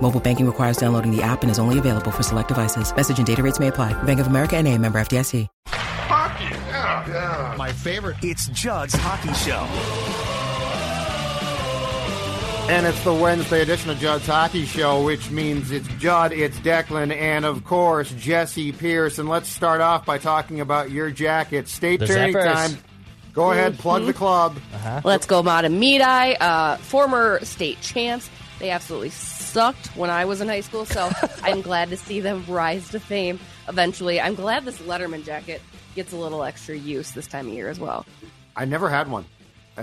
Mobile 0.00 0.20
banking 0.20 0.46
requires 0.46 0.76
downloading 0.76 1.10
the 1.10 1.22
app 1.22 1.42
and 1.42 1.50
is 1.50 1.58
only 1.58 1.78
available 1.78 2.10
for 2.12 2.22
select 2.22 2.48
devices. 2.48 2.94
Message 2.94 3.18
and 3.18 3.26
data 3.26 3.42
rates 3.42 3.58
may 3.58 3.68
apply. 3.68 4.00
Bank 4.04 4.20
of 4.20 4.26
America 4.28 4.56
and 4.56 4.68
a 4.68 4.78
member 4.78 5.00
FDIC. 5.00 5.48
Hockey, 5.68 6.44
yeah, 6.44 7.08
yeah. 7.08 7.54
My 7.58 7.72
favorite. 7.72 8.16
It's 8.22 8.46
Judd's 8.48 8.94
Hockey 8.94 9.32
Show. 9.34 9.66
And 12.68 12.84
it's 12.84 13.00
the 13.04 13.14
Wednesday 13.14 13.62
edition 13.62 13.90
of 13.90 13.98
Judd's 13.98 14.26
Hockey 14.26 14.66
Show, 14.66 15.04
which 15.04 15.30
means 15.30 15.70
it's 15.70 15.86
Judd, 15.98 16.32
it's 16.32 16.56
Declan, 16.58 17.14
and 17.14 17.44
of 17.44 17.64
course 17.64 18.10
Jesse 18.14 18.72
Pierce. 18.72 19.18
And 19.20 19.28
let's 19.28 19.48
start 19.48 19.80
off 19.80 20.04
by 20.04 20.18
talking 20.18 20.60
about 20.60 20.90
your 20.90 21.10
jacket. 21.10 21.68
State 21.68 22.00
The 22.00 22.08
tourney 22.08 22.32
Zippers. 22.32 22.52
time. 22.52 22.78
Go 23.32 23.52
ahead, 23.52 23.78
plug 23.78 24.04
the 24.06 24.12
club. 24.12 24.56
Let's 25.04 25.26
go 25.26 25.42
Matamidi, 25.44 26.36
uh, 26.40 26.76
former 26.78 27.38
state 27.44 27.80
champs. 27.82 28.28
They 28.58 28.70
absolutely 28.70 29.10
sucked 29.56 29.86
when 29.96 30.10
I 30.10 30.26
was 30.26 30.42
in 30.42 30.48
high 30.48 30.60
school, 30.60 30.84
so 30.84 31.10
I'm 31.42 31.62
glad 31.62 31.88
to 31.88 31.96
see 31.96 32.20
them 32.20 32.44
rise 32.46 32.90
to 32.90 33.00
fame 33.00 33.40
eventually. 33.68 34.20
I'm 34.20 34.34
glad 34.34 34.66
this 34.66 34.78
Letterman 34.82 35.24
jacket 35.24 35.62
gets 35.94 36.12
a 36.12 36.16
little 36.16 36.44
extra 36.44 36.76
use 36.76 37.12
this 37.12 37.26
time 37.26 37.48
of 37.48 37.54
year 37.54 37.70
as 37.70 37.80
well. 37.80 38.04
I 38.54 38.66
never 38.66 38.90
had 38.90 39.10
one. 39.10 39.24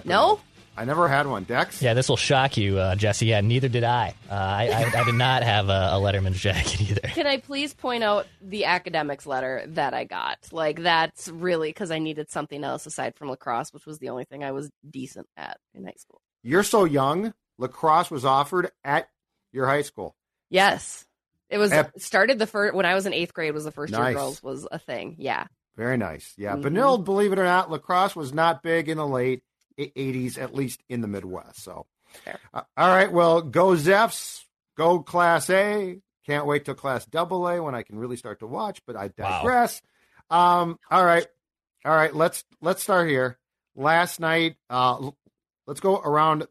No? 0.06 0.28
moment. 0.28 0.42
I 0.78 0.86
never 0.86 1.08
had 1.08 1.26
one. 1.26 1.44
Dex? 1.46 1.82
Yeah, 1.82 1.96
this 1.96 2.08
will 2.08 2.18
shock 2.18 2.56
you, 2.56 2.78
uh, 2.78 2.94
Jesse. 2.96 3.26
Yeah, 3.26 3.42
neither 3.42 3.68
did 3.68 3.84
I. 3.84 4.14
Uh, 4.30 4.34
I, 4.36 4.68
I. 4.68 5.00
I 5.02 5.04
did 5.06 5.16
not 5.16 5.42
have 5.42 5.70
a, 5.70 5.90
a 5.94 6.00
Letterman's 6.00 6.40
jacket 6.40 6.80
either. 6.92 7.08
Can 7.08 7.26
I 7.26 7.38
please 7.38 7.74
point 7.74 8.04
out 8.04 8.28
the 8.44 8.66
academics 8.66 9.26
letter 9.26 9.64
that 9.70 9.96
I 9.96 10.04
got? 10.04 10.38
Like, 10.52 10.84
that's 10.84 11.30
really 11.30 11.70
because 11.70 11.90
I 11.90 11.98
needed 11.98 12.30
something 12.30 12.64
else 12.64 12.86
aside 12.86 13.16
from 13.16 13.32
lacrosse, 13.32 13.74
which 13.74 13.88
was 13.88 13.98
the 13.98 14.10
only 14.10 14.26
thing 14.26 14.44
I 14.44 14.52
was 14.52 14.70
decent 14.88 15.26
at 15.36 15.58
in 15.74 15.84
high 15.84 15.96
school. 15.98 16.22
You're 16.44 16.62
so 16.62 16.86
young. 16.86 17.34
Lacrosse 17.58 18.12
was 18.12 18.24
offered 18.26 18.72
at 18.84 19.10
your 19.54 19.66
high 19.68 19.84
school. 19.84 20.16
Yes. 20.50 21.06
It 21.50 21.58
was 21.58 21.72
Ep- 21.72 22.00
started 22.00 22.40
the 22.40 22.48
first 22.48 22.74
when 22.74 22.86
I 22.86 22.96
was 22.96 23.06
in 23.06 23.14
eighth 23.14 23.34
grade 23.34 23.54
was 23.54 23.64
the 23.64 23.72
first 23.72 23.92
Nice. 23.94 24.10
year 24.10 24.14
girls 24.16 24.42
was 24.44 24.68
a 24.72 24.80
thing. 24.80 25.16
Yeah. 25.20 25.46
Very 25.76 25.98
nice. 25.98 26.34
Yeah. 26.38 26.56
Mhm. 26.56 26.64
Benilde, 26.64 27.04
believe 27.06 27.32
it 27.32 27.40
or 27.40 27.44
not, 27.44 27.70
lacrosse 27.72 28.16
was 28.16 28.34
not 28.34 28.62
big 28.64 28.90
in 28.90 28.98
the 28.98 29.08
late 29.08 29.44
e- 29.78 29.92
80s, 29.96 30.38
at 30.38 30.54
least 30.54 30.82
in 30.90 31.02
the 31.02 31.08
Midwest. 31.08 31.64
So, 31.64 31.86
uh, 32.54 32.62
all 32.78 32.88
right. 32.88 33.12
Well, 33.12 33.42
go 33.42 33.70
Zeffs. 33.70 34.44
Go 34.78 35.02
Class 35.04 35.50
A. 35.52 36.00
Can't 36.26 36.46
wait 36.48 36.66
till 36.66 36.74
Class 36.76 37.06
Double 37.06 37.48
A 37.48 37.62
when 37.62 37.76
I 37.76 37.84
can 37.84 37.98
really 38.00 38.18
start 38.18 38.40
to 38.40 38.48
watch, 38.48 38.82
but 38.88 38.96
I 38.96 39.12
Wow. 39.18 39.42
digress. 39.42 39.82
Um, 40.30 40.80
all 40.90 41.06
right. 41.06 41.28
All 41.86 41.96
right. 41.96 42.16
Let's, 42.16 42.44
let's 42.62 42.82
start 42.82 43.10
here. 43.10 43.38
Last 43.76 44.20
night, 44.20 44.56
uh, 44.70 44.94
l- 44.94 45.18
let's 45.68 45.80
go 45.80 46.00
around 46.00 46.48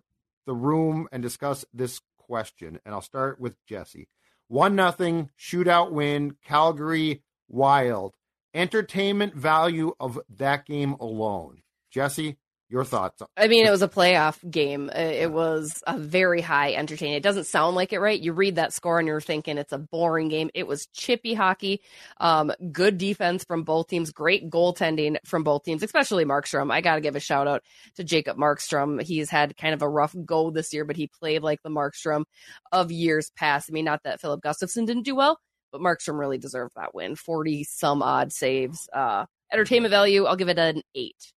the 0.46 0.54
room 0.54 1.08
and 1.10 1.22
discuss 1.22 1.64
this 1.72 2.00
question. 2.32 2.80
And 2.86 2.94
I'll 2.94 3.02
start 3.02 3.38
with 3.38 3.62
Jesse. 3.66 4.08
One 4.48 4.74
nothing 4.74 5.28
shootout 5.38 5.92
win, 5.92 6.36
Calgary 6.42 7.22
Wild. 7.46 8.14
Entertainment 8.54 9.34
value 9.34 9.92
of 10.00 10.18
that 10.38 10.64
game 10.64 10.94
alone. 10.98 11.60
Jesse, 11.90 12.38
your 12.72 12.84
thoughts? 12.84 13.22
I 13.36 13.48
mean, 13.48 13.66
it 13.66 13.70
was 13.70 13.82
a 13.82 13.88
playoff 13.88 14.38
game. 14.50 14.88
Uh, 14.88 14.98
It 14.98 15.30
was 15.30 15.82
a 15.86 15.98
very 15.98 16.40
high 16.40 16.72
entertaining. 16.74 17.14
It 17.16 17.22
doesn't 17.22 17.44
sound 17.44 17.76
like 17.76 17.92
it, 17.92 18.00
right? 18.00 18.18
You 18.18 18.32
read 18.32 18.56
that 18.56 18.72
score 18.72 18.98
and 18.98 19.06
you're 19.06 19.20
thinking 19.20 19.58
it's 19.58 19.72
a 19.72 19.78
boring 19.78 20.28
game. 20.28 20.50
It 20.54 20.66
was 20.66 20.86
chippy 20.86 21.34
hockey. 21.34 21.82
Um, 22.18 22.52
good 22.72 22.96
defense 22.98 23.44
from 23.44 23.62
both 23.64 23.88
teams. 23.88 24.10
Great 24.10 24.50
goaltending 24.50 25.16
from 25.26 25.44
both 25.44 25.64
teams, 25.64 25.82
especially 25.82 26.24
Markstrom. 26.24 26.72
I 26.72 26.80
got 26.80 26.94
to 26.94 27.00
give 27.02 27.14
a 27.14 27.20
shout 27.20 27.46
out 27.46 27.62
to 27.96 28.04
Jacob 28.04 28.38
Markstrom. 28.38 29.02
He's 29.02 29.28
had 29.28 29.56
kind 29.56 29.74
of 29.74 29.82
a 29.82 29.88
rough 29.88 30.16
go 30.24 30.50
this 30.50 30.72
year, 30.72 30.84
but 30.86 30.96
he 30.96 31.06
played 31.08 31.42
like 31.42 31.62
the 31.62 31.70
Markstrom 31.70 32.24
of 32.72 32.90
years 32.90 33.30
past. 33.36 33.68
I 33.70 33.72
mean, 33.72 33.84
not 33.84 34.02
that 34.04 34.20
Filip 34.20 34.40
Gustavsson 34.40 34.86
didn't 34.86 35.02
do 35.04 35.14
well, 35.14 35.38
but 35.72 35.82
Markstrom 35.82 36.18
really 36.18 36.38
deserved 36.38 36.72
that 36.76 36.94
win. 36.94 37.16
40 37.16 37.64
some 37.64 38.02
odd 38.02 38.32
saves. 38.32 38.88
Uh, 38.92 39.26
entertainment 39.52 39.90
value, 39.90 40.24
I'll 40.24 40.36
give 40.36 40.48
it 40.48 40.58
an 40.58 40.82
eight. 40.94 41.32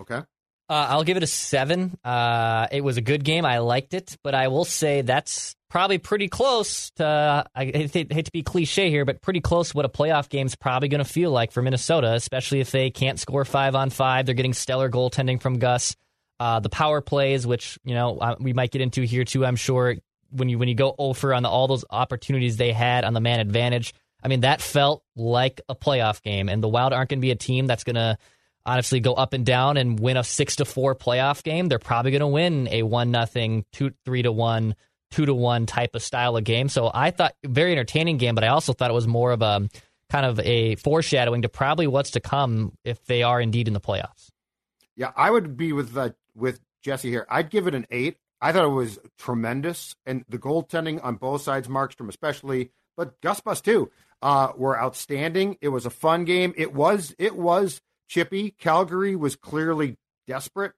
Okay. 0.00 0.22
Uh, 0.70 0.86
I'll 0.90 1.04
give 1.04 1.16
it 1.16 1.22
a 1.22 1.26
seven. 1.26 1.96
Uh, 2.04 2.66
it 2.70 2.82
was 2.82 2.98
a 2.98 3.00
good 3.00 3.24
game. 3.24 3.46
I 3.46 3.58
liked 3.58 3.94
it, 3.94 4.16
but 4.22 4.34
I 4.34 4.48
will 4.48 4.66
say 4.66 5.00
that's 5.00 5.56
probably 5.70 5.96
pretty 5.96 6.28
close 6.28 6.90
to. 6.96 7.44
I 7.54 7.64
hate, 7.64 8.12
hate 8.12 8.26
to 8.26 8.32
be 8.32 8.42
cliche 8.42 8.90
here, 8.90 9.06
but 9.06 9.22
pretty 9.22 9.40
close 9.40 9.70
to 9.70 9.76
what 9.76 9.86
a 9.86 9.88
playoff 9.88 10.28
game's 10.28 10.56
probably 10.56 10.88
going 10.88 11.02
to 11.02 11.10
feel 11.10 11.30
like 11.30 11.52
for 11.52 11.62
Minnesota, 11.62 12.12
especially 12.12 12.60
if 12.60 12.70
they 12.70 12.90
can't 12.90 13.18
score 13.18 13.46
five 13.46 13.74
on 13.74 13.88
five. 13.88 14.26
They're 14.26 14.34
getting 14.34 14.52
stellar 14.52 14.90
goaltending 14.90 15.40
from 15.40 15.58
Gus. 15.58 15.96
Uh, 16.38 16.60
the 16.60 16.68
power 16.68 17.00
plays, 17.00 17.46
which 17.46 17.78
you 17.84 17.94
know 17.94 18.18
uh, 18.18 18.36
we 18.38 18.52
might 18.52 18.70
get 18.70 18.82
into 18.82 19.02
here 19.02 19.24
too. 19.24 19.46
I'm 19.46 19.56
sure 19.56 19.96
when 20.30 20.50
you 20.50 20.58
when 20.58 20.68
you 20.68 20.74
go 20.74 20.94
over 20.98 21.32
on 21.32 21.42
the, 21.42 21.48
all 21.48 21.66
those 21.66 21.84
opportunities 21.88 22.58
they 22.58 22.72
had 22.72 23.04
on 23.04 23.14
the 23.14 23.20
man 23.20 23.40
advantage. 23.40 23.94
I 24.22 24.28
mean 24.28 24.40
that 24.40 24.60
felt 24.60 25.02
like 25.16 25.62
a 25.68 25.74
playoff 25.74 26.22
game, 26.22 26.50
and 26.50 26.62
the 26.62 26.68
Wild 26.68 26.92
aren't 26.92 27.08
going 27.08 27.20
to 27.20 27.22
be 27.22 27.30
a 27.30 27.36
team 27.36 27.66
that's 27.66 27.84
going 27.84 27.96
to 27.96 28.18
honestly 28.68 29.00
go 29.00 29.14
up 29.14 29.32
and 29.32 29.44
down 29.46 29.76
and 29.76 29.98
win 29.98 30.16
a 30.16 30.24
six 30.24 30.56
to 30.56 30.64
four 30.64 30.94
playoff 30.94 31.42
game. 31.42 31.68
They're 31.68 31.78
probably 31.78 32.10
going 32.10 32.20
to 32.20 32.26
win 32.26 32.68
a 32.70 32.82
one 32.82 33.10
nothing, 33.10 33.64
two 33.72 33.92
three 34.04 34.22
to 34.22 34.30
one, 34.30 34.74
two 35.10 35.26
to 35.26 35.34
one 35.34 35.66
type 35.66 35.94
of 35.94 36.02
style 36.02 36.36
of 36.36 36.44
game. 36.44 36.68
So 36.68 36.90
I 36.92 37.10
thought 37.10 37.34
very 37.44 37.72
entertaining 37.72 38.18
game, 38.18 38.34
but 38.34 38.44
I 38.44 38.48
also 38.48 38.72
thought 38.72 38.90
it 38.90 38.94
was 38.94 39.08
more 39.08 39.32
of 39.32 39.42
a 39.42 39.68
kind 40.10 40.26
of 40.26 40.38
a 40.40 40.76
foreshadowing 40.76 41.42
to 41.42 41.48
probably 41.48 41.86
what's 41.86 42.12
to 42.12 42.20
come 42.20 42.72
if 42.84 43.04
they 43.06 43.22
are 43.22 43.40
indeed 43.40 43.68
in 43.68 43.74
the 43.74 43.80
playoffs. 43.80 44.30
Yeah, 44.96 45.12
I 45.16 45.30
would 45.30 45.56
be 45.56 45.72
with 45.72 45.96
uh, 45.96 46.10
with 46.34 46.60
Jesse 46.82 47.10
here. 47.10 47.26
I'd 47.30 47.50
give 47.50 47.66
it 47.66 47.74
an 47.74 47.86
eight. 47.90 48.18
I 48.40 48.52
thought 48.52 48.64
it 48.64 48.68
was 48.68 48.98
tremendous, 49.18 49.96
and 50.06 50.24
the 50.28 50.38
goaltending 50.38 51.02
on 51.02 51.16
both 51.16 51.42
sides, 51.42 51.68
Markstrom 51.68 52.08
especially, 52.08 52.70
but 52.96 53.20
Gus 53.20 53.40
Bus 53.40 53.60
too, 53.60 53.90
uh, 54.22 54.52
were 54.56 54.80
outstanding. 54.80 55.56
It 55.60 55.68
was 55.68 55.86
a 55.86 55.90
fun 55.90 56.24
game. 56.24 56.54
It 56.56 56.72
was 56.72 57.14
it 57.18 57.36
was 57.36 57.80
chippy. 58.08 58.50
Calgary 58.50 59.14
was 59.14 59.36
clearly 59.36 59.96
desperate, 60.26 60.72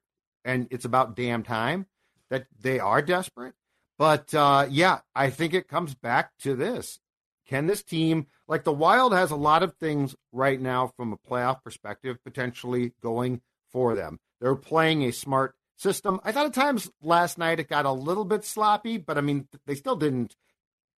and 0.45 0.69
it's 0.71 0.85
about 0.85 1.17
damn 1.17 1.43
time 1.43 1.87
that 2.29 2.47
they 2.61 2.79
are 2.79 3.03
desperate. 3.03 3.55
But 3.99 4.35
uh, 4.35 4.67
yeah, 4.71 5.01
I 5.15 5.31
think 5.31 5.55
it 5.55 5.69
comes 5.69 5.95
back 5.95 6.33
to 6.41 6.55
this: 6.55 7.01
Can 7.47 7.67
this 7.67 7.83
team, 7.83 8.27
like 8.49 8.65
the 8.65 8.73
Wild, 8.73 9.13
has 9.13 9.31
a 9.31 9.37
lot 9.37 9.63
of 9.63 9.75
things 9.75 10.15
right 10.33 10.61
now 10.61 10.93
from 10.97 11.13
a 11.13 11.19
playoff 11.19 11.63
perspective 11.63 12.19
potentially 12.25 12.93
going 13.03 13.41
for 13.71 13.95
them. 13.95 14.19
They're 14.41 14.57
playing 14.57 15.03
a 15.05 15.13
smart 15.13 15.55
system. 15.77 16.21
I 16.25 16.33
thought 16.33 16.47
at 16.47 16.55
times 16.55 16.91
last 17.03 17.39
night 17.39 17.61
it 17.61 17.69
got 17.69 17.87
a 17.87 17.93
little 17.93 18.25
bit 18.25 18.45
sloppy, 18.45 18.99
but 18.99 19.19
I 19.19 19.21
mean 19.21 19.49
they 19.67 19.75
still 19.75 19.97
didn't 19.97 20.37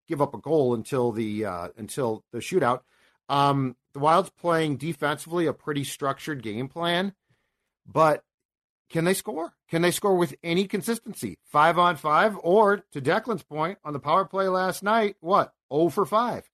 give 0.08 0.20
up 0.20 0.34
a 0.34 0.38
goal 0.38 0.74
until 0.74 1.12
the 1.12 1.44
uh, 1.44 1.68
until 1.76 2.24
the 2.32 2.38
shootout. 2.38 2.80
Um, 3.28 3.76
the 3.94 4.00
Wild's 4.00 4.30
playing 4.30 4.76
defensively 4.76 5.46
a 5.46 5.52
pretty 5.52 5.84
structured 5.84 6.42
game 6.42 6.68
plan, 6.68 7.14
but 7.86 8.24
can 8.90 9.04
they 9.04 9.14
score? 9.14 9.54
Can 9.70 9.82
they 9.82 9.90
score 9.90 10.16
with 10.16 10.34
any 10.42 10.66
consistency? 10.66 11.38
Five 11.44 11.78
on 11.78 11.96
five, 11.96 12.36
or 12.42 12.84
to 12.92 13.00
Declan's 13.00 13.42
point 13.42 13.78
on 13.84 13.94
the 13.94 13.98
power 13.98 14.24
play 14.24 14.48
last 14.48 14.82
night, 14.82 15.16
what? 15.20 15.54
0 15.72 15.88
for 15.88 16.04
five. 16.04 16.48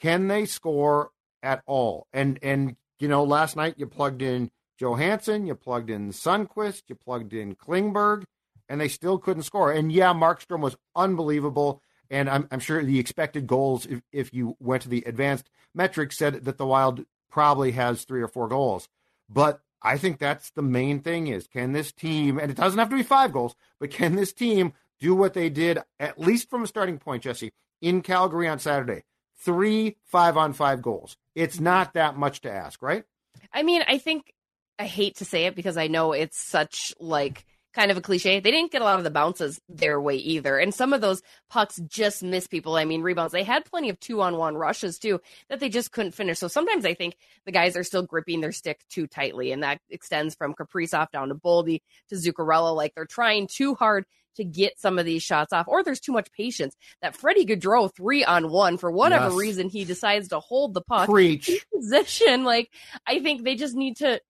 Can 0.00 0.28
they 0.28 0.46
score 0.46 1.10
at 1.42 1.62
all? 1.66 2.06
And 2.12 2.38
and 2.42 2.76
you 2.98 3.08
know, 3.08 3.24
last 3.24 3.56
night 3.56 3.74
you 3.76 3.86
plugged 3.86 4.22
in 4.22 4.50
Johansson, 4.78 5.46
you 5.46 5.54
plugged 5.54 5.90
in 5.90 6.10
Sundqvist, 6.10 6.84
you 6.88 6.94
plugged 6.94 7.34
in 7.34 7.54
Klingberg, 7.54 8.24
and 8.68 8.80
they 8.80 8.88
still 8.88 9.18
couldn't 9.18 9.42
score. 9.42 9.70
And 9.70 9.92
yeah, 9.92 10.12
Markstrom 10.14 10.60
was 10.60 10.76
unbelievable. 10.96 11.82
And 12.12 12.28
I'm, 12.28 12.46
I'm 12.50 12.60
sure 12.60 12.84
the 12.84 13.00
expected 13.00 13.46
goals, 13.46 13.86
if, 13.86 14.02
if 14.12 14.34
you 14.34 14.54
went 14.60 14.82
to 14.82 14.90
the 14.90 15.02
advanced 15.06 15.48
metrics, 15.74 16.18
said 16.18 16.44
that 16.44 16.58
the 16.58 16.66
Wild 16.66 17.06
probably 17.30 17.72
has 17.72 18.04
three 18.04 18.20
or 18.20 18.28
four 18.28 18.48
goals. 18.48 18.86
But 19.30 19.62
I 19.80 19.96
think 19.96 20.18
that's 20.18 20.50
the 20.50 20.62
main 20.62 21.00
thing 21.00 21.26
is 21.26 21.46
can 21.46 21.72
this 21.72 21.90
team, 21.90 22.38
and 22.38 22.50
it 22.50 22.56
doesn't 22.56 22.78
have 22.78 22.90
to 22.90 22.96
be 22.96 23.02
five 23.02 23.32
goals, 23.32 23.56
but 23.80 23.90
can 23.90 24.14
this 24.14 24.32
team 24.32 24.74
do 25.00 25.14
what 25.14 25.32
they 25.32 25.48
did, 25.48 25.78
at 25.98 26.20
least 26.20 26.50
from 26.50 26.62
a 26.62 26.66
starting 26.66 26.98
point, 26.98 27.22
Jesse, 27.22 27.52
in 27.80 28.02
Calgary 28.02 28.46
on 28.46 28.58
Saturday? 28.58 29.04
Three 29.38 29.96
five 30.04 30.36
on 30.36 30.52
five 30.52 30.82
goals. 30.82 31.16
It's 31.34 31.58
not 31.58 31.94
that 31.94 32.16
much 32.16 32.42
to 32.42 32.52
ask, 32.52 32.80
right? 32.82 33.04
I 33.52 33.62
mean, 33.62 33.82
I 33.88 33.98
think 33.98 34.32
I 34.78 34.84
hate 34.84 35.16
to 35.16 35.24
say 35.24 35.46
it 35.46 35.56
because 35.56 35.76
I 35.76 35.88
know 35.88 36.12
it's 36.12 36.38
such 36.38 36.94
like 37.00 37.44
kind 37.72 37.90
of 37.90 37.96
a 37.96 38.00
cliche. 38.00 38.40
They 38.40 38.50
didn't 38.50 38.70
get 38.72 38.82
a 38.82 38.84
lot 38.84 38.98
of 38.98 39.04
the 39.04 39.10
bounces 39.10 39.60
their 39.68 40.00
way 40.00 40.16
either. 40.16 40.58
And 40.58 40.74
some 40.74 40.92
of 40.92 41.00
those 41.00 41.22
pucks 41.48 41.80
just 41.86 42.22
miss 42.22 42.46
people. 42.46 42.76
I 42.76 42.84
mean, 42.84 43.02
rebounds. 43.02 43.32
They 43.32 43.44
had 43.44 43.64
plenty 43.64 43.88
of 43.88 43.98
two 43.98 44.20
on 44.20 44.36
one 44.36 44.56
rushes 44.56 44.98
too 44.98 45.20
that 45.48 45.60
they 45.60 45.68
just 45.68 45.90
couldn't 45.92 46.12
finish. 46.12 46.38
So 46.38 46.48
sometimes 46.48 46.84
I 46.84 46.94
think 46.94 47.16
the 47.46 47.52
guys 47.52 47.76
are 47.76 47.84
still 47.84 48.02
gripping 48.02 48.40
their 48.40 48.52
stick 48.52 48.80
too 48.90 49.06
tightly. 49.06 49.52
And 49.52 49.62
that 49.62 49.80
extends 49.90 50.34
from 50.34 50.54
Kaprizov 50.54 51.10
down 51.10 51.28
to 51.28 51.34
Boldy 51.34 51.80
to 52.10 52.14
Zuccarello. 52.16 52.74
Like 52.76 52.94
they're 52.94 53.06
trying 53.06 53.46
too 53.46 53.74
hard 53.74 54.04
to 54.36 54.44
get 54.44 54.80
some 54.80 54.98
of 54.98 55.04
these 55.04 55.22
shots 55.22 55.52
off, 55.52 55.68
or 55.68 55.84
there's 55.84 56.00
too 56.00 56.12
much 56.12 56.32
patience. 56.32 56.74
That 57.02 57.14
Freddie 57.14 57.44
Gaudreau 57.44 57.94
three 57.94 58.24
on 58.24 58.50
one 58.50 58.78
for 58.78 58.90
whatever 58.90 59.26
Yes. 59.28 59.34
reason 59.36 59.68
he 59.68 59.84
decides 59.84 60.28
to 60.28 60.40
hold 60.40 60.72
the 60.72 60.80
puck 60.80 61.06
Preach. 61.08 61.50
position. 61.74 62.42
Like 62.44 62.70
I 63.06 63.20
think 63.20 63.44
they 63.44 63.56
just 63.56 63.74
need 63.74 63.98
to. 63.98 64.20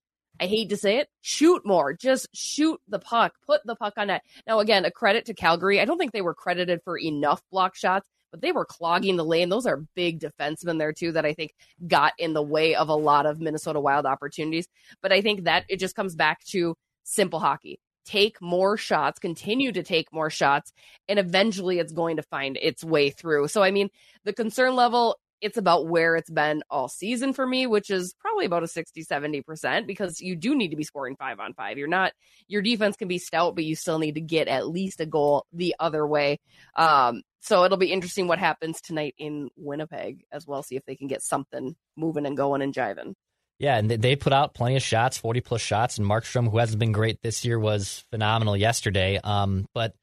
I 0.41 0.47
hate 0.47 0.71
to 0.71 0.77
say 0.77 0.99
it, 0.99 1.09
shoot 1.21 1.65
more. 1.65 1.93
Just 1.93 2.29
shoot 2.35 2.81
the 2.89 2.99
puck. 2.99 3.35
Put 3.47 3.61
the 3.65 3.77
puck 3.77 3.95
on 3.97 4.09
net. 4.09 4.23
Now, 4.47 4.61
again, 4.61 4.85
a 4.85 4.91
credit 4.91 5.27
to 5.27 5.35
Calgary. 5.35 5.81
I 5.81 5.85
don't 5.85 5.99
think 5.99 6.13
they 6.13 6.23
were 6.23 6.35
credited 6.35 6.81
for 6.85 6.99
enough 6.99 7.43
block 7.51 7.77
shots, 7.77 8.09
but 8.31 8.41
they 8.41 8.51
were 8.51 8.65
clogging 8.65 9.17
the 9.17 9.25
lane. 9.25 9.51
Those 9.51 9.67
are 9.67 9.85
big 9.95 10.21
defensemen 10.21 10.79
there, 10.79 10.93
too, 10.93 11.13
that 11.13 11.27
I 11.27 11.35
think 11.35 11.53
got 11.87 12.15
in 12.19 12.33
the 12.33 12.43
way 12.43 12.75
of 12.75 12.89
a 12.89 12.95
lot 12.95 13.27
of 13.27 13.41
Minnesota 13.41 13.79
Wild 13.79 14.07
opportunities. 14.07 14.67
But 15.01 15.13
I 15.13 15.21
think 15.21 15.45
that 15.45 15.65
it 15.69 15.79
just 15.79 15.95
comes 15.95 16.17
back 16.17 16.43
to 16.47 16.75
simple 17.05 17.39
hockey. 17.39 17.79
Take 18.05 18.43
more 18.43 18.77
shots, 18.77 19.21
continue 19.21 19.71
to 19.71 19.85
take 19.85 20.13
more 20.13 20.29
shots, 20.29 20.73
and 21.09 21.21
eventually 21.21 21.79
it's 21.79 21.93
going 21.93 22.17
to 22.17 22.23
find 22.23 22.59
its 22.61 22.83
way 22.83 23.11
through. 23.11 23.47
So, 23.47 23.63
I 23.63 23.71
mean, 23.71 23.91
the 24.25 24.33
concern 24.33 24.75
level 24.75 25.19
it's 25.43 25.59
about 25.59 25.89
where 25.89 26.15
it's 26.15 26.31
been 26.31 26.63
all 26.71 26.89
season 26.89 27.33
for 27.33 27.45
me, 27.47 27.67
which 27.67 27.91
is 27.91 28.15
probably 28.21 28.47
about 28.47 28.63
a 28.63 28.69
60, 28.69 29.05
70%, 29.05 29.87
because 29.87 30.21
you 30.21 30.37
do 30.37 30.55
need 30.55 30.69
to 30.69 30.77
be 30.77 30.85
scoring 30.85 31.17
five 31.17 31.41
on 31.41 31.53
five. 31.53 31.77
You're 31.77 31.89
not, 31.89 32.13
your 32.47 32.63
defense 32.63 32.97
can 32.97 33.09
be 33.09 33.19
stout, 33.19 33.57
but 33.57 33.65
you 33.65 33.75
still 33.75 33.99
need 33.99 34.15
to 34.15 34.21
get 34.21 34.47
at 34.47 34.69
least 34.69 35.01
a 35.01 35.07
goal 35.07 35.45
the 35.53 35.75
other 35.81 36.07
way. 36.07 36.39
Um, 36.77 37.23
so 37.41 37.65
it'll 37.65 37.77
be 37.77 37.93
interesting 37.93 38.29
what 38.29 38.39
happens 38.39 38.81
tonight 38.81 39.17
in 39.19 39.51
Winnipeg 39.57 40.25
as 40.31 40.47
well. 40.47 40.63
See 40.63 40.77
if 40.77 40.85
they 40.87 40.95
can 40.95 41.09
get 41.09 41.23
something 41.23 41.75
moving 41.97 42.25
and 42.25 42.37
going 42.37 42.63
and 42.63 42.73
jiving. 42.73 43.15
Yeah, 43.59 43.77
and 43.77 43.91
they- 43.91 44.17
put 44.17 44.33
out 44.33 44.55
plenty 44.55 44.77
of 44.77 44.83
shots, 44.83 45.19
40 45.19 45.41
plus 45.41 45.61
shots, 45.61 45.99
and 45.99 46.07
Markstrom, 46.07 46.51
who 46.51 46.59
hasn't 46.59 46.81
been 46.81 46.93
great 46.93 47.21
this 47.23 47.45
year, 47.45 47.59
was 47.59 48.05
phenomenal 48.11 48.57
yesterday. 48.57 49.21
Um, 49.23 49.67
but 49.75 49.95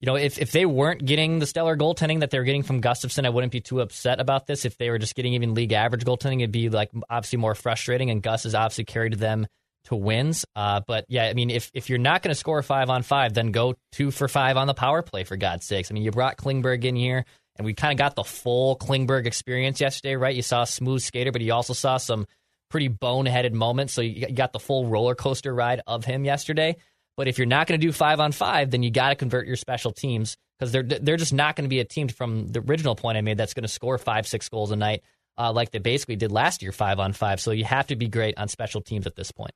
you 0.00 0.06
know, 0.06 0.16
if 0.16 0.38
if 0.38 0.52
they 0.52 0.64
weren't 0.64 1.04
getting 1.04 1.40
the 1.40 1.46
stellar 1.46 1.76
goaltending 1.76 2.20
that 2.20 2.30
they 2.30 2.38
were 2.38 2.44
getting 2.44 2.62
from 2.62 2.80
Gustavsson, 2.80 3.26
I 3.26 3.30
wouldn't 3.30 3.52
be 3.52 3.60
too 3.60 3.80
upset 3.80 4.20
about 4.20 4.46
this. 4.46 4.64
If 4.64 4.78
they 4.78 4.90
were 4.90 4.98
just 4.98 5.14
getting 5.14 5.34
even 5.34 5.54
league 5.54 5.72
average 5.72 6.04
goaltending, 6.04 6.38
it'd 6.38 6.52
be 6.52 6.68
like 6.68 6.90
obviously 7.10 7.38
more 7.38 7.54
frustrating. 7.54 8.10
And 8.10 8.22
Gus 8.22 8.44
has 8.44 8.54
obviously 8.54 8.84
carried 8.84 9.14
them 9.14 9.46
to 9.84 9.96
wins. 9.96 10.44
Uh, 10.54 10.80
but 10.86 11.04
yeah, 11.08 11.24
I 11.24 11.34
mean, 11.34 11.50
if 11.50 11.70
if 11.74 11.88
you're 11.88 11.98
not 11.98 12.22
going 12.22 12.30
to 12.30 12.38
score 12.38 12.62
five 12.62 12.90
on 12.90 13.02
five, 13.02 13.34
then 13.34 13.50
go 13.50 13.74
two 13.92 14.10
for 14.10 14.28
five 14.28 14.56
on 14.56 14.66
the 14.68 14.74
power 14.74 15.02
play 15.02 15.24
for 15.24 15.36
God's 15.36 15.66
sakes. 15.66 15.90
I 15.90 15.94
mean, 15.94 16.04
you 16.04 16.12
brought 16.12 16.36
Klingberg 16.36 16.84
in 16.84 16.94
here, 16.94 17.24
and 17.56 17.64
we 17.64 17.74
kind 17.74 17.92
of 17.92 17.98
got 17.98 18.14
the 18.14 18.24
full 18.24 18.76
Klingberg 18.76 19.26
experience 19.26 19.80
yesterday, 19.80 20.14
right? 20.14 20.34
You 20.34 20.42
saw 20.42 20.62
a 20.62 20.66
smooth 20.66 21.02
skater, 21.02 21.32
but 21.32 21.42
you 21.42 21.52
also 21.52 21.72
saw 21.72 21.96
some 21.96 22.26
pretty 22.70 22.88
boneheaded 22.88 23.52
moments. 23.52 23.94
So 23.94 24.02
you 24.02 24.26
you 24.28 24.34
got 24.34 24.52
the 24.52 24.60
full 24.60 24.86
roller 24.86 25.16
coaster 25.16 25.52
ride 25.52 25.80
of 25.88 26.04
him 26.04 26.24
yesterday. 26.24 26.76
But 27.18 27.28
if 27.28 27.36
you're 27.36 27.46
not 27.46 27.66
going 27.66 27.78
to 27.78 27.86
do 27.86 27.92
five 27.92 28.20
on 28.20 28.32
five, 28.32 28.70
then 28.70 28.82
you 28.82 28.90
got 28.90 29.10
to 29.10 29.16
convert 29.16 29.46
your 29.46 29.56
special 29.56 29.92
teams 29.92 30.38
because 30.58 30.72
they're 30.72 30.84
they're 30.84 31.18
just 31.18 31.34
not 31.34 31.56
going 31.56 31.66
to 31.66 31.68
be 31.68 31.80
a 31.80 31.84
team 31.84 32.08
from 32.08 32.46
the 32.46 32.60
original 32.60 32.94
point 32.94 33.18
I 33.18 33.20
made 33.20 33.36
that's 33.36 33.52
going 33.52 33.62
to 33.64 33.68
score 33.68 33.98
five 33.98 34.26
six 34.26 34.48
goals 34.48 34.70
a 34.70 34.76
night 34.76 35.02
uh, 35.38 35.52
like 35.52 35.70
they 35.70 35.78
basically 35.78 36.16
did 36.16 36.32
last 36.32 36.62
year 36.62 36.72
five 36.72 36.98
on 36.98 37.12
five. 37.12 37.40
So 37.40 37.52
you 37.52 37.64
have 37.64 37.86
to 37.86 37.96
be 37.96 38.08
great 38.08 38.36
on 38.36 38.48
special 38.48 38.80
teams 38.80 39.06
at 39.06 39.16
this 39.16 39.30
point. 39.30 39.52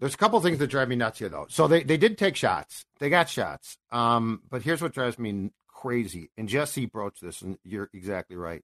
There's 0.00 0.14
a 0.14 0.16
couple 0.16 0.40
things 0.40 0.58
that 0.58 0.68
drive 0.68 0.88
me 0.88 0.96
nuts 0.96 1.18
here, 1.18 1.28
though. 1.28 1.46
So 1.50 1.68
they, 1.68 1.82
they 1.82 1.98
did 1.98 2.16
take 2.16 2.34
shots. 2.34 2.86
They 2.98 3.10
got 3.10 3.28
shots. 3.28 3.76
Um, 3.92 4.40
but 4.48 4.62
here's 4.62 4.80
what 4.80 4.94
drives 4.94 5.18
me 5.18 5.50
crazy. 5.68 6.30
And 6.38 6.48
Jesse 6.48 6.86
broached 6.86 7.20
this, 7.20 7.42
and 7.42 7.58
you're 7.64 7.90
exactly 7.92 8.36
right. 8.36 8.62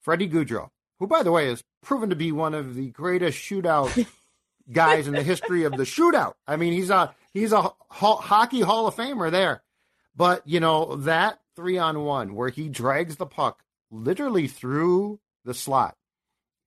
Freddie 0.00 0.28
Gaudreau, 0.28 0.70
who, 0.98 1.06
by 1.06 1.22
the 1.22 1.30
way, 1.30 1.48
is 1.48 1.62
proven 1.80 2.10
to 2.10 2.16
be 2.16 2.32
one 2.32 2.54
of 2.54 2.74
the 2.74 2.90
greatest 2.90 3.38
shootout 3.38 4.08
guys 4.72 5.06
in 5.06 5.14
the 5.14 5.22
history 5.22 5.62
of 5.62 5.76
the 5.76 5.84
shootout. 5.84 6.32
I 6.44 6.56
mean, 6.56 6.72
he's 6.72 6.90
a 6.90 7.14
he's 7.32 7.52
a 7.52 7.62
ho- 7.62 7.74
hockey 8.16 8.60
Hall 8.60 8.86
of 8.86 8.96
Famer 8.96 9.30
there. 9.30 9.62
But 10.16 10.46
you 10.46 10.60
know 10.60 10.96
that 10.96 11.38
three 11.54 11.78
on 11.78 12.04
one 12.04 12.34
where 12.34 12.48
he 12.48 12.68
drags 12.68 13.16
the 13.16 13.26
puck 13.26 13.62
literally 13.90 14.48
through 14.48 15.20
the 15.44 15.54
slot, 15.54 15.96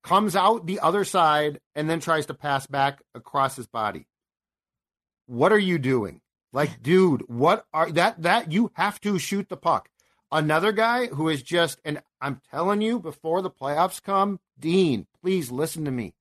comes 0.03 0.35
out 0.35 0.65
the 0.65 0.79
other 0.79 1.05
side, 1.05 1.59
and 1.75 1.89
then 1.89 1.99
tries 1.99 2.25
to 2.27 2.33
pass 2.33 2.65
back 2.67 3.01
across 3.13 3.55
his 3.55 3.67
body. 3.67 4.07
What 5.27 5.51
are 5.51 5.59
you 5.59 5.77
doing? 5.77 6.21
Like, 6.51 6.81
dude, 6.83 7.23
what 7.27 7.65
are 7.73 7.91
that? 7.91 8.21
That 8.21 8.51
you 8.51 8.71
have 8.73 8.99
to 9.01 9.19
shoot 9.19 9.49
the 9.49 9.57
puck. 9.57 9.89
Another 10.31 10.71
guy 10.71 11.07
who 11.07 11.27
is 11.27 11.43
just, 11.43 11.81
and 11.83 12.01
I'm 12.21 12.41
telling 12.49 12.81
you, 12.81 12.99
before 12.99 13.41
the 13.41 13.51
playoffs 13.51 14.01
come, 14.01 14.39
Dean, 14.57 15.05
please 15.21 15.51
listen 15.51 15.85
to 15.85 15.91
me. 15.91 16.13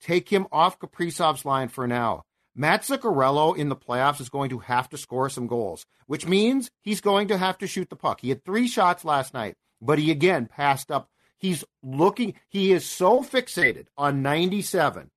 Take 0.00 0.30
him 0.30 0.46
off 0.50 0.78
Kaprizov's 0.78 1.44
line 1.44 1.68
for 1.68 1.86
now. 1.86 2.24
Matt 2.60 2.82
Zuccarello 2.82 3.56
in 3.56 3.70
the 3.70 3.74
playoffs 3.74 4.20
is 4.20 4.28
going 4.28 4.50
to 4.50 4.58
have 4.58 4.86
to 4.90 4.98
score 4.98 5.30
some 5.30 5.46
goals, 5.46 5.86
which 6.06 6.26
means 6.26 6.70
he's 6.82 7.00
going 7.00 7.28
to 7.28 7.38
have 7.38 7.56
to 7.56 7.66
shoot 7.66 7.88
the 7.88 7.96
puck. 7.96 8.20
He 8.20 8.28
had 8.28 8.44
three 8.44 8.68
shots 8.68 9.02
last 9.02 9.32
night, 9.32 9.54
but 9.80 9.98
he 9.98 10.10
again 10.10 10.44
passed 10.44 10.90
up. 10.90 11.08
He's 11.38 11.64
looking, 11.82 12.34
he 12.50 12.72
is 12.72 12.84
so 12.84 13.22
fixated 13.22 13.86
on 13.96 14.20
97. 14.20 15.10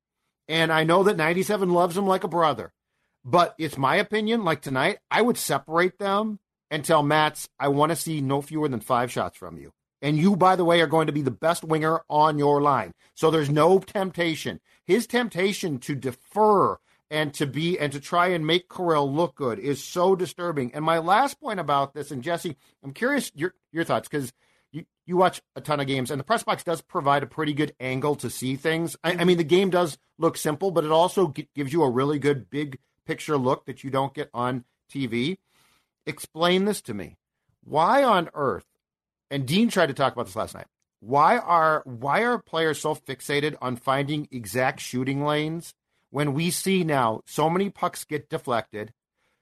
And 0.47 0.71
I 0.71 0.85
know 0.85 1.03
that 1.03 1.17
97 1.17 1.69
loves 1.69 1.97
him 1.97 2.07
like 2.07 2.23
a 2.23 2.29
brother, 2.29 2.71
but 3.25 3.55
it's 3.57 3.77
my 3.77 3.97
opinion. 3.97 4.45
Like 4.45 4.61
tonight, 4.61 4.99
I 5.11 5.21
would 5.21 5.37
separate 5.37 5.99
them 5.99 6.39
and 6.71 6.85
tell 6.85 7.03
Mats, 7.03 7.49
I 7.59 7.67
want 7.67 7.89
to 7.89 7.97
see 7.97 8.21
no 8.21 8.41
fewer 8.41 8.69
than 8.69 8.79
five 8.79 9.11
shots 9.11 9.37
from 9.37 9.57
you. 9.57 9.73
And 10.01 10.17
you, 10.17 10.37
by 10.37 10.55
the 10.55 10.63
way, 10.63 10.79
are 10.79 10.87
going 10.87 11.07
to 11.07 11.13
be 11.13 11.21
the 11.21 11.29
best 11.29 11.65
winger 11.65 12.03
on 12.09 12.39
your 12.39 12.61
line. 12.61 12.93
So 13.15 13.29
there's 13.29 13.49
no 13.49 13.79
temptation. 13.79 14.61
His 14.85 15.07
temptation 15.07 15.79
to 15.79 15.93
defer 15.93 16.77
and 17.09 17.33
to 17.35 17.45
be 17.45 17.77
and 17.77 17.91
to 17.93 17.99
try 17.99 18.27
and 18.27 18.45
make 18.45 18.69
Kirill 18.69 19.11
look 19.11 19.35
good 19.35 19.59
is 19.59 19.83
so 19.83 20.15
disturbing. 20.15 20.73
And 20.73 20.83
my 20.83 20.99
last 20.99 21.39
point 21.39 21.59
about 21.59 21.93
this, 21.93 22.11
and 22.11 22.23
Jesse, 22.23 22.57
I'm 22.83 22.93
curious 22.93 23.31
your 23.35 23.53
your 23.71 23.83
thoughts 23.83 24.07
because 24.07 24.33
you 24.71 24.85
you 25.05 25.17
watch 25.17 25.41
a 25.55 25.61
ton 25.61 25.79
of 25.79 25.87
games, 25.87 26.11
and 26.11 26.19
the 26.19 26.23
press 26.23 26.43
box 26.43 26.63
does 26.63 26.81
provide 26.81 27.23
a 27.23 27.27
pretty 27.27 27.53
good 27.53 27.75
angle 27.79 28.15
to 28.15 28.29
see 28.29 28.55
things. 28.55 28.95
I, 29.03 29.17
I 29.19 29.23
mean, 29.25 29.37
the 29.37 29.43
game 29.43 29.69
does 29.69 29.97
look 30.17 30.37
simple, 30.37 30.71
but 30.71 30.83
it 30.83 30.91
also 30.91 31.29
g- 31.29 31.49
gives 31.55 31.71
you 31.71 31.83
a 31.83 31.89
really 31.89 32.19
good 32.19 32.49
big 32.49 32.79
picture 33.05 33.37
look 33.37 33.65
that 33.65 33.83
you 33.83 33.89
don't 33.89 34.13
get 34.13 34.29
on 34.33 34.65
TV. 34.91 35.37
Explain 36.05 36.65
this 36.65 36.81
to 36.81 36.93
me. 36.93 37.17
Why 37.63 38.03
on 38.03 38.29
earth? 38.33 38.65
And 39.29 39.45
Dean 39.45 39.69
tried 39.69 39.87
to 39.87 39.93
talk 39.93 40.13
about 40.13 40.25
this 40.25 40.35
last 40.35 40.53
night. 40.53 40.67
Why 40.99 41.37
are 41.37 41.81
why 41.85 42.21
are 42.21 42.39
players 42.39 42.79
so 42.79 42.95
fixated 42.95 43.55
on 43.61 43.75
finding 43.75 44.27
exact 44.31 44.79
shooting 44.79 45.25
lanes 45.25 45.73
when 46.13 46.35
we 46.35 46.51
see 46.51 46.83
now 46.83 47.21
so 47.25 47.49
many 47.49 47.71
pucks 47.71 48.03
get 48.03 48.29
deflected? 48.29 48.93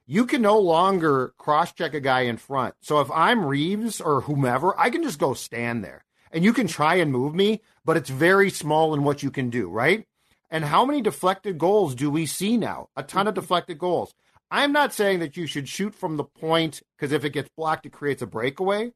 You 0.06 0.24
can 0.24 0.40
no 0.40 0.58
longer 0.58 1.34
cross 1.36 1.70
check 1.70 1.92
a 1.92 2.00
guy 2.00 2.22
in 2.22 2.38
front. 2.38 2.74
So 2.80 3.00
if 3.00 3.10
I'm 3.10 3.44
Reaves 3.44 4.00
or 4.00 4.22
whomever, 4.22 4.78
I 4.80 4.88
can 4.88 5.02
just 5.02 5.18
go 5.18 5.34
stand 5.34 5.84
there. 5.84 6.02
And 6.32 6.42
you 6.42 6.54
can 6.54 6.66
try 6.66 6.94
and 6.94 7.12
move 7.12 7.34
me, 7.34 7.60
but 7.84 7.98
it's 7.98 8.08
very 8.08 8.48
small 8.48 8.94
in 8.94 9.04
what 9.04 9.22
you 9.22 9.30
can 9.30 9.50
do, 9.50 9.68
right? 9.68 10.06
And 10.50 10.64
how 10.64 10.86
many 10.86 11.02
deflected 11.02 11.58
goals 11.58 11.94
do 11.94 12.10
we 12.10 12.24
see 12.24 12.56
now? 12.56 12.88
A 12.96 13.02
ton 13.02 13.28
of 13.28 13.34
deflected 13.34 13.76
goals. 13.76 14.14
I'm 14.50 14.72
not 14.72 14.94
saying 14.94 15.20
that 15.20 15.36
you 15.36 15.46
should 15.46 15.68
shoot 15.68 15.94
from 15.94 16.16
the 16.16 16.24
point 16.24 16.82
because 16.96 17.12
if 17.12 17.22
it 17.26 17.34
gets 17.34 17.50
blocked, 17.54 17.84
it 17.84 17.92
creates 17.92 18.22
a 18.22 18.26
breakaway. 18.26 18.92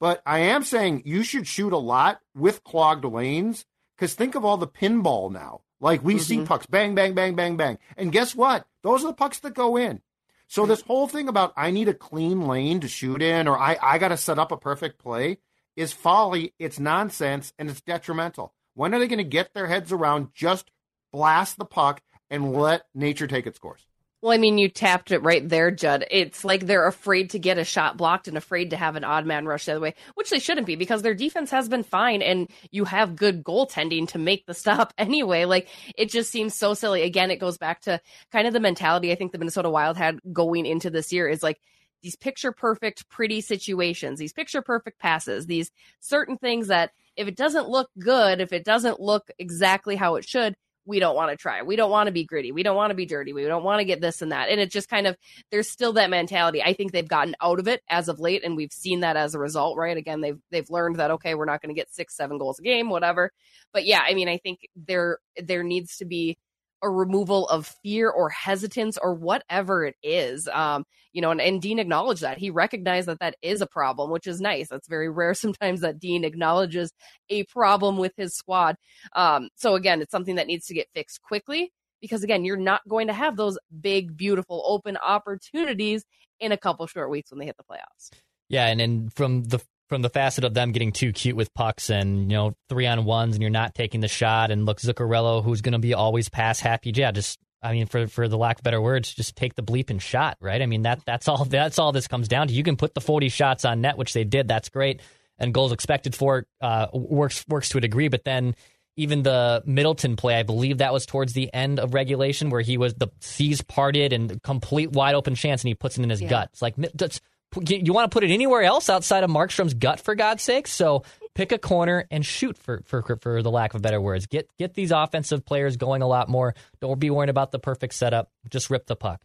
But 0.00 0.22
I 0.24 0.38
am 0.38 0.64
saying 0.64 1.02
you 1.04 1.22
should 1.22 1.46
shoot 1.46 1.74
a 1.74 1.78
lot 1.78 2.20
with 2.34 2.64
clogged 2.64 3.04
lanes 3.04 3.66
because 3.96 4.14
think 4.14 4.34
of 4.34 4.46
all 4.46 4.56
the 4.56 4.66
pinball 4.66 5.30
now. 5.30 5.60
Like 5.80 6.02
we 6.02 6.18
see 6.18 6.36
mm-hmm. 6.36 6.44
pucks 6.44 6.66
bang, 6.66 6.94
bang, 6.94 7.14
bang, 7.14 7.34
bang, 7.34 7.56
bang. 7.56 7.78
And 7.96 8.12
guess 8.12 8.34
what? 8.34 8.66
Those 8.82 9.04
are 9.04 9.08
the 9.08 9.14
pucks 9.14 9.38
that 9.40 9.54
go 9.54 9.76
in. 9.76 10.00
So 10.48 10.64
this 10.66 10.80
whole 10.80 11.06
thing 11.06 11.28
about 11.28 11.52
I 11.56 11.70
need 11.70 11.88
a 11.88 11.94
clean 11.94 12.46
lane 12.46 12.80
to 12.80 12.88
shoot 12.88 13.22
in 13.22 13.46
or 13.46 13.58
I, 13.58 13.76
I 13.80 13.98
got 13.98 14.08
to 14.08 14.16
set 14.16 14.38
up 14.38 14.50
a 14.50 14.56
perfect 14.56 14.98
play 14.98 15.38
is 15.76 15.92
folly. 15.92 16.54
It's 16.58 16.80
nonsense 16.80 17.52
and 17.58 17.70
it's 17.70 17.80
detrimental. 17.80 18.54
When 18.74 18.94
are 18.94 18.98
they 18.98 19.08
going 19.08 19.18
to 19.18 19.24
get 19.24 19.54
their 19.54 19.66
heads 19.66 19.92
around 19.92 20.34
just 20.34 20.70
blast 21.12 21.58
the 21.58 21.64
puck 21.64 22.02
and 22.30 22.52
let 22.52 22.86
nature 22.94 23.26
take 23.26 23.46
its 23.46 23.58
course? 23.58 23.86
Well, 24.20 24.32
I 24.32 24.38
mean, 24.38 24.58
you 24.58 24.68
tapped 24.68 25.12
it 25.12 25.20
right 25.20 25.48
there, 25.48 25.70
Judd. 25.70 26.04
It's 26.10 26.44
like 26.44 26.66
they're 26.66 26.88
afraid 26.88 27.30
to 27.30 27.38
get 27.38 27.56
a 27.56 27.64
shot 27.64 27.96
blocked 27.96 28.26
and 28.26 28.36
afraid 28.36 28.70
to 28.70 28.76
have 28.76 28.96
an 28.96 29.04
odd 29.04 29.26
man 29.26 29.46
rush 29.46 29.66
the 29.66 29.72
other 29.72 29.80
way, 29.80 29.94
which 30.16 30.30
they 30.30 30.40
shouldn't 30.40 30.66
be 30.66 30.74
because 30.74 31.02
their 31.02 31.14
defense 31.14 31.52
has 31.52 31.68
been 31.68 31.84
fine 31.84 32.20
and 32.20 32.48
you 32.72 32.84
have 32.84 33.14
good 33.14 33.44
goaltending 33.44 34.08
to 34.08 34.18
make 34.18 34.44
the 34.46 34.54
stop 34.54 34.92
anyway. 34.98 35.44
Like, 35.44 35.68
it 35.96 36.10
just 36.10 36.32
seems 36.32 36.54
so 36.56 36.74
silly. 36.74 37.02
Again, 37.02 37.30
it 37.30 37.36
goes 37.38 37.58
back 37.58 37.82
to 37.82 38.00
kind 38.32 38.48
of 38.48 38.52
the 38.52 38.60
mentality 38.60 39.12
I 39.12 39.14
think 39.14 39.30
the 39.30 39.38
Minnesota 39.38 39.70
Wild 39.70 39.96
had 39.96 40.18
going 40.32 40.66
into 40.66 40.90
this 40.90 41.12
year 41.12 41.28
is 41.28 41.42
like, 41.42 41.60
these 42.02 42.16
picture 42.16 42.52
perfect, 42.52 43.08
pretty 43.08 43.40
situations, 43.40 44.18
these 44.20 44.32
picture 44.32 44.62
perfect 44.62 45.00
passes, 45.00 45.46
these 45.46 45.70
certain 46.00 46.36
things 46.36 46.68
that 46.68 46.92
if 47.16 47.26
it 47.26 47.36
doesn't 47.36 47.68
look 47.68 47.90
good, 47.98 48.40
if 48.40 48.52
it 48.52 48.64
doesn't 48.64 49.00
look 49.00 49.30
exactly 49.38 49.96
how 49.96 50.14
it 50.14 50.24
should, 50.28 50.54
we 50.88 51.00
don't 51.00 51.14
want 51.14 51.30
to 51.30 51.36
try. 51.36 51.62
We 51.62 51.76
don't 51.76 51.90
want 51.90 52.06
to 52.06 52.12
be 52.12 52.24
gritty. 52.24 52.50
We 52.50 52.62
don't 52.62 52.74
want 52.74 52.90
to 52.90 52.94
be 52.94 53.04
dirty. 53.04 53.34
We 53.34 53.44
don't 53.44 53.62
want 53.62 53.80
to 53.80 53.84
get 53.84 54.00
this 54.00 54.22
and 54.22 54.32
that. 54.32 54.48
And 54.48 54.58
it 54.58 54.70
just 54.70 54.88
kind 54.88 55.06
of, 55.06 55.16
there's 55.50 55.70
still 55.70 55.92
that 55.92 56.08
mentality. 56.08 56.62
I 56.62 56.72
think 56.72 56.92
they've 56.92 57.06
gotten 57.06 57.36
out 57.42 57.60
of 57.60 57.68
it 57.68 57.82
as 57.90 58.08
of 58.08 58.18
late, 58.18 58.42
and 58.42 58.56
we've 58.56 58.72
seen 58.72 59.00
that 59.00 59.16
as 59.16 59.34
a 59.34 59.38
result, 59.38 59.76
right? 59.76 59.96
Again, 59.96 60.22
they've 60.22 60.38
they've 60.50 60.70
learned 60.70 60.96
that 60.96 61.10
okay, 61.12 61.34
we're 61.34 61.44
not 61.44 61.60
going 61.60 61.74
to 61.74 61.78
get 61.78 61.92
six, 61.92 62.16
seven 62.16 62.38
goals 62.38 62.58
a 62.58 62.62
game, 62.62 62.88
whatever. 62.88 63.30
But 63.72 63.84
yeah, 63.84 64.00
I 64.02 64.14
mean, 64.14 64.28
I 64.28 64.38
think 64.38 64.60
there 64.74 65.18
there 65.36 65.62
needs 65.62 65.98
to 65.98 66.06
be 66.06 66.38
a 66.82 66.90
removal 66.90 67.48
of 67.48 67.66
fear 67.82 68.10
or 68.10 68.28
hesitance 68.28 68.98
or 69.00 69.14
whatever 69.14 69.84
it 69.84 69.96
is. 70.02 70.48
Um, 70.48 70.84
you 71.12 71.22
know, 71.22 71.30
and, 71.30 71.40
and 71.40 71.60
Dean 71.60 71.78
acknowledged 71.78 72.22
that. 72.22 72.38
He 72.38 72.50
recognized 72.50 73.08
that 73.08 73.20
that 73.20 73.36
is 73.42 73.60
a 73.60 73.66
problem, 73.66 74.10
which 74.10 74.26
is 74.26 74.40
nice. 74.40 74.68
That's 74.68 74.88
very 74.88 75.08
rare 75.08 75.34
sometimes 75.34 75.80
that 75.80 75.98
Dean 75.98 76.24
acknowledges 76.24 76.92
a 77.28 77.44
problem 77.44 77.96
with 77.96 78.12
his 78.16 78.34
squad. 78.34 78.76
Um, 79.14 79.48
so 79.56 79.74
again, 79.74 80.00
it's 80.00 80.12
something 80.12 80.36
that 80.36 80.46
needs 80.46 80.66
to 80.66 80.74
get 80.74 80.88
fixed 80.94 81.22
quickly 81.22 81.72
because 82.00 82.22
again, 82.22 82.44
you're 82.44 82.56
not 82.56 82.86
going 82.88 83.08
to 83.08 83.12
have 83.12 83.36
those 83.36 83.58
big, 83.80 84.16
beautiful, 84.16 84.62
open 84.66 84.96
opportunities 84.96 86.04
in 86.40 86.52
a 86.52 86.56
couple 86.56 86.86
short 86.86 87.10
weeks 87.10 87.30
when 87.30 87.40
they 87.40 87.46
hit 87.46 87.56
the 87.56 87.64
playoffs. 87.64 88.10
Yeah, 88.48 88.66
and 88.66 88.80
then 88.80 89.08
from 89.10 89.44
the 89.44 89.60
from 89.88 90.02
the 90.02 90.10
facet 90.10 90.44
of 90.44 90.54
them 90.54 90.72
getting 90.72 90.92
too 90.92 91.12
cute 91.12 91.36
with 91.36 91.52
pucks 91.54 91.90
and 91.90 92.30
you 92.30 92.36
know 92.36 92.52
three 92.68 92.86
on 92.86 93.04
ones 93.04 93.34
and 93.34 93.42
you're 93.42 93.50
not 93.50 93.74
taking 93.74 94.00
the 94.00 94.08
shot 94.08 94.50
and 94.50 94.66
look 94.66 94.80
Zuccarello 94.80 95.42
who's 95.42 95.60
going 95.60 95.72
to 95.72 95.78
be 95.78 95.94
always 95.94 96.28
pass 96.28 96.60
happy. 96.60 96.92
Yeah 96.94 97.10
just 97.10 97.38
I 97.62 97.72
mean 97.72 97.86
for 97.86 98.06
for 98.06 98.28
the 98.28 98.38
lack 98.38 98.58
of 98.58 98.64
better 98.64 98.80
words 98.80 99.12
just 99.12 99.36
take 99.36 99.54
the 99.54 99.62
bleeping 99.62 100.00
shot 100.00 100.36
right? 100.40 100.60
I 100.60 100.66
mean 100.66 100.82
that 100.82 101.00
that's 101.06 101.28
all 101.28 101.44
that's 101.44 101.78
all 101.78 101.92
this 101.92 102.08
comes 102.08 102.28
down 102.28 102.48
to. 102.48 102.54
You 102.54 102.62
can 102.62 102.76
put 102.76 102.94
the 102.94 103.00
40 103.00 103.28
shots 103.28 103.64
on 103.64 103.80
net 103.80 103.96
which 103.96 104.12
they 104.12 104.24
did. 104.24 104.48
That's 104.48 104.68
great. 104.68 105.00
And 105.38 105.54
goals 105.54 105.72
expected 105.72 106.14
for 106.14 106.46
uh, 106.60 106.88
works 106.92 107.44
works 107.48 107.68
to 107.70 107.78
a 107.78 107.80
degree. 107.80 108.08
But 108.08 108.24
then 108.24 108.56
even 108.98 109.22
the 109.22 109.62
Middleton 109.64 110.16
play, 110.16 110.34
I 110.34 110.42
believe 110.42 110.78
that 110.78 110.92
was 110.92 111.06
towards 111.06 111.32
the 111.32 111.54
end 111.54 111.78
of 111.78 111.94
regulation 111.94 112.50
where 112.50 112.60
he 112.60 112.76
was 112.76 112.94
the 112.94 113.06
seas 113.20 113.62
parted 113.62 114.12
and 114.12 114.42
complete 114.42 114.90
wide 114.90 115.14
open 115.14 115.36
chance, 115.36 115.62
and 115.62 115.68
he 115.68 115.74
puts 115.74 115.96
it 115.96 116.02
in 116.02 116.10
his 116.10 116.20
yeah. 116.20 116.28
gut. 116.28 116.48
It's 116.52 116.60
like 116.60 116.74
that's 116.76 117.20
you 117.66 117.92
want 117.92 118.10
to 118.10 118.14
put 118.14 118.24
it 118.24 118.32
anywhere 118.32 118.62
else 118.62 118.90
outside 118.90 119.24
of 119.24 119.30
Markstrom's 119.30 119.74
gut 119.74 120.00
for 120.00 120.14
God's 120.14 120.42
sake. 120.42 120.66
So 120.66 121.04
pick 121.34 121.52
a 121.52 121.58
corner 121.58 122.06
and 122.10 122.24
shoot 122.24 122.58
for 122.58 122.82
for 122.84 123.02
for 123.02 123.42
the 123.42 123.50
lack 123.50 123.74
of 123.74 123.82
better 123.82 124.00
words. 124.00 124.26
Get 124.26 124.48
get 124.58 124.74
these 124.74 124.90
offensive 124.90 125.44
players 125.44 125.76
going 125.76 126.02
a 126.02 126.06
lot 126.06 126.28
more. 126.28 126.54
Don't 126.80 127.00
be 127.00 127.10
worrying 127.10 127.30
about 127.30 127.50
the 127.50 127.58
perfect 127.58 127.94
setup. 127.94 128.30
Just 128.50 128.70
rip 128.70 128.86
the 128.86 128.96
puck. 128.96 129.22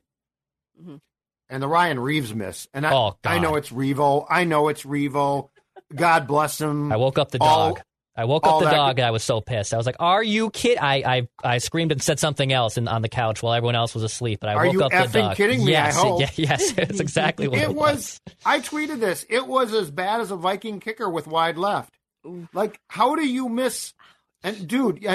Mm-hmm. 0.81 0.95
And 1.49 1.61
the 1.61 1.67
Ryan 1.67 1.99
Reaves 1.99 2.33
miss. 2.33 2.67
And 2.73 2.87
I, 2.87 2.93
oh, 2.93 3.17
I 3.23 3.39
know 3.39 3.55
it's 3.55 3.69
Revo. 3.69 4.25
I 4.29 4.45
know 4.45 4.69
it's 4.69 4.83
Revo. 4.83 5.49
God 5.93 6.25
bless 6.27 6.59
him. 6.59 6.91
I 6.91 6.95
woke 6.95 7.19
up 7.19 7.31
the 7.31 7.39
dog. 7.39 7.77
All, 7.77 7.79
I 8.15 8.25
woke 8.25 8.45
up 8.45 8.59
the 8.59 8.69
dog 8.69 8.99
and 8.99 9.07
I 9.07 9.11
was 9.11 9.23
so 9.23 9.41
pissed. 9.41 9.73
I 9.73 9.77
was 9.77 9.85
like, 9.85 9.95
"Are 9.99 10.23
you 10.23 10.51
kid?" 10.51 10.77
I, 10.79 10.95
I 11.43 11.53
I 11.55 11.57
screamed 11.57 11.91
and 11.91 12.01
said 12.01 12.19
something 12.19 12.53
else 12.53 12.77
in, 12.77 12.87
on 12.87 13.01
the 13.01 13.09
couch 13.09 13.41
while 13.41 13.53
everyone 13.53 13.75
else 13.75 13.95
was 13.95 14.03
asleep. 14.03 14.39
But 14.39 14.49
I 14.49 14.53
Are 14.53 14.65
woke 14.65 14.73
you 14.73 14.83
up 14.83 14.91
the 14.91 14.97
dog. 14.97 15.15
Are 15.15 15.29
you 15.29 15.35
kidding 15.35 15.65
me? 15.65 15.71
Yes, 15.71 15.97
I 15.97 15.99
hope. 15.99 16.21
It, 16.21 16.37
yes, 16.37 16.73
it's 16.77 16.99
exactly 16.99 17.47
what 17.47 17.57
it, 17.57 17.63
it 17.63 17.75
was. 17.75 18.21
I 18.45 18.59
tweeted 18.59 18.99
this. 18.99 19.25
It 19.29 19.47
was 19.47 19.73
as 19.73 19.89
bad 19.89 20.21
as 20.21 20.29
a 20.29 20.35
Viking 20.35 20.79
kicker 20.79 21.09
with 21.09 21.25
wide 21.25 21.57
left. 21.57 21.97
Like, 22.53 22.79
how 22.87 23.15
do 23.15 23.25
you 23.25 23.49
miss? 23.49 23.93
And 24.43 24.67
dude, 24.67 25.05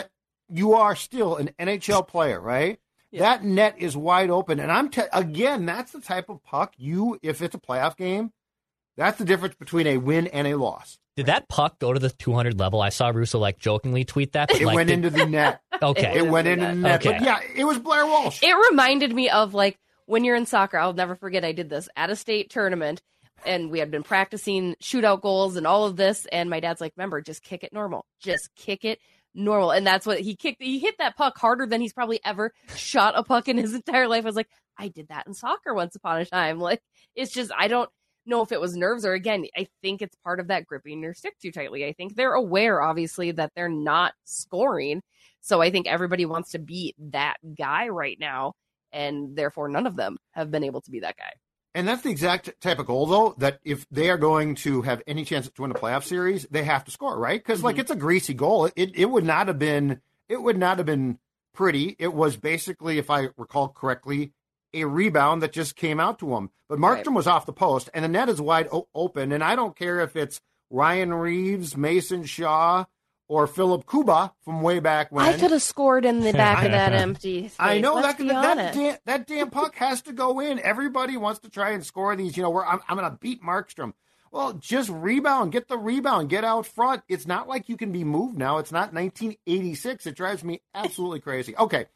you 0.48 0.74
are 0.74 0.96
still 0.96 1.36
an 1.36 1.50
NHL 1.58 2.06
player, 2.08 2.40
right? 2.40 2.80
Yeah. 3.10 3.20
That 3.20 3.44
net 3.44 3.76
is 3.78 3.96
wide 3.96 4.28
open, 4.28 4.60
and 4.60 4.70
I'm 4.70 4.90
again. 5.12 5.66
That's 5.66 5.92
the 5.92 6.00
type 6.00 6.28
of 6.28 6.42
puck 6.42 6.74
you, 6.76 7.18
if 7.22 7.40
it's 7.40 7.54
a 7.54 7.58
playoff 7.58 7.96
game, 7.96 8.32
that's 8.98 9.18
the 9.18 9.24
difference 9.24 9.54
between 9.54 9.86
a 9.86 9.96
win 9.96 10.26
and 10.26 10.46
a 10.46 10.56
loss. 10.56 10.98
Did 11.16 11.26
that 11.26 11.48
puck 11.48 11.78
go 11.78 11.92
to 11.92 11.98
the 11.98 12.10
200 12.10 12.58
level? 12.58 12.82
I 12.82 12.90
saw 12.90 13.08
Russo 13.08 13.38
like 13.38 13.58
jokingly 13.58 14.04
tweet 14.04 14.32
that. 14.32 14.50
it 14.50 14.62
like, 14.62 14.76
went 14.76 14.88
did... 14.88 14.94
into 14.94 15.10
the 15.10 15.26
net. 15.26 15.60
okay. 15.82 16.18
It, 16.18 16.24
it 16.24 16.28
went 16.28 16.46
into 16.46 16.66
the 16.66 16.74
net. 16.74 17.06
Okay. 17.06 17.18
But 17.18 17.22
yeah, 17.22 17.40
it 17.56 17.64
was 17.64 17.78
Blair 17.78 18.06
Walsh. 18.06 18.42
It 18.42 18.52
reminded 18.70 19.14
me 19.14 19.30
of 19.30 19.54
like 19.54 19.78
when 20.06 20.24
you're 20.24 20.36
in 20.36 20.46
soccer. 20.46 20.78
I'll 20.78 20.92
never 20.92 21.16
forget 21.16 21.44
I 21.44 21.52
did 21.52 21.70
this 21.70 21.88
at 21.96 22.10
a 22.10 22.16
state 22.16 22.50
tournament 22.50 23.00
and 23.46 23.70
we 23.70 23.78
had 23.78 23.90
been 23.90 24.02
practicing 24.02 24.74
shootout 24.82 25.22
goals 25.22 25.56
and 25.56 25.66
all 25.66 25.86
of 25.86 25.96
this. 25.96 26.26
And 26.30 26.50
my 26.50 26.60
dad's 26.60 26.80
like, 26.80 26.92
remember, 26.96 27.20
just 27.20 27.42
kick 27.42 27.62
it 27.64 27.72
normal. 27.72 28.04
Just 28.20 28.50
kick 28.56 28.84
it 28.84 28.98
normal. 29.34 29.70
And 29.70 29.86
that's 29.86 30.06
what 30.06 30.20
he 30.20 30.34
kicked. 30.34 30.62
He 30.62 30.78
hit 30.78 30.98
that 30.98 31.16
puck 31.16 31.38
harder 31.38 31.66
than 31.66 31.80
he's 31.80 31.92
probably 31.92 32.20
ever 32.24 32.52
shot 32.76 33.14
a 33.16 33.22
puck 33.22 33.48
in 33.48 33.56
his 33.56 33.74
entire 33.74 34.08
life. 34.08 34.24
I 34.24 34.26
was 34.26 34.36
like, 34.36 34.50
I 34.76 34.88
did 34.88 35.08
that 35.08 35.26
in 35.26 35.34
soccer 35.34 35.74
once 35.74 35.96
upon 35.96 36.20
a 36.20 36.24
time. 36.24 36.58
Like, 36.68 36.82
it's 37.14 37.32
just, 37.32 37.50
I 37.56 37.68
don't, 37.68 37.88
know 38.28 38.42
if 38.42 38.52
it 38.52 38.60
was 38.60 38.76
nerves 38.76 39.04
or 39.04 39.12
again, 39.12 39.46
I 39.56 39.68
think 39.82 40.02
it's 40.02 40.16
part 40.24 40.40
of 40.40 40.48
that 40.48 40.66
gripping 40.66 41.02
your 41.02 41.14
stick 41.14 41.38
too 41.40 41.52
tightly. 41.52 41.84
I 41.84 41.92
think 41.92 42.14
they're 42.14 42.34
aware, 42.34 42.80
obviously, 42.80 43.32
that 43.32 43.52
they're 43.56 43.68
not 43.68 44.12
scoring. 44.24 45.02
So 45.40 45.60
I 45.62 45.70
think 45.70 45.86
everybody 45.86 46.26
wants 46.26 46.52
to 46.52 46.58
be 46.58 46.94
that 46.98 47.36
guy 47.56 47.88
right 47.88 48.18
now. 48.20 48.52
And 48.92 49.36
therefore, 49.36 49.68
none 49.68 49.86
of 49.86 49.96
them 49.96 50.16
have 50.32 50.50
been 50.50 50.64
able 50.64 50.80
to 50.82 50.90
be 50.90 51.00
that 51.00 51.16
guy. 51.16 51.32
And 51.74 51.86
that's 51.86 52.02
the 52.02 52.10
exact 52.10 52.58
type 52.60 52.78
of 52.78 52.86
goal, 52.86 53.06
though, 53.06 53.34
that 53.38 53.60
if 53.62 53.86
they 53.90 54.08
are 54.08 54.16
going 54.16 54.54
to 54.56 54.82
have 54.82 55.02
any 55.06 55.24
chance 55.24 55.48
to 55.48 55.62
win 55.62 55.70
a 55.70 55.74
playoff 55.74 56.04
series, 56.04 56.46
they 56.50 56.64
have 56.64 56.84
to 56.84 56.90
score, 56.90 57.18
right? 57.18 57.38
Because, 57.38 57.58
mm-hmm. 57.58 57.66
like, 57.66 57.78
it's 57.78 57.90
a 57.90 57.96
greasy 57.96 58.34
goal. 58.34 58.70
It, 58.74 58.96
it 58.96 59.04
would 59.04 59.24
not 59.24 59.48
have 59.48 59.58
been, 59.58 60.00
it 60.28 60.42
would 60.42 60.56
not 60.56 60.78
have 60.78 60.86
been 60.86 61.18
pretty. 61.54 61.94
It 61.98 62.14
was 62.14 62.36
basically, 62.36 62.98
if 62.98 63.10
I 63.10 63.28
recall 63.36 63.68
correctly, 63.68 64.32
a 64.74 64.84
rebound 64.84 65.42
that 65.42 65.52
just 65.52 65.76
came 65.76 66.00
out 66.00 66.18
to 66.20 66.36
him. 66.36 66.50
But 66.68 66.78
Markstrom 66.78 67.06
right. 67.08 67.16
was 67.16 67.26
off 67.26 67.46
the 67.46 67.52
post, 67.52 67.88
and 67.94 68.04
the 68.04 68.08
net 68.08 68.28
is 68.28 68.40
wide 68.40 68.68
o- 68.72 68.88
open. 68.94 69.32
And 69.32 69.42
I 69.42 69.56
don't 69.56 69.76
care 69.76 70.00
if 70.00 70.16
it's 70.16 70.40
Ryan 70.70 71.14
Reaves, 71.14 71.76
Mason 71.76 72.24
Shaw, 72.24 72.84
or 73.28 73.46
Filip 73.46 73.88
Kuba 73.88 74.32
from 74.44 74.62
way 74.62 74.80
back 74.80 75.12
when. 75.12 75.24
I 75.24 75.38
could 75.38 75.50
have 75.50 75.62
scored 75.62 76.04
in 76.04 76.20
the 76.20 76.32
back 76.32 76.64
of 76.64 76.72
that 76.72 76.92
empty. 76.94 77.48
Space. 77.48 77.56
I 77.58 77.80
know 77.80 77.94
Let's 77.94 78.18
that 78.18 78.28
that, 78.28 78.74
damn, 78.74 78.96
that 79.04 79.26
damn 79.26 79.50
puck 79.50 79.76
has 79.76 80.02
to 80.02 80.12
go 80.12 80.40
in. 80.40 80.58
Everybody 80.58 81.16
wants 81.16 81.40
to 81.40 81.50
try 81.50 81.70
and 81.70 81.84
score 81.84 82.14
these. 82.16 82.36
You 82.36 82.42
know, 82.42 82.50
where 82.50 82.66
I'm, 82.66 82.80
I'm 82.88 82.96
going 82.96 83.10
to 83.10 83.16
beat 83.18 83.42
Markstrom. 83.42 83.92
Well, 84.30 84.52
just 84.54 84.90
rebound, 84.90 85.52
get 85.52 85.68
the 85.68 85.78
rebound, 85.78 86.28
get 86.28 86.44
out 86.44 86.66
front. 86.66 87.02
It's 87.08 87.26
not 87.26 87.48
like 87.48 87.70
you 87.70 87.78
can 87.78 87.92
be 87.92 88.04
moved 88.04 88.36
now. 88.36 88.58
It's 88.58 88.72
not 88.72 88.92
1986. 88.92 90.06
It 90.06 90.14
drives 90.14 90.44
me 90.44 90.60
absolutely 90.74 91.20
crazy. 91.20 91.56
Okay, 91.56 91.86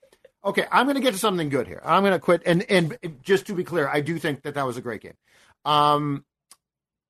Okay, 0.45 0.67
I'm 0.73 0.87
going 0.87 0.97
to 0.97 1.03
get 1.03 1.13
to 1.13 1.19
something 1.19 1.49
good 1.49 1.69
here. 1.69 1.81
I'm 1.85 2.03
going 2.03 2.13
to 2.13 2.19
quit. 2.19 2.43
And 2.45 2.69
and 2.71 2.99
just 3.23 3.47
to 3.47 3.55
be 3.55 3.65
clear, 3.65 3.89
I 3.89 4.01
do 4.01 4.19
think 4.19 4.43
that 4.43 4.55
that 4.55 4.67
was 4.67 4.77
a 4.77 4.83
great 4.83 5.01
game. 5.01 5.17
Um, 5.65 6.25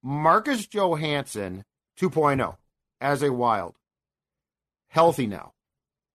Marcus 0.02 0.66
Johansson 0.66 1.64
2.0 1.98 2.56
as 3.00 3.22
a 3.22 3.32
wild, 3.32 3.76
healthy 4.88 5.26
now, 5.26 5.52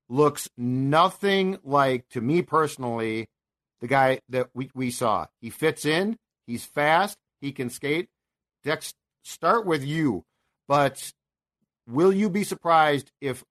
looks 0.10 0.50
nothing 0.58 1.58
like 1.64 2.08
to 2.10 2.22
me 2.22 2.42
personally 2.42 3.28
the 3.80 3.88
guy 3.88 4.20
that 4.30 4.50
we, 4.54 4.70
we 4.74 4.92
saw. 4.92 5.26
He 5.42 5.50
fits 5.50 5.86
in. 5.86 6.18
He's 6.46 6.66
fast. 6.66 7.18
He 7.42 7.52
can 7.52 7.70
skate. 7.70 8.10
Dex, 8.64 8.94
start 9.24 9.66
with 9.66 9.84
you, 9.84 10.24
but 10.68 11.12
will 11.88 12.12
you 12.12 12.30
be 12.30 12.44
surprised 12.44 13.12
if 13.22 13.44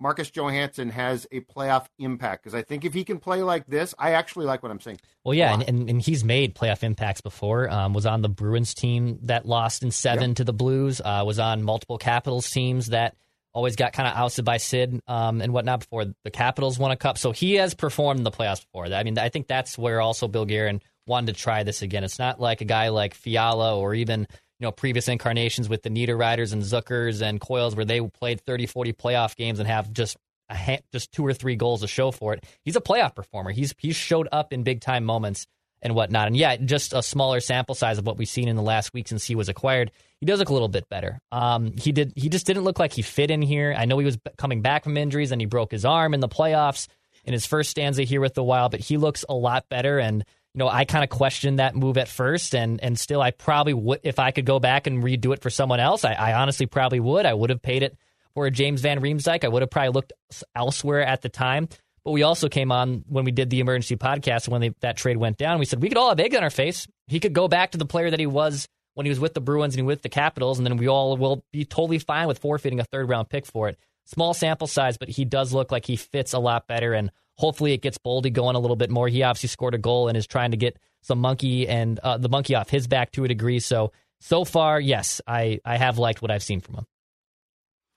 Marcus 0.00 0.30
Johansson 0.30 0.90
has 0.90 1.26
a 1.30 1.40
playoff 1.40 1.86
impact 1.98 2.42
because 2.42 2.54
I 2.54 2.62
think 2.62 2.84
if 2.84 2.94
he 2.94 3.04
can 3.04 3.18
play 3.18 3.42
like 3.42 3.66
this, 3.66 3.94
I 3.98 4.12
actually 4.12 4.46
like 4.46 4.62
what 4.62 4.72
I'm 4.72 4.80
seeing. 4.80 4.98
Well, 5.24 5.34
yeah, 5.34 5.52
and, 5.52 5.62
and, 5.62 5.90
and, 5.90 6.02
he's 6.02 6.24
made 6.24 6.54
playoff 6.54 6.82
impacts 6.82 7.20
before. 7.20 7.68
Um, 7.68 7.92
was 7.92 8.06
on 8.06 8.22
the 8.22 8.28
Bruins 8.28 8.74
team 8.74 9.18
that 9.24 9.46
lost 9.46 9.82
in 9.82 9.90
seven 9.90 10.30
yep. 10.30 10.36
to 10.36 10.44
the 10.44 10.52
Blues. 10.52 11.00
Uh, 11.04 11.22
was 11.26 11.38
on 11.38 11.62
multiple 11.62 11.98
Capitals 11.98 12.50
teams 12.50 12.88
that 12.88 13.14
always 13.52 13.76
got 13.76 13.92
kind 13.92 14.08
of 14.08 14.14
ousted 14.16 14.44
by 14.44 14.56
Sid 14.56 15.00
um, 15.06 15.40
and 15.40 15.52
whatnot 15.52 15.80
before 15.80 16.04
the 16.24 16.30
Capitals 16.30 16.78
won 16.78 16.90
a 16.90 16.96
cup. 16.96 17.18
So 17.18 17.32
he 17.32 17.54
has 17.54 17.74
performed 17.74 18.20
in 18.20 18.24
the 18.24 18.30
playoffs 18.30 18.62
before. 18.62 18.86
I 18.86 19.02
mean, 19.02 19.18
I 19.18 19.28
think 19.28 19.48
that's 19.48 19.76
where 19.76 20.00
also 20.00 20.28
Bill 20.28 20.44
Guerin 20.44 20.80
wanted 21.06 21.34
to 21.34 21.40
try 21.40 21.62
this 21.62 21.82
again. 21.82 22.04
It's 22.04 22.18
not 22.18 22.40
like 22.40 22.60
a 22.60 22.64
guy 22.64 22.88
like 22.88 23.14
Fiala 23.14 23.76
or 23.76 23.94
even 23.94 24.26
you 24.58 24.66
know 24.66 24.72
previous 24.72 25.08
incarnations 25.08 25.68
with 25.68 25.82
the 25.82 25.90
Niederreiters 25.90 26.52
and 26.52 26.62
Zuckers 26.62 27.22
and 27.22 27.40
Coyles 27.40 27.76
where 27.76 27.84
they 27.84 28.00
played 28.00 28.40
30, 28.40 28.66
40 28.66 28.92
playoff 28.92 29.36
games 29.36 29.58
and 29.58 29.68
have 29.68 29.92
just 29.92 30.16
a 30.48 30.56
ha- 30.56 30.82
just 30.92 31.12
two 31.12 31.24
or 31.24 31.32
three 31.32 31.56
goals 31.56 31.82
to 31.82 31.88
show 31.88 32.10
for 32.10 32.34
it. 32.34 32.44
He's 32.64 32.76
a 32.76 32.80
playoff 32.80 33.14
performer. 33.14 33.50
He's 33.50 33.74
he's 33.78 33.96
showed 33.96 34.28
up 34.32 34.52
in 34.52 34.62
big 34.62 34.80
time 34.80 35.04
moments 35.04 35.46
and 35.80 35.94
whatnot. 35.94 36.26
And 36.26 36.36
yeah, 36.36 36.56
just 36.56 36.92
a 36.92 37.02
smaller 37.02 37.40
sample 37.40 37.74
size 37.74 37.98
of 37.98 38.06
what 38.06 38.18
we've 38.18 38.28
seen 38.28 38.48
in 38.48 38.56
the 38.56 38.62
last 38.62 38.92
week 38.92 39.08
since 39.08 39.24
he 39.24 39.34
was 39.34 39.48
acquired. 39.48 39.92
He 40.18 40.26
does 40.26 40.40
look 40.40 40.48
a 40.48 40.52
little 40.52 40.68
bit 40.68 40.88
better. 40.88 41.20
Um, 41.30 41.72
he 41.76 41.92
did. 41.92 42.12
He 42.16 42.28
just 42.28 42.46
didn't 42.46 42.64
look 42.64 42.78
like 42.78 42.92
he 42.92 43.02
fit 43.02 43.30
in 43.30 43.42
here. 43.42 43.74
I 43.76 43.84
know 43.84 43.98
he 43.98 44.04
was 44.04 44.18
coming 44.36 44.62
back 44.62 44.84
from 44.84 44.96
injuries 44.96 45.30
and 45.32 45.40
he 45.40 45.46
broke 45.46 45.70
his 45.70 45.84
arm 45.84 46.14
in 46.14 46.20
the 46.20 46.28
playoffs 46.28 46.88
in 47.24 47.32
his 47.32 47.46
first 47.46 47.70
stanza 47.70 48.02
here 48.02 48.20
with 48.20 48.34
the 48.34 48.42
Wild, 48.42 48.72
but 48.72 48.80
he 48.80 48.96
looks 48.96 49.24
a 49.28 49.34
lot 49.34 49.68
better. 49.68 49.98
And 49.98 50.24
you 50.54 50.58
know, 50.58 50.68
I 50.68 50.84
kind 50.84 51.04
of 51.04 51.10
questioned 51.10 51.58
that 51.58 51.76
move 51.76 51.98
at 51.98 52.08
first, 52.08 52.54
and 52.54 52.82
and 52.82 52.98
still, 52.98 53.20
I 53.20 53.30
probably 53.30 53.74
would 53.74 54.00
if 54.02 54.18
I 54.18 54.30
could 54.30 54.46
go 54.46 54.58
back 54.58 54.86
and 54.86 55.02
redo 55.02 55.32
it 55.32 55.42
for 55.42 55.50
someone 55.50 55.80
else. 55.80 56.04
I, 56.04 56.14
I 56.14 56.34
honestly 56.34 56.66
probably 56.66 57.00
would. 57.00 57.26
I 57.26 57.34
would 57.34 57.50
have 57.50 57.62
paid 57.62 57.82
it 57.82 57.96
for 58.34 58.46
a 58.46 58.50
James 58.50 58.80
Van 58.80 59.00
Riemsdyk. 59.00 59.44
I 59.44 59.48
would 59.48 59.62
have 59.62 59.70
probably 59.70 59.90
looked 59.90 60.12
elsewhere 60.54 61.02
at 61.02 61.22
the 61.22 61.28
time. 61.28 61.68
But 62.04 62.12
we 62.12 62.22
also 62.22 62.48
came 62.48 62.72
on 62.72 63.04
when 63.08 63.24
we 63.24 63.32
did 63.32 63.50
the 63.50 63.60
emergency 63.60 63.96
podcast 63.96 64.48
when 64.48 64.60
they, 64.60 64.70
that 64.80 64.96
trade 64.96 65.18
went 65.18 65.36
down. 65.36 65.58
We 65.58 65.66
said 65.66 65.82
we 65.82 65.88
could 65.88 65.98
all 65.98 66.08
have 66.08 66.20
egg 66.20 66.34
on 66.34 66.42
our 66.42 66.50
face. 66.50 66.86
He 67.06 67.20
could 67.20 67.34
go 67.34 67.48
back 67.48 67.72
to 67.72 67.78
the 67.78 67.84
player 67.84 68.10
that 68.10 68.20
he 68.20 68.26
was 68.26 68.66
when 68.94 69.04
he 69.04 69.10
was 69.10 69.20
with 69.20 69.34
the 69.34 69.40
Bruins 69.40 69.76
and 69.76 69.86
with 69.86 70.02
the 70.02 70.08
Capitals, 70.08 70.58
and 70.58 70.66
then 70.66 70.76
we 70.76 70.88
all 70.88 71.16
will 71.16 71.44
be 71.52 71.64
totally 71.64 71.98
fine 71.98 72.26
with 72.26 72.38
forfeiting 72.38 72.80
a 72.80 72.84
third 72.84 73.08
round 73.08 73.28
pick 73.28 73.46
for 73.46 73.68
it. 73.68 73.78
Small 74.06 74.34
sample 74.34 74.66
size, 74.66 74.96
but 74.96 75.08
he 75.08 75.24
does 75.24 75.52
look 75.52 75.70
like 75.70 75.84
he 75.84 75.96
fits 75.96 76.32
a 76.32 76.38
lot 76.38 76.66
better, 76.66 76.94
and 76.94 77.12
hopefully 77.38 77.72
it 77.72 77.80
gets 77.80 77.98
Boldy 77.98 78.32
going 78.32 78.56
a 78.56 78.58
little 78.58 78.76
bit 78.76 78.90
more. 78.90 79.08
He 79.08 79.22
obviously 79.22 79.48
scored 79.48 79.74
a 79.74 79.78
goal 79.78 80.08
and 80.08 80.16
is 80.16 80.26
trying 80.26 80.50
to 80.50 80.56
get 80.56 80.76
some 81.00 81.20
monkey 81.20 81.66
and 81.68 81.98
uh, 82.00 82.18
the 82.18 82.28
monkey 82.28 82.54
off 82.54 82.68
his 82.68 82.86
back 82.86 83.12
to 83.12 83.24
a 83.24 83.28
degree. 83.28 83.60
So 83.60 83.92
so 84.20 84.44
far, 84.44 84.80
yes, 84.80 85.20
I 85.26 85.60
I 85.64 85.76
have 85.76 85.98
liked 85.98 86.20
what 86.20 86.30
I've 86.30 86.42
seen 86.42 86.60
from 86.60 86.74
him. 86.74 86.86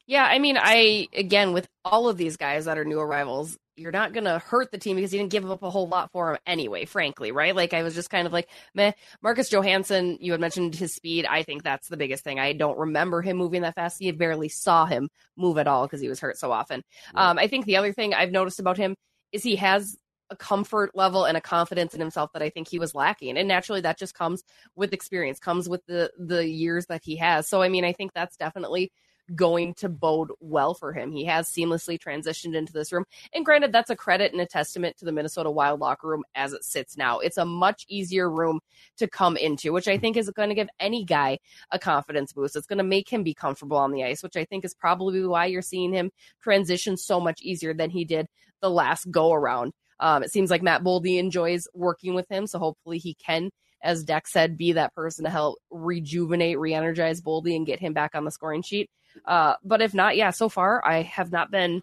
Yeah, 0.06 0.24
I 0.24 0.40
mean, 0.40 0.58
I 0.60 1.08
again 1.14 1.54
with 1.54 1.68
all 1.84 2.08
of 2.08 2.18
these 2.18 2.38
guys 2.38 2.66
that 2.66 2.78
are 2.78 2.86
new 2.86 3.00
arrivals, 3.00 3.58
you're 3.76 3.92
not 3.92 4.14
gonna 4.14 4.38
hurt 4.38 4.72
the 4.72 4.78
team 4.78 4.96
because 4.96 5.12
you 5.12 5.20
didn't 5.20 5.32
give 5.32 5.50
up 5.50 5.64
a 5.64 5.70
whole 5.72 5.88
lot 5.88 6.12
for 6.12 6.32
him 6.32 6.38
anyway. 6.46 6.86
Frankly, 6.86 7.32
right? 7.32 7.56
Like 7.56 7.74
I 7.74 7.82
was 7.82 7.96
just 7.96 8.12
kind 8.12 8.28
of 8.28 8.34
like, 8.34 8.48
meh. 8.76 8.92
Marcus 9.24 9.50
Johansson, 9.50 10.20
you 10.22 10.34
had 10.34 10.42
mentioned 10.42 10.76
his 10.76 10.94
speed. 10.94 11.26
I 11.26 11.42
think 11.42 11.64
that's 11.64 11.88
the 11.88 11.98
biggest 11.98 12.24
thing. 12.24 12.40
I 12.40 12.54
don't 12.54 12.78
remember 12.78 13.24
him 13.24 13.38
moving 13.38 13.64
that 13.64 13.76
fast. 13.76 14.02
You 14.02 14.14
barely 14.14 14.50
saw 14.50 14.86
him 14.86 15.10
move 15.36 15.58
at 15.58 15.68
all 15.68 15.88
because 15.88 16.02
he 16.02 16.10
was 16.10 16.20
hurt 16.20 16.38
so 16.38 16.52
often. 16.52 16.84
Um, 17.16 17.40
I 17.40 17.48
think 17.48 17.66
the 17.66 17.78
other 17.78 17.94
thing 17.94 18.14
I've 18.14 18.32
noticed 18.32 18.60
about 18.60 18.78
him 18.78 18.96
is 19.32 19.44
he 19.44 19.56
has 19.58 19.98
a 20.30 20.36
comfort 20.36 20.92
level 20.96 21.26
and 21.26 21.38
a 21.38 21.42
confidence 21.42 21.94
in 21.94 22.00
himself 22.00 22.32
that 22.34 22.42
I 22.42 22.50
think 22.50 22.70
he 22.70 22.80
was 22.80 22.96
lacking. 22.96 23.38
And 23.38 23.48
naturally 23.48 23.82
that 23.82 24.00
just 24.00 24.16
comes 24.16 24.44
with 24.76 24.94
experience, 24.94 25.40
comes 25.40 25.68
with 25.68 25.86
the 25.86 26.12
the 26.18 26.48
years 26.48 26.86
that 26.88 27.02
he 27.04 27.18
has. 27.18 27.48
So 27.48 27.62
I 27.62 27.70
mean, 27.70 27.84
I 27.84 27.94
think 27.94 28.14
that's 28.14 28.38
definitely 28.38 28.92
going 29.36 29.74
to 29.76 29.90
bode 29.90 30.32
well 30.40 30.74
for 30.74 30.94
him. 30.94 31.12
He 31.12 31.26
has 31.26 31.50
seamlessly 31.50 31.98
transitioned 32.00 32.56
into 32.56 32.74
this 32.74 32.92
room. 32.92 33.06
And 33.34 33.46
granted, 33.46 33.72
that's 33.72 33.90
a 33.90 33.96
credit 33.96 34.32
and 34.32 34.42
a 34.42 34.46
testament 34.46 34.98
to 34.98 35.06
the 35.06 35.12
Minnesota 35.12 35.50
Wild 35.50 35.80
locker 35.80 36.08
room 36.08 36.24
as 36.36 36.54
it 36.54 36.64
sits 36.64 36.98
now. 36.98 37.20
It's 37.20 37.38
a 37.38 37.46
much 37.46 37.86
easier 37.88 38.30
room 38.30 38.60
to 38.98 39.08
come 39.08 39.38
into, 39.38 39.72
which 39.72 39.88
I 39.88 39.98
think 39.98 40.18
is 40.18 40.30
going 40.30 40.50
to 40.50 40.56
give 40.56 40.70
any 40.80 41.06
guy 41.06 41.40
a 41.72 41.80
confidence 41.80 42.34
boost. 42.34 42.56
It's 42.56 42.68
going 42.68 42.78
to 42.78 42.84
make 42.84 43.10
him 43.10 43.24
be 43.24 43.34
comfortable 43.34 43.78
on 43.78 43.92
the 43.92 44.04
ice, 44.04 44.24
which 44.24 44.36
I 44.36 44.46
think 44.46 44.66
is 44.66 44.74
probably 44.74 45.26
why 45.26 45.46
you're 45.46 45.62
seeing 45.62 45.94
him 45.94 46.12
transition 46.42 46.98
so 46.98 47.20
much 47.20 47.42
easier 47.42 47.74
than 47.74 47.90
he 47.90 48.06
did 48.06 48.28
the 48.62 48.70
last 48.70 49.10
go 49.12 49.34
around. 49.34 49.74
Um, 50.00 50.24
it 50.24 50.32
seems 50.32 50.50
like 50.50 50.64
Matt 50.64 50.84
Boldy 50.84 51.20
enjoys 51.20 51.68
working 51.74 52.16
with 52.16 52.28
him, 52.30 52.48
so 52.48 52.58
hopefully 52.58 52.98
he 52.98 53.14
can 53.14 53.52
as 53.84 54.04
Deck 54.04 54.28
said, 54.28 54.58
be 54.58 54.74
that 54.74 54.94
person 54.94 55.26
to 55.26 55.32
help 55.32 55.60
rejuvenate, 55.70 56.60
re-energize 56.60 57.22
Boldy 57.22 57.56
and 57.56 57.66
get 57.66 57.80
him 57.80 57.94
back 57.94 58.16
on 58.16 58.26
the 58.26 58.32
scoring 58.32 58.62
sheet. 58.62 58.90
Uh, 59.26 59.56
but 59.64 59.82
if 59.82 59.94
not, 59.94 60.16
yeah, 60.16 60.30
so 60.30 60.50
far 60.50 60.86
I 60.86 61.02
have 61.02 61.32
not 61.32 61.52
been 61.52 61.82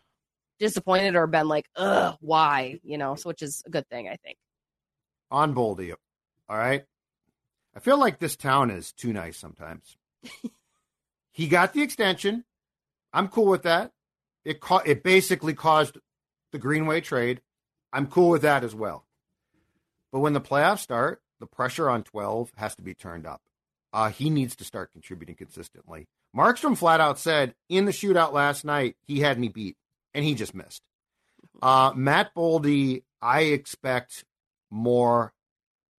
disappointed 0.59 1.15
or 1.17 1.27
been 1.27 1.49
like, 1.49 1.67
ugh, 1.77 2.17
why? 2.21 2.79
You 2.83 2.99
know, 2.99 3.15
so 3.17 3.29
which 3.29 3.43
is 3.43 3.63
a 3.67 3.71
good 3.71 3.89
thing, 3.89 4.09
I 4.09 4.17
think. 4.17 4.39
On 5.31 5.55
Boldy, 5.55 5.93
all 6.49 6.57
right. 6.57 6.85
I 7.75 7.81
feel 7.81 7.99
like 7.99 8.19
this 8.19 8.37
town 8.37 8.71
is 8.71 8.93
too 8.93 9.13
nice 9.13 9.37
sometimes. 9.37 9.97
he 11.33 11.49
got 11.49 11.75
the 11.75 11.83
extension. 11.83 12.45
I'm 13.13 13.29
cool 13.29 13.47
with 13.47 13.63
that. 13.63 13.93
It 14.45 14.61
ca- 14.61 14.83
it 14.87 15.03
basically 15.03 15.55
caused 15.55 15.99
the 16.53 16.59
Greenway 16.59 17.01
trade. 17.01 17.41
I'm 17.93 18.07
cool 18.07 18.31
with 18.31 18.43
that 18.43 18.65
as 18.65 18.75
well. 18.75 19.07
But 20.13 20.21
when 20.21 20.33
the 20.33 20.41
playoffs 20.41 20.81
start, 20.81 21.23
the 21.41 21.47
pressure 21.47 21.89
on 21.89 22.03
12 22.03 22.53
has 22.57 22.75
to 22.77 22.83
be 22.83 22.95
turned 22.95 23.27
up. 23.27 23.41
Uh, 23.93 24.11
he 24.11 24.31
needs 24.31 24.57
to 24.57 24.65
start 24.65 24.93
contributing 24.93 25.35
consistently. 25.35 26.09
Markstrom 26.37 26.77
flat 26.77 27.01
out 27.01 27.19
said 27.19 27.55
in 27.69 27.85
the 27.85 27.93
shootout 27.93 28.33
last 28.33 28.65
night 28.65 28.97
he 29.07 29.21
had 29.21 29.39
me 29.39 29.49
beat, 29.49 29.77
and 30.13 30.25
he 30.25 30.35
just 30.35 30.55
missed. 30.55 30.83
Uh, 31.63 31.93
Matt 31.95 32.35
Boldy, 32.35 33.03
I 33.23 33.43
expect 33.43 34.25
more 34.71 35.33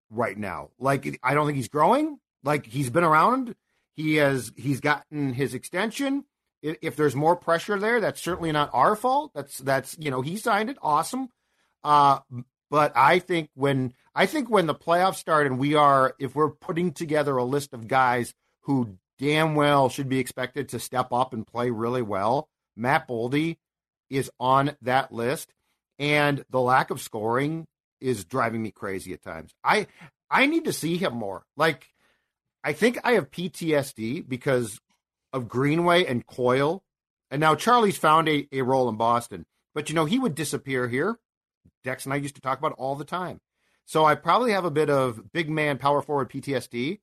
right 0.09 0.37
now. 0.37 0.69
Like 0.79 1.19
I 1.23 1.33
don't 1.33 1.45
think 1.45 1.57
he's 1.57 1.67
growing. 1.67 2.19
Like 2.43 2.65
he's 2.65 2.89
been 2.89 3.03
around. 3.03 3.55
He 3.95 4.15
has 4.15 4.53
he's 4.55 4.79
gotten 4.79 5.33
his 5.33 5.53
extension. 5.53 6.25
If, 6.61 6.95
there's 6.95 7.15
more 7.15 7.35
pressure 7.35 7.79
there, 7.79 8.01
that's 8.01 8.21
certainly 8.21 8.51
not 8.51 8.69
our 8.73 8.95
fault. 8.95 9.31
That's 9.33 9.59
that's 9.59 9.95
you 9.99 10.11
know 10.11 10.21
he 10.21 10.35
signed 10.37 10.69
it. 10.69 10.77
Awesome. 10.81 11.29
Uh, 11.83 12.19
but 12.69 12.91
I 12.95 13.19
think 13.19 13.49
when 13.53 13.93
I 14.13 14.25
think 14.25 14.49
when 14.49 14.67
the 14.67 14.75
playoffs 14.75 15.15
start 15.15 15.47
and 15.47 15.57
we 15.57 15.75
are 15.75 16.15
if 16.19 16.35
we're 16.35 16.49
putting 16.49 16.91
together 16.91 17.37
a 17.37 17.45
list 17.45 17.73
of 17.73 17.87
guys 17.87 18.33
who 18.61 18.97
damn 19.19 19.55
well 19.55 19.89
should 19.89 20.09
be 20.09 20.19
expected 20.19 20.69
to 20.69 20.79
step 20.79 21.11
up 21.11 21.33
and 21.33 21.45
play 21.45 21.69
really 21.69 22.01
well. 22.01 22.49
Matt 22.75 23.07
Boldy 23.07 23.57
is 24.09 24.31
on 24.39 24.75
that 24.81 25.11
list, 25.11 25.53
and 25.99 26.43
the 26.49 26.61
lack 26.61 26.89
of 26.89 27.01
scoring 27.01 27.67
is 27.99 28.25
driving 28.25 28.61
me 28.61 28.71
crazy 28.71 29.13
at 29.13 29.21
times. 29.21 29.53
I 29.63 29.87
I 30.29 30.45
need 30.45 30.65
to 30.65 30.73
see 30.73 30.97
him 30.97 31.13
more. 31.15 31.43
Like 31.57 31.87
I 32.63 32.73
think 32.73 32.99
I 33.03 33.13
have 33.13 33.31
PTSD 33.31 34.27
because 34.27 34.79
of 35.33 35.47
Greenway 35.47 36.05
and 36.05 36.25
Coyle, 36.25 36.83
and 37.31 37.39
now 37.39 37.55
Charlie's 37.55 37.97
found 37.97 38.27
a, 38.27 38.47
a 38.51 38.61
role 38.61 38.89
in 38.89 38.95
Boston. 38.95 39.45
But 39.73 39.89
you 39.89 39.95
know 39.95 40.05
he 40.05 40.19
would 40.19 40.35
disappear 40.35 40.87
here. 40.87 41.19
Dex 41.83 42.05
and 42.05 42.13
I 42.13 42.17
used 42.17 42.35
to 42.35 42.41
talk 42.41 42.59
about 42.59 42.73
all 42.73 42.95
the 42.95 43.05
time. 43.05 43.39
So 43.85 44.05
I 44.05 44.15
probably 44.15 44.51
have 44.51 44.65
a 44.65 44.71
bit 44.71 44.89
of 44.89 45.31
big 45.31 45.49
man 45.49 45.77
power 45.77 46.01
forward 46.01 46.29
PTSD, 46.29 46.99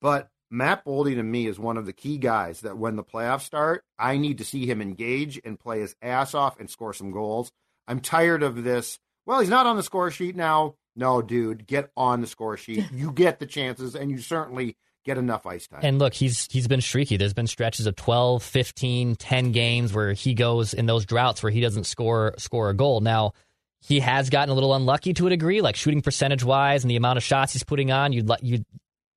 but 0.00 0.28
Matt 0.50 0.84
Boldy 0.84 1.14
to 1.14 1.22
me 1.22 1.46
is 1.46 1.58
one 1.58 1.76
of 1.76 1.86
the 1.86 1.92
key 1.92 2.18
guys 2.18 2.60
that 2.60 2.78
when 2.78 2.96
the 2.96 3.04
playoffs 3.04 3.42
start, 3.42 3.84
I 3.98 4.16
need 4.16 4.38
to 4.38 4.44
see 4.44 4.66
him 4.66 4.80
engage 4.80 5.40
and 5.44 5.58
play 5.58 5.80
his 5.80 5.94
ass 6.00 6.34
off 6.34 6.58
and 6.58 6.70
score 6.70 6.92
some 6.92 7.10
goals. 7.10 7.52
I'm 7.86 8.00
tired 8.00 8.42
of 8.42 8.62
this. 8.64 8.98
Well, 9.26 9.40
he's 9.40 9.48
not 9.48 9.66
on 9.66 9.76
the 9.76 9.82
score 9.82 10.10
sheet 10.10 10.36
now. 10.36 10.76
No, 10.96 11.22
dude, 11.22 11.66
get 11.66 11.90
on 11.96 12.20
the 12.20 12.26
score 12.26 12.56
sheet. 12.56 12.84
You 12.92 13.12
get 13.12 13.38
the 13.38 13.46
chances 13.46 13.94
and 13.94 14.10
you 14.10 14.18
certainly 14.18 14.76
get 15.08 15.18
enough 15.18 15.46
ice 15.46 15.66
time. 15.66 15.80
And 15.82 15.98
look, 15.98 16.14
he's 16.14 16.46
he's 16.50 16.68
been 16.68 16.80
streaky. 16.80 17.16
There's 17.16 17.34
been 17.34 17.46
stretches 17.46 17.86
of 17.86 17.96
12, 17.96 18.42
15, 18.42 19.16
10 19.16 19.52
games 19.52 19.92
where 19.92 20.12
he 20.12 20.34
goes 20.34 20.74
in 20.74 20.86
those 20.86 21.04
droughts 21.04 21.42
where 21.42 21.50
he 21.50 21.60
doesn't 21.60 21.84
score 21.84 22.34
score 22.38 22.70
a 22.70 22.74
goal. 22.74 23.00
Now, 23.00 23.32
he 23.80 24.00
has 24.00 24.30
gotten 24.30 24.50
a 24.50 24.54
little 24.54 24.74
unlucky 24.74 25.14
to 25.14 25.26
a 25.26 25.30
degree, 25.30 25.60
like 25.60 25.76
shooting 25.76 26.02
percentage 26.02 26.44
wise 26.44 26.84
and 26.84 26.90
the 26.90 26.96
amount 26.96 27.16
of 27.16 27.22
shots 27.22 27.52
he's 27.52 27.64
putting 27.64 27.90
on. 27.90 28.12
You'd 28.12 28.30
you 28.42 28.64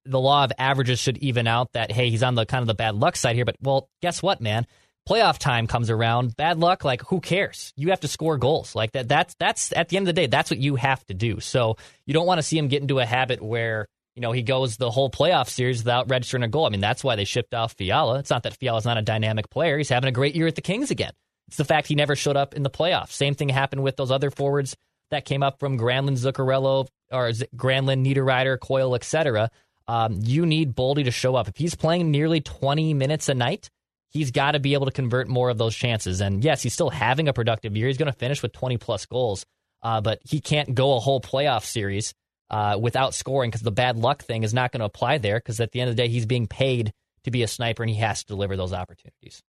the 0.05 0.19
law 0.19 0.43
of 0.43 0.51
averages 0.57 0.99
should 0.99 1.17
even 1.17 1.47
out 1.47 1.71
that 1.73 1.91
hey 1.91 2.09
he's 2.09 2.23
on 2.23 2.35
the 2.35 2.45
kind 2.45 2.61
of 2.61 2.67
the 2.67 2.73
bad 2.73 2.95
luck 2.95 3.15
side 3.15 3.35
here 3.35 3.45
but 3.45 3.55
well 3.61 3.89
guess 4.01 4.23
what 4.23 4.41
man 4.41 4.65
playoff 5.07 5.37
time 5.37 5.67
comes 5.67 5.89
around 5.89 6.35
bad 6.35 6.59
luck 6.59 6.83
like 6.83 7.01
who 7.03 7.19
cares 7.19 7.73
you 7.75 7.89
have 7.89 7.99
to 7.99 8.07
score 8.07 8.37
goals 8.37 8.75
like 8.75 8.91
that 8.93 9.07
that's 9.07 9.35
that's 9.35 9.71
at 9.73 9.89
the 9.89 9.97
end 9.97 10.07
of 10.07 10.15
the 10.15 10.19
day 10.21 10.27
that's 10.27 10.49
what 10.49 10.59
you 10.59 10.75
have 10.75 11.05
to 11.05 11.13
do 11.13 11.39
so 11.39 11.75
you 12.05 12.13
don't 12.13 12.25
want 12.25 12.39
to 12.39 12.43
see 12.43 12.57
him 12.57 12.67
get 12.67 12.81
into 12.81 12.99
a 12.99 13.05
habit 13.05 13.41
where 13.41 13.87
you 14.15 14.21
know 14.21 14.31
he 14.31 14.41
goes 14.41 14.77
the 14.77 14.91
whole 14.91 15.09
playoff 15.09 15.49
series 15.49 15.79
without 15.79 16.09
registering 16.09 16.43
a 16.43 16.47
goal 16.47 16.65
i 16.65 16.69
mean 16.69 16.81
that's 16.81 17.03
why 17.03 17.15
they 17.15 17.25
shipped 17.25 17.53
off 17.53 17.73
fiala 17.73 18.19
it's 18.19 18.29
not 18.29 18.43
that 18.43 18.57
fiala's 18.57 18.85
not 18.85 18.97
a 18.97 19.01
dynamic 19.01 19.49
player 19.49 19.77
he's 19.77 19.89
having 19.89 20.07
a 20.07 20.11
great 20.11 20.35
year 20.35 20.47
at 20.47 20.55
the 20.55 20.61
kings 20.61 20.91
again 20.91 21.11
it's 21.47 21.57
the 21.57 21.65
fact 21.65 21.87
he 21.87 21.95
never 21.95 22.15
showed 22.15 22.37
up 22.37 22.53
in 22.53 22.63
the 22.63 22.69
playoffs 22.69 23.11
same 23.11 23.33
thing 23.33 23.49
happened 23.49 23.83
with 23.83 23.95
those 23.95 24.11
other 24.11 24.31
forwards 24.31 24.75
that 25.11 25.25
came 25.25 25.43
up 25.43 25.59
from 25.59 25.77
Granlund, 25.77 26.17
Zuccarello, 26.17 26.87
or 27.11 27.29
Granlund, 27.29 28.05
Niederreiter, 28.05 28.59
Coyle, 28.59 28.95
etc. 28.95 29.51
Um, 29.87 30.19
you 30.23 30.45
need 30.45 30.75
Boldy 30.75 31.03
to 31.03 31.11
show 31.11 31.35
up. 31.35 31.47
If 31.47 31.57
he's 31.57 31.75
playing 31.75 32.09
nearly 32.09 32.41
20 32.41 32.93
minutes 32.93 33.29
a 33.29 33.35
night, 33.35 33.69
he's 34.09 34.31
got 34.31 34.53
to 34.53 34.59
be 34.59 34.73
able 34.73 34.87
to 34.87 34.91
convert 34.91 35.27
more 35.27 35.49
of 35.49 35.57
those 35.57 35.75
chances. 35.75 36.21
And 36.21 36.43
yes, 36.43 36.63
he's 36.63 36.73
still 36.73 36.89
having 36.89 37.27
a 37.27 37.33
productive 37.33 37.77
year. 37.77 37.87
He's 37.87 37.97
going 37.97 38.11
to 38.11 38.17
finish 38.17 38.41
with 38.41 38.53
20 38.53 38.77
plus 38.77 39.05
goals, 39.05 39.45
uh, 39.83 40.01
but 40.01 40.19
he 40.23 40.39
can't 40.39 40.73
go 40.73 40.95
a 40.95 40.99
whole 40.99 41.21
playoff 41.21 41.63
series 41.63 42.13
uh, 42.51 42.77
without 42.79 43.15
scoring 43.15 43.49
because 43.49 43.61
the 43.61 43.71
bad 43.71 43.97
luck 43.97 44.23
thing 44.23 44.43
is 44.43 44.53
not 44.53 44.71
going 44.71 44.81
to 44.81 44.85
apply 44.85 45.17
there 45.17 45.39
because 45.39 45.59
at 45.59 45.71
the 45.71 45.79
end 45.79 45.89
of 45.89 45.95
the 45.95 46.03
day, 46.03 46.09
he's 46.09 46.25
being 46.25 46.47
paid 46.47 46.93
to 47.23 47.31
be 47.31 47.43
a 47.43 47.47
sniper 47.47 47.81
and 47.81 47.89
he 47.89 47.95
has 47.95 48.21
to 48.23 48.27
deliver 48.27 48.57
those 48.57 48.73
opportunities. 48.73 49.41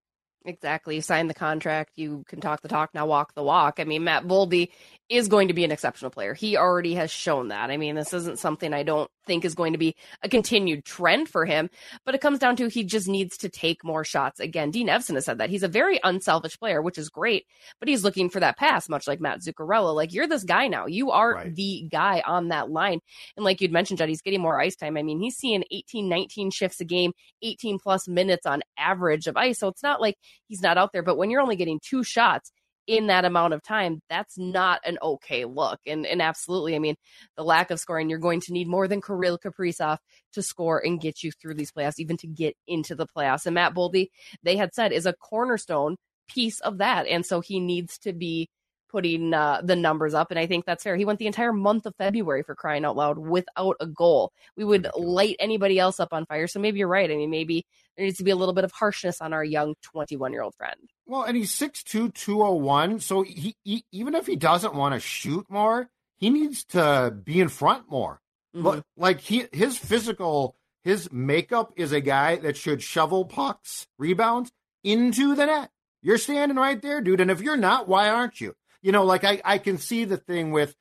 Exactly. 0.45 0.97
You 0.97 1.03
sign 1.03 1.29
the 1.29 1.35
contract, 1.35 1.93
you 1.97 2.25
can 2.29 2.41
talk 2.41 2.63
the 2.63 2.69
talk, 2.69 2.95
now 2.95 3.07
walk 3.07 3.35
the 3.35 3.43
walk. 3.43 3.79
I 3.79 3.85
mean, 3.85 4.05
Matt 4.05 4.25
Boldy 4.25 4.71
is 5.09 5.29
going 5.29 5.49
to 5.49 5.55
be 5.55 5.65
an 5.65 5.71
exceptional 5.71 6.11
player. 6.11 6.35
He 6.35 6.57
already 6.57 6.95
has 6.95 7.11
shown 7.11 7.49
that. 7.49 7.71
I 7.71 7.77
mean, 7.77 7.95
this 7.95 8.13
isn't 8.13 8.39
something 8.39 8.73
I 8.73 8.83
don't 8.83 9.11
think 9.27 9.45
is 9.45 9.55
going 9.55 9.73
to 9.73 9.79
be 9.79 9.95
a 10.23 10.29
continued 10.29 10.85
trend 10.85 11.29
for 11.29 11.45
him, 11.45 11.71
but 12.05 12.15
it 12.15 12.21
comes 12.21 12.39
down 12.39 12.57
to 12.57 12.69
he 12.69 12.85
just 12.85 13.09
needs 13.09 13.37
to 13.39 13.49
take 13.49 13.85
more 13.85 14.05
shots. 14.05 14.41
Again, 14.41 14.71
Dean 14.71 14.89
Evason 14.89 15.15
has 15.15 15.25
said 15.25 15.39
that. 15.39 15.51
He's 15.51 15.63
a 15.63 15.69
very 15.69 16.01
unselfish 16.03 16.59
player, 16.59 16.83
which 16.83 16.99
is 16.99 17.09
great, 17.09 17.47
but 17.79 17.89
he's 17.89 18.05
looking 18.05 18.31
for 18.31 18.41
that 18.41 18.57
pass, 18.57 18.89
much 18.89 19.07
like 19.07 19.21
Matt 19.21 19.41
Zuccarello. 19.41 19.95
Like, 19.95 20.13
you're 20.13 20.27
this 20.27 20.45
guy 20.45 20.69
now. 20.69 20.87
You 20.87 21.11
are 21.11 21.35
right. 21.35 21.55
the 21.55 21.89
guy 21.91 22.23
on 22.27 22.49
that 22.49 22.71
line. 22.71 23.01
And 23.37 23.45
like 23.45 23.61
you'd 23.61 23.73
mentioned, 23.73 23.99
Judd, 23.99 24.09
he's 24.09 24.23
getting 24.23 24.41
more 24.41 24.61
ice 24.61 24.77
time. 24.77 24.97
I 24.97 25.03
mean, 25.03 25.21
he's 25.21 25.37
seeing 25.37 25.65
18, 25.71 26.09
19 26.09 26.51
shifts 26.51 26.81
a 26.81 26.85
game, 26.85 27.13
18 27.43 27.79
plus 27.79 28.09
minutes 28.09 28.47
on 28.47 28.63
average 28.77 29.27
of 29.27 29.37
ice. 29.37 29.59
So 29.59 29.69
it's 29.69 29.83
not 29.83 30.01
like 30.01 30.17
he's 30.49 30.63
not 30.63 30.79
out 30.79 30.93
there, 30.93 31.03
but 31.03 31.17
when 31.17 31.31
you're 31.31 31.41
only 31.41 31.57
getting 31.57 31.81
two 31.83 32.05
shots, 32.05 32.53
in 32.87 33.07
that 33.07 33.25
amount 33.25 33.55
of 33.55 33.63
time, 33.63 34.01
that's 34.09 34.39
not 34.39 34.81
an 34.85 34.99
okay 35.03 35.45
look. 35.45 35.81
And 35.87 36.07
and 36.07 36.21
absolutely, 36.21 36.75
I 36.75 36.79
mean, 36.79 36.97
the 37.37 37.45
lack 37.45 37.71
of 37.71 37.81
scoring, 37.81 38.11
you're 38.11 38.19
going 38.19 38.41
to 38.43 38.53
need 38.53 38.69
more 38.69 38.89
than 38.89 39.01
Kirill 39.01 39.39
Kaprizov 39.39 39.99
to 40.35 40.43
score 40.43 40.85
and 40.85 41.01
get 41.01 41.23
you 41.23 41.31
through 41.33 41.55
these 41.55 41.73
playoffs, 41.73 41.99
even 41.99 42.17
to 42.19 42.27
get 42.27 42.57
into 42.67 42.95
the 42.95 43.07
playoffs. 43.07 43.47
And 43.47 43.55
Matt 43.55 43.75
Boldy, 43.75 44.09
they 44.43 44.57
had 44.57 44.75
said, 44.75 44.93
is 44.93 45.07
a 45.07 45.15
cornerstone 45.15 45.97
piece 46.29 46.61
of 46.61 46.79
that. 46.79 47.07
And 47.07 47.25
so 47.25 47.41
he 47.41 47.61
needs 47.61 47.99
to 47.99 48.13
be 48.13 48.49
putting 48.93 49.33
uh, 49.35 49.63
the 49.65 49.75
numbers 49.75 50.15
up. 50.15 50.31
And 50.31 50.39
I 50.39 50.47
think 50.47 50.67
that's 50.67 50.85
fair. 50.85 50.97
He 50.97 51.05
went 51.05 51.19
the 51.19 51.27
entire 51.27 51.53
month 51.53 51.87
of 51.87 51.97
February 51.97 52.43
for 52.43 52.55
crying 52.55 52.85
out 52.85 52.95
loud 52.95 53.19
without 53.19 53.77
a 53.81 53.87
goal. 53.87 54.33
We 54.57 54.65
would 54.65 54.87
light 54.95 55.37
anybody 55.41 55.79
else 55.79 55.99
up 55.99 56.13
on 56.13 56.27
fire. 56.27 56.47
So 56.47 56.61
maybe 56.61 56.79
you're 56.79 56.89
right. 56.89 57.11
I 57.11 57.17
mean, 57.17 57.31
maybe 57.31 57.67
there 57.97 58.05
needs 58.05 58.19
to 58.19 58.25
be 58.25 58.31
a 58.31 58.37
little 58.37 58.55
bit 58.55 58.65
of 58.65 58.73
harshness 58.73 59.21
on 59.21 59.33
our 59.33 59.43
young 59.43 59.75
21 59.83 60.33
year 60.33 60.43
old 60.43 60.55
friend. 60.55 60.79
Well, 61.07 61.23
and 61.23 61.37
he's 61.37 61.53
6'2, 61.53 62.15
201. 62.15 63.01
So 63.01 63.23
he, 63.23 63.57
he 63.65 63.85
even 63.91 64.15
if 64.15 64.27
he 64.27 64.37
doesn't 64.37 64.75
want 64.75 64.95
to 64.95 65.01
shoot 65.01 65.47
more, 65.49 65.89
he 66.19 66.31
needs 66.31 66.65
to 66.67 67.15
be 67.25 67.41
in 67.41 67.49
front 67.49 67.91
more. 67.91 68.21
Mm-hmm. 68.55 68.81
Like 68.97 69.21
he, 69.21 69.47
his 69.53 69.79
physical, 69.79 70.57
his 70.85 71.11
makeup 71.11 71.73
is 71.77 71.93
a 71.93 72.01
guy 72.01 72.37
that 72.37 72.57
should 72.57 72.83
shovel 72.83 73.25
pucks, 73.25 73.87
rebounds 73.99 74.53
into 74.85 75.35
the 75.35 75.47
net. 75.47 75.71
You're 76.03 76.19
standing 76.19 76.59
right 76.59 76.81
there, 76.83 77.01
dude. 77.01 77.21
And 77.21 77.31
if 77.31 77.41
you're 77.41 77.57
not, 77.57 77.89
why 77.89 78.09
aren't 78.09 78.41
you? 78.41 78.55
You 78.83 78.93
know, 78.93 79.05
like 79.05 79.25
I, 79.25 79.41
I 79.45 79.59
can 79.59 79.79
see 79.79 80.05
the 80.05 80.17
thing 80.17 80.53
with 80.53 80.77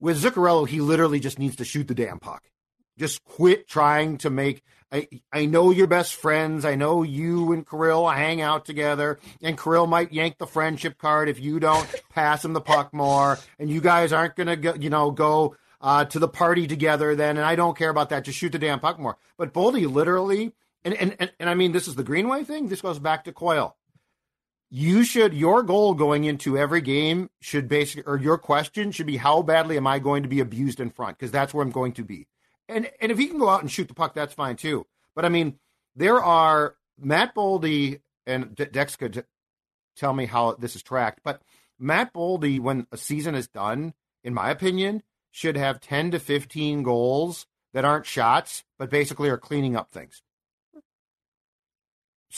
with 0.00 0.22
Zuccarello, 0.22 0.68
he 0.68 0.80
literally 0.80 1.18
just 1.18 1.38
needs 1.38 1.56
to 1.56 1.64
shoot 1.64 1.88
the 1.88 1.94
damn 1.94 2.20
puck. 2.20 2.44
Just 2.98 3.24
quit 3.24 3.68
trying 3.68 4.18
to 4.18 4.30
make 4.30 4.62
I 4.90 5.08
I 5.32 5.46
know 5.46 5.70
you're 5.70 5.86
best 5.86 6.14
friends. 6.14 6.64
I 6.64 6.74
know 6.74 7.02
you 7.02 7.52
and 7.52 7.68
Kirill 7.68 8.08
hang 8.08 8.40
out 8.40 8.64
together, 8.64 9.18
and 9.42 9.58
Kirill 9.58 9.86
might 9.86 10.12
yank 10.12 10.38
the 10.38 10.46
friendship 10.46 10.98
card 10.98 11.28
if 11.28 11.40
you 11.40 11.60
don't 11.60 11.86
pass 12.10 12.44
him 12.44 12.52
the 12.52 12.60
puck 12.60 12.92
more, 12.94 13.38
and 13.58 13.68
you 13.68 13.80
guys 13.80 14.12
aren't 14.12 14.36
gonna 14.36 14.56
go, 14.56 14.74
you 14.74 14.90
know, 14.90 15.10
go 15.10 15.56
uh, 15.80 16.04
to 16.06 16.18
the 16.18 16.28
party 16.28 16.66
together 16.66 17.14
then. 17.14 17.36
And 17.36 17.46
I 17.46 17.54
don't 17.54 17.76
care 17.76 17.90
about 17.90 18.10
that. 18.10 18.24
Just 18.24 18.38
shoot 18.38 18.52
the 18.52 18.58
damn 18.58 18.80
puck 18.80 18.98
more. 18.98 19.16
But 19.36 19.52
Boldy 19.52 19.90
literally, 19.90 20.52
and 20.84 20.94
and 20.94 21.16
and, 21.18 21.32
and 21.38 21.50
I 21.50 21.54
mean, 21.54 21.72
this 21.72 21.88
is 21.88 21.94
the 21.94 22.04
Greenway 22.04 22.44
thing. 22.44 22.68
This 22.68 22.80
goes 22.80 22.98
back 22.98 23.24
to 23.24 23.32
Coyle 23.32 23.76
you 24.70 25.02
should 25.02 25.32
your 25.32 25.62
goal 25.62 25.94
going 25.94 26.24
into 26.24 26.58
every 26.58 26.80
game 26.80 27.30
should 27.40 27.68
basically 27.68 28.02
or 28.04 28.18
your 28.18 28.36
question 28.36 28.92
should 28.92 29.06
be 29.06 29.16
how 29.16 29.42
badly 29.42 29.76
am 29.76 29.86
I 29.86 29.98
going 29.98 30.22
to 30.22 30.28
be 30.28 30.40
abused 30.40 30.80
in 30.80 30.90
front 30.90 31.18
because 31.18 31.30
that's 31.30 31.54
where 31.54 31.64
I'm 31.64 31.70
going 31.70 31.92
to 31.92 32.04
be. 32.04 32.26
And 32.68 32.90
and 33.00 33.10
if 33.10 33.18
he 33.18 33.28
can 33.28 33.38
go 33.38 33.48
out 33.48 33.62
and 33.62 33.70
shoot 33.70 33.88
the 33.88 33.94
puck, 33.94 34.14
that's 34.14 34.34
fine 34.34 34.56
too. 34.56 34.86
But 35.14 35.24
I 35.24 35.30
mean, 35.30 35.58
there 35.96 36.22
are 36.22 36.76
Matt 36.98 37.34
Boldy 37.34 38.00
and 38.26 38.54
Dex 38.54 38.96
could 38.96 39.24
tell 39.96 40.12
me 40.12 40.26
how 40.26 40.52
this 40.52 40.76
is 40.76 40.82
tracked, 40.82 41.20
but 41.24 41.42
Matt 41.78 42.12
Boldy, 42.12 42.60
when 42.60 42.86
a 42.92 42.96
season 42.96 43.34
is 43.34 43.48
done, 43.48 43.94
in 44.24 44.34
my 44.34 44.50
opinion, 44.50 45.02
should 45.30 45.56
have 45.56 45.80
10 45.80 46.10
to 46.12 46.18
15 46.18 46.82
goals 46.82 47.46
that 47.72 47.84
aren't 47.84 48.06
shots, 48.06 48.64
but 48.78 48.90
basically 48.90 49.28
are 49.28 49.38
cleaning 49.38 49.76
up 49.76 49.92
things. 49.92 50.22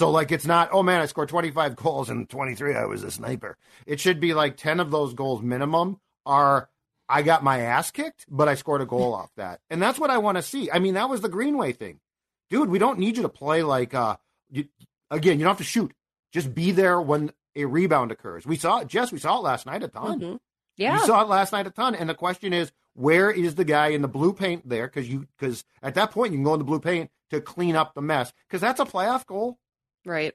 So 0.01 0.11
like 0.11 0.33
it's 0.33 0.47
not, 0.47 0.71
oh 0.73 0.83
man, 0.83 1.03
I 1.03 1.05
scored 1.05 1.29
25 1.29 1.77
goals 1.77 2.09
and 2.09 2.27
23 2.27 2.75
I 2.75 2.87
was 2.87 3.03
a 3.03 3.11
sniper. 3.11 3.59
It 3.85 4.01
should 4.01 4.19
be 4.19 4.33
like 4.33 4.57
10 4.57 4.81
of 4.81 4.91
those 4.91 5.13
goals 5.13 5.43
minimum 5.43 6.01
are 6.25 6.71
I 7.07 7.21
got 7.21 7.45
my 7.45 7.61
ass 7.61 7.91
kicked, 7.91 8.25
but 8.27 8.49
I 8.49 8.55
scored 8.55 8.81
a 8.81 8.87
goal 8.87 9.13
off 9.13 9.31
that. 9.37 9.61
And 9.69 9.83
that's 9.83 9.99
what 9.99 10.09
I 10.09 10.17
want 10.17 10.39
to 10.39 10.43
see. 10.43 10.71
I 10.71 10.79
mean, 10.79 10.95
that 10.95 11.11
was 11.11 11.21
the 11.21 11.29
Greenway 11.29 11.73
thing. 11.73 12.01
Dude, 12.49 12.71
we 12.71 12.79
don't 12.79 12.99
need 12.99 13.19
you 13.19 13.25
to 13.25 13.29
play 13.29 13.63
like 13.63 13.93
uh 13.93 14.17
you, 14.51 14.69
again, 15.11 15.39
you 15.39 15.45
don't 15.45 15.51
have 15.51 15.59
to 15.59 15.65
shoot. 15.65 15.93
Just 16.33 16.55
be 16.55 16.73
there 16.73 16.99
when 16.99 17.31
a 17.55 17.67
rebound 17.67 18.11
occurs. 18.11 18.47
We 18.47 18.57
saw 18.57 18.79
it, 18.79 18.89
Jess, 18.89 19.13
we 19.13 19.19
saw 19.19 19.37
it 19.37 19.43
last 19.43 19.67
night 19.67 19.83
a 19.83 19.89
ton. 19.89 20.19
Mm-hmm. 20.19 20.37
Yeah. 20.79 20.99
We 20.99 21.05
saw 21.05 21.21
it 21.21 21.29
last 21.29 21.53
night 21.53 21.67
a 21.67 21.71
ton. 21.71 21.95
And 21.95 22.09
the 22.09 22.15
question 22.15 22.55
is, 22.55 22.73
where 22.95 23.31
is 23.31 23.55
the 23.55 23.67
guy 23.67 23.89
in 23.89 24.01
the 24.01 24.09
blue 24.09 24.33
paint 24.33 24.67
there? 24.67 24.87
Because 24.87 25.11
you 25.11 25.27
because 25.39 25.63
at 25.83 25.95
that 25.97 26.11
point 26.11 26.33
you 26.33 26.39
can 26.39 26.45
go 26.45 26.55
in 26.55 26.59
the 26.59 26.65
blue 26.65 26.81
paint 26.81 27.11
to 27.29 27.43
clean 27.43 27.77
up 27.77 27.93
the 27.93 28.01
mess. 28.01 28.33
Because 28.49 28.63
that's 28.63 28.81
a 28.81 28.87
playoff 28.87 29.27
goal. 29.27 29.59
Right. 30.05 30.35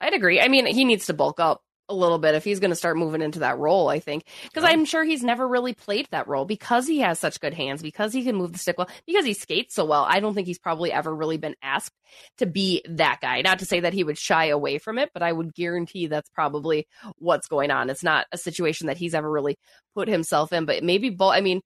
I'd 0.00 0.14
agree. 0.14 0.40
I 0.40 0.48
mean, 0.48 0.66
he 0.66 0.84
needs 0.84 1.06
to 1.06 1.14
bulk 1.14 1.40
up 1.40 1.62
a 1.88 1.94
little 1.94 2.18
bit 2.18 2.34
if 2.34 2.44
he's 2.44 2.58
going 2.58 2.70
to 2.70 2.76
start 2.76 2.96
moving 2.96 3.22
into 3.22 3.38
that 3.40 3.58
role, 3.58 3.88
I 3.88 4.00
think. 4.00 4.24
Because 4.42 4.64
I'm 4.64 4.84
sure 4.84 5.04
he's 5.04 5.22
never 5.22 5.46
really 5.46 5.72
played 5.72 6.08
that 6.10 6.26
role 6.26 6.44
because 6.44 6.86
he 6.86 6.98
has 6.98 7.18
such 7.18 7.40
good 7.40 7.54
hands, 7.54 7.80
because 7.80 8.12
he 8.12 8.24
can 8.24 8.36
move 8.36 8.52
the 8.52 8.58
stick 8.58 8.76
well, 8.76 8.88
because 9.06 9.24
he 9.24 9.34
skates 9.34 9.74
so 9.74 9.84
well. 9.84 10.04
I 10.08 10.20
don't 10.20 10.34
think 10.34 10.46
he's 10.46 10.58
probably 10.58 10.92
ever 10.92 11.14
really 11.14 11.36
been 11.36 11.54
asked 11.62 11.94
to 12.38 12.46
be 12.46 12.82
that 12.88 13.20
guy. 13.20 13.40
Not 13.42 13.60
to 13.60 13.66
say 13.66 13.80
that 13.80 13.94
he 13.94 14.04
would 14.04 14.18
shy 14.18 14.46
away 14.46 14.78
from 14.78 14.98
it, 14.98 15.10
but 15.14 15.22
I 15.22 15.32
would 15.32 15.54
guarantee 15.54 16.08
that's 16.08 16.28
probably 16.30 16.88
what's 17.18 17.48
going 17.48 17.70
on. 17.70 17.88
It's 17.88 18.02
not 18.04 18.26
a 18.32 18.38
situation 18.38 18.88
that 18.88 18.98
he's 18.98 19.14
ever 19.14 19.30
really 19.30 19.56
put 19.94 20.08
himself 20.08 20.52
in, 20.52 20.64
but 20.64 20.82
maybe, 20.82 21.10
Bo- 21.10 21.30
I 21.30 21.40
mean, 21.40 21.60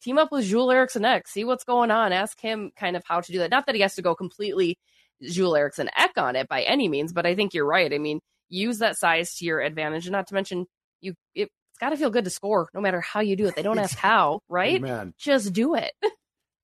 team 0.00 0.18
up 0.18 0.30
with 0.30 0.44
Joel 0.44 0.70
Eriksson 0.70 1.04
Ek, 1.04 1.26
see 1.26 1.44
what's 1.44 1.64
going 1.64 1.90
on, 1.90 2.12
ask 2.12 2.38
him 2.40 2.70
kind 2.76 2.96
of 2.96 3.02
how 3.04 3.20
to 3.20 3.32
do 3.32 3.38
that. 3.38 3.50
Not 3.50 3.66
that 3.66 3.74
he 3.74 3.80
has 3.80 3.96
to 3.96 4.02
go 4.02 4.14
completely 4.14 4.78
Joel 5.22 5.56
Eriksson 5.56 5.90
Ek 5.96 6.12
on 6.16 6.36
it 6.36 6.48
by 6.48 6.62
any 6.62 6.88
means, 6.88 7.12
but 7.12 7.26
I 7.26 7.34
think 7.34 7.54
you're 7.54 7.66
right. 7.66 7.92
I 7.92 7.98
mean, 7.98 8.20
use 8.48 8.78
that 8.78 8.96
size 8.96 9.34
to 9.36 9.44
your 9.44 9.60
advantage, 9.60 10.06
and 10.06 10.12
not 10.12 10.26
to 10.28 10.34
mention 10.34 10.66
you. 11.00 11.14
It, 11.34 11.48
it's 11.76 11.78
got 11.80 11.90
to 11.90 11.96
feel 11.98 12.08
good 12.08 12.24
to 12.24 12.30
score, 12.30 12.70
no 12.72 12.80
matter 12.80 13.02
how 13.02 13.20
you 13.20 13.36
do 13.36 13.46
it. 13.46 13.54
They 13.54 13.62
don't 13.62 13.78
ask 13.78 13.98
how, 13.98 14.40
right? 14.48 14.76
Amen. 14.76 15.12
Just 15.18 15.52
do 15.52 15.74
it. 15.74 15.92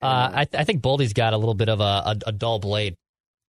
uh, 0.01 0.31
I, 0.33 0.45
th- 0.47 0.59
I 0.59 0.65
think 0.65 0.81
Boldy's 0.81 1.12
got 1.12 1.35
a 1.35 1.37
little 1.37 1.55
bit 1.55 1.69
of 1.69 1.81
a, 1.81 1.83
a, 1.83 2.17
a 2.29 2.33
dull 2.33 2.59
blade, 2.59 2.97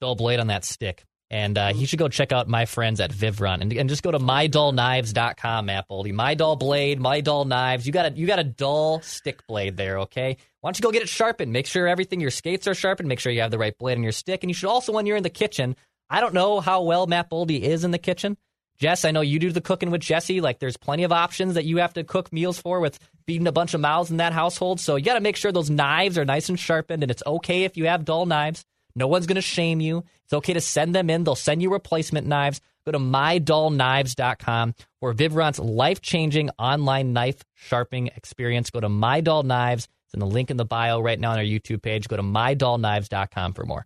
dull 0.02 0.16
blade 0.16 0.42
on 0.42 0.48
that 0.48 0.66
stick. 0.66 1.06
And 1.34 1.58
uh, 1.58 1.74
he 1.74 1.88
should 1.88 1.98
go 1.98 2.10
check 2.10 2.32
out 2.32 2.48
my 2.48 2.65
friends 2.65 3.00
at 3.00 3.12
Vivrun 3.12 3.62
and, 3.62 3.74
and 3.74 3.89
just 3.89 4.04
go 4.04 4.12
to 4.12 4.19
mydullknives.com, 4.19 5.67
Boldy. 5.89 6.13
My 6.13 6.36
dull 6.36 6.56
blade, 6.56 7.00
my 7.00 7.22
dull 7.22 7.46
knives. 7.46 7.88
You 7.88 7.91
got 7.91 8.12
a 8.12 8.15
you 8.15 8.28
got 8.28 8.38
a 8.38 8.43
dull 8.43 9.02
stick 9.02 9.48
blade 9.48 9.76
there, 9.76 10.02
okay? 10.02 10.38
Why 10.62 10.67
don't 10.67 10.78
you 10.78 10.84
go 10.84 10.91
get 10.91 11.02
it 11.02 11.10
sharpened? 11.10 11.52
Make 11.52 11.65
sure 11.65 11.88
everything 11.88 12.22
your 12.22 12.30
skates 12.30 12.67
are 12.67 12.76
sharpened. 12.76 13.10
Make 13.10 13.19
sure 13.19 13.32
you 13.32 13.41
have 13.41 13.50
the 13.50 13.58
right 13.58 13.76
blade 13.76 13.98
on 13.98 14.04
your 14.04 14.12
stick. 14.12 14.43
And 14.43 14.52
you 14.52 14.54
should 14.54 14.69
also, 14.69 14.91
when 14.91 15.08
you're 15.08 15.17
in 15.17 15.24
the 15.24 15.32
kitchen, 15.32 15.76
I 16.08 16.22
don't 16.22 16.36
know 16.36 16.60
how 16.60 16.84
well 16.84 17.08
Matt 17.08 17.32
Boldy 17.32 17.62
is 17.62 17.84
in 17.84 17.89
the 17.89 17.98
kitchen. 17.98 18.38
Jess, 18.78 19.04
I 19.04 19.10
know 19.10 19.22
you 19.22 19.39
do 19.39 19.52
the 19.52 19.60
cooking 19.60 19.89
with 19.89 20.02
Jesse. 20.02 20.39
Like, 20.39 20.60
there's 20.60 20.78
plenty 20.78 21.04
of 21.04 21.12
options 21.12 21.56
that 21.56 21.65
you 21.65 21.78
have 21.78 21.93
to 21.93 22.04
cook 22.04 22.32
meals 22.32 22.60
for 22.60 22.80
with 22.80 23.00
feeding 23.26 23.48
a 23.48 23.52
bunch 23.52 23.74
of 23.74 23.82
mouths 23.82 24.12
in 24.12 24.17
that 24.17 24.34
household. 24.34 24.80
So 24.80 24.98
you 24.98 25.04
got 25.06 25.15
to 25.15 25.19
make 25.19 25.38
sure 25.38 25.52
those 25.52 25.72
knives 25.72 26.19
are 26.19 26.26
nice 26.26 26.50
and 26.50 26.60
sharpened. 26.60 27.02
And 27.02 27.12
it's 27.12 27.24
okay 27.26 27.63
if 27.63 27.76
you 27.76 27.88
have 27.88 28.06
dull 28.06 28.28
knives. 28.28 28.63
No 28.95 29.08
one's 29.08 29.25
going 29.25 29.36
to 29.36 29.41
shame 29.41 29.82
you. 29.82 30.03
It's 30.23 30.34
okay 30.34 30.53
to 30.53 30.62
send 30.62 30.93
them 30.93 31.10
in. 31.10 31.23
They'll 31.23 31.36
send 31.36 31.62
you 31.62 31.71
replacement 31.71 32.27
knives. 32.27 32.62
Go 32.86 32.91
to 32.91 32.99
mydullknives.com 32.99 34.75
for 34.99 35.13
Vivrun's 35.13 35.60
life 35.60 36.01
changing 36.01 36.49
online 36.60 37.13
knife 37.13 37.41
sharpening 37.56 38.08
experience. 38.15 38.69
Go 38.69 38.82
to 38.82 38.89
My 38.89 39.21
Dull 39.21 39.43
Knives. 39.43 39.88
It's 40.06 40.13
in 40.13 40.19
the 40.19 40.27
link 40.27 40.51
in 40.51 40.58
the 40.58 40.65
bio 40.65 40.99
right 40.99 41.19
now 41.19 41.32
on 41.32 41.38
our 41.38 41.43
YouTube 41.43 41.82
page. 41.82 42.08
Go 42.08 42.17
to 42.17 42.23
mydullknives.com 42.23 43.53
for 43.53 43.65
more. 43.65 43.86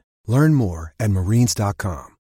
Learn 0.27 0.53
more 0.53 0.93
at 0.99 1.09
marines.com. 1.11 2.17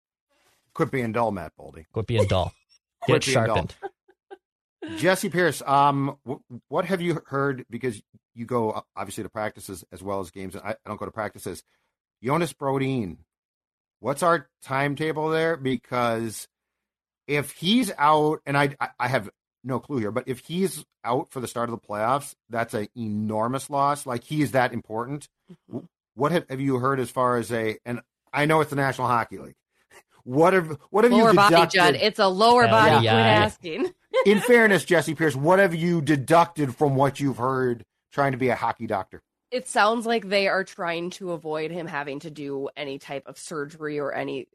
Quit 0.75 0.91
being 0.91 1.13
dull, 1.13 1.33
Matt 1.33 1.53
Boldy. 1.59 1.87
Quit 1.93 2.07
being 2.07 2.27
dull. 2.27 2.53
Get 3.07 3.25
sharpened. 3.25 3.75
Jesse 4.97 5.29
Pierce, 5.29 5.63
um, 5.67 6.17
w- 6.25 6.43
what 6.69 6.85
have 6.85 7.01
you 7.01 7.21
heard? 7.27 7.65
Because 7.69 8.01
you 8.35 8.47
go 8.47 8.71
uh, 8.71 8.81
obviously 8.97 9.25
to 9.25 9.29
practices 9.29 9.85
as 9.93 10.03
well 10.03 10.21
as 10.21 10.31
games. 10.31 10.57
I, 10.57 10.71
I 10.71 10.77
don't 10.87 10.99
go 10.99 11.05
to 11.05 11.11
practices. 11.11 11.63
Jonas 12.23 12.53
Brodin, 12.53 13.19
what's 14.01 14.23
our 14.23 14.49
timetable 14.63 15.31
there? 15.31 15.57
Because 15.57 16.47
if 17.27 17.53
he's 17.53 17.93
out, 17.99 18.41
and 18.47 18.57
I, 18.57 18.77
I 18.99 19.09
have 19.09 19.29
no 19.65 19.81
clue 19.81 19.99
here, 19.99 20.13
but 20.13 20.25
if 20.27 20.41
he's 20.41 20.85
out 21.05 21.31
for 21.31 21.41
the 21.41 21.49
start 21.49 21.69
of 21.69 21.81
the 21.81 21.87
playoffs, 21.87 22.35
that's 22.49 22.75
an 22.75 22.89
enormous 22.97 23.69
loss. 23.69 24.07
Like 24.07 24.25
he 24.25 24.43
is 24.43 24.53
that 24.53 24.73
important. 24.73 25.29
Mm-hmm. 25.51 25.87
What 26.19 26.33
have, 26.33 26.47
have 26.51 26.61
you 26.61 26.79
heard 26.79 26.99
as 26.99 27.11
far 27.11 27.37
as 27.37 27.53
a? 27.53 27.79
And 27.85 28.01
I 28.33 28.47
know 28.47 28.61
it's 28.61 28.71
the 28.71 28.77
National 28.77 29.07
Hockey 29.07 29.39
League. 29.39 29.55
What 30.25 30.53
have 30.53 30.77
what 30.91 31.05
have 31.05 31.13
lower 31.13 31.31
you 31.31 31.37
body, 31.37 31.55
deducted? 31.55 31.79
Judd. 31.79 31.95
It's 31.95 32.19
a 32.19 32.27
lower 32.29 32.67
Hell 32.67 32.77
body. 32.91 33.05
yeah. 33.05 33.13
Quit 33.13 33.25
asking. 33.25 33.93
in 34.27 34.41
fairness, 34.41 34.85
Jesse 34.85 35.15
Pierce, 35.15 35.37
what 35.37 35.61
have 35.61 35.75
you 35.77 36.03
deducted 36.03 36.75
from 36.75 36.97
what 36.97 37.21
you've 37.21 37.39
heard 37.39 37.85
trying 38.13 38.33
to 38.33 38.39
be 38.39 38.49
a 38.49 38.57
hockey 38.57 38.89
doctor? 38.89 39.23
It 39.53 39.69
sounds 39.69 40.05
like 40.05 40.29
they 40.29 40.49
are 40.49 40.65
trying 40.65 41.11
to 41.11 41.33
avoid 41.33 41.71
him 41.71 41.87
having 41.87 42.19
to 42.21 42.31
do 42.31 42.69
any 42.77 42.99
type 42.99 43.23
of 43.27 43.39
surgery 43.39 43.99
or 43.99 44.13
any 44.13 44.47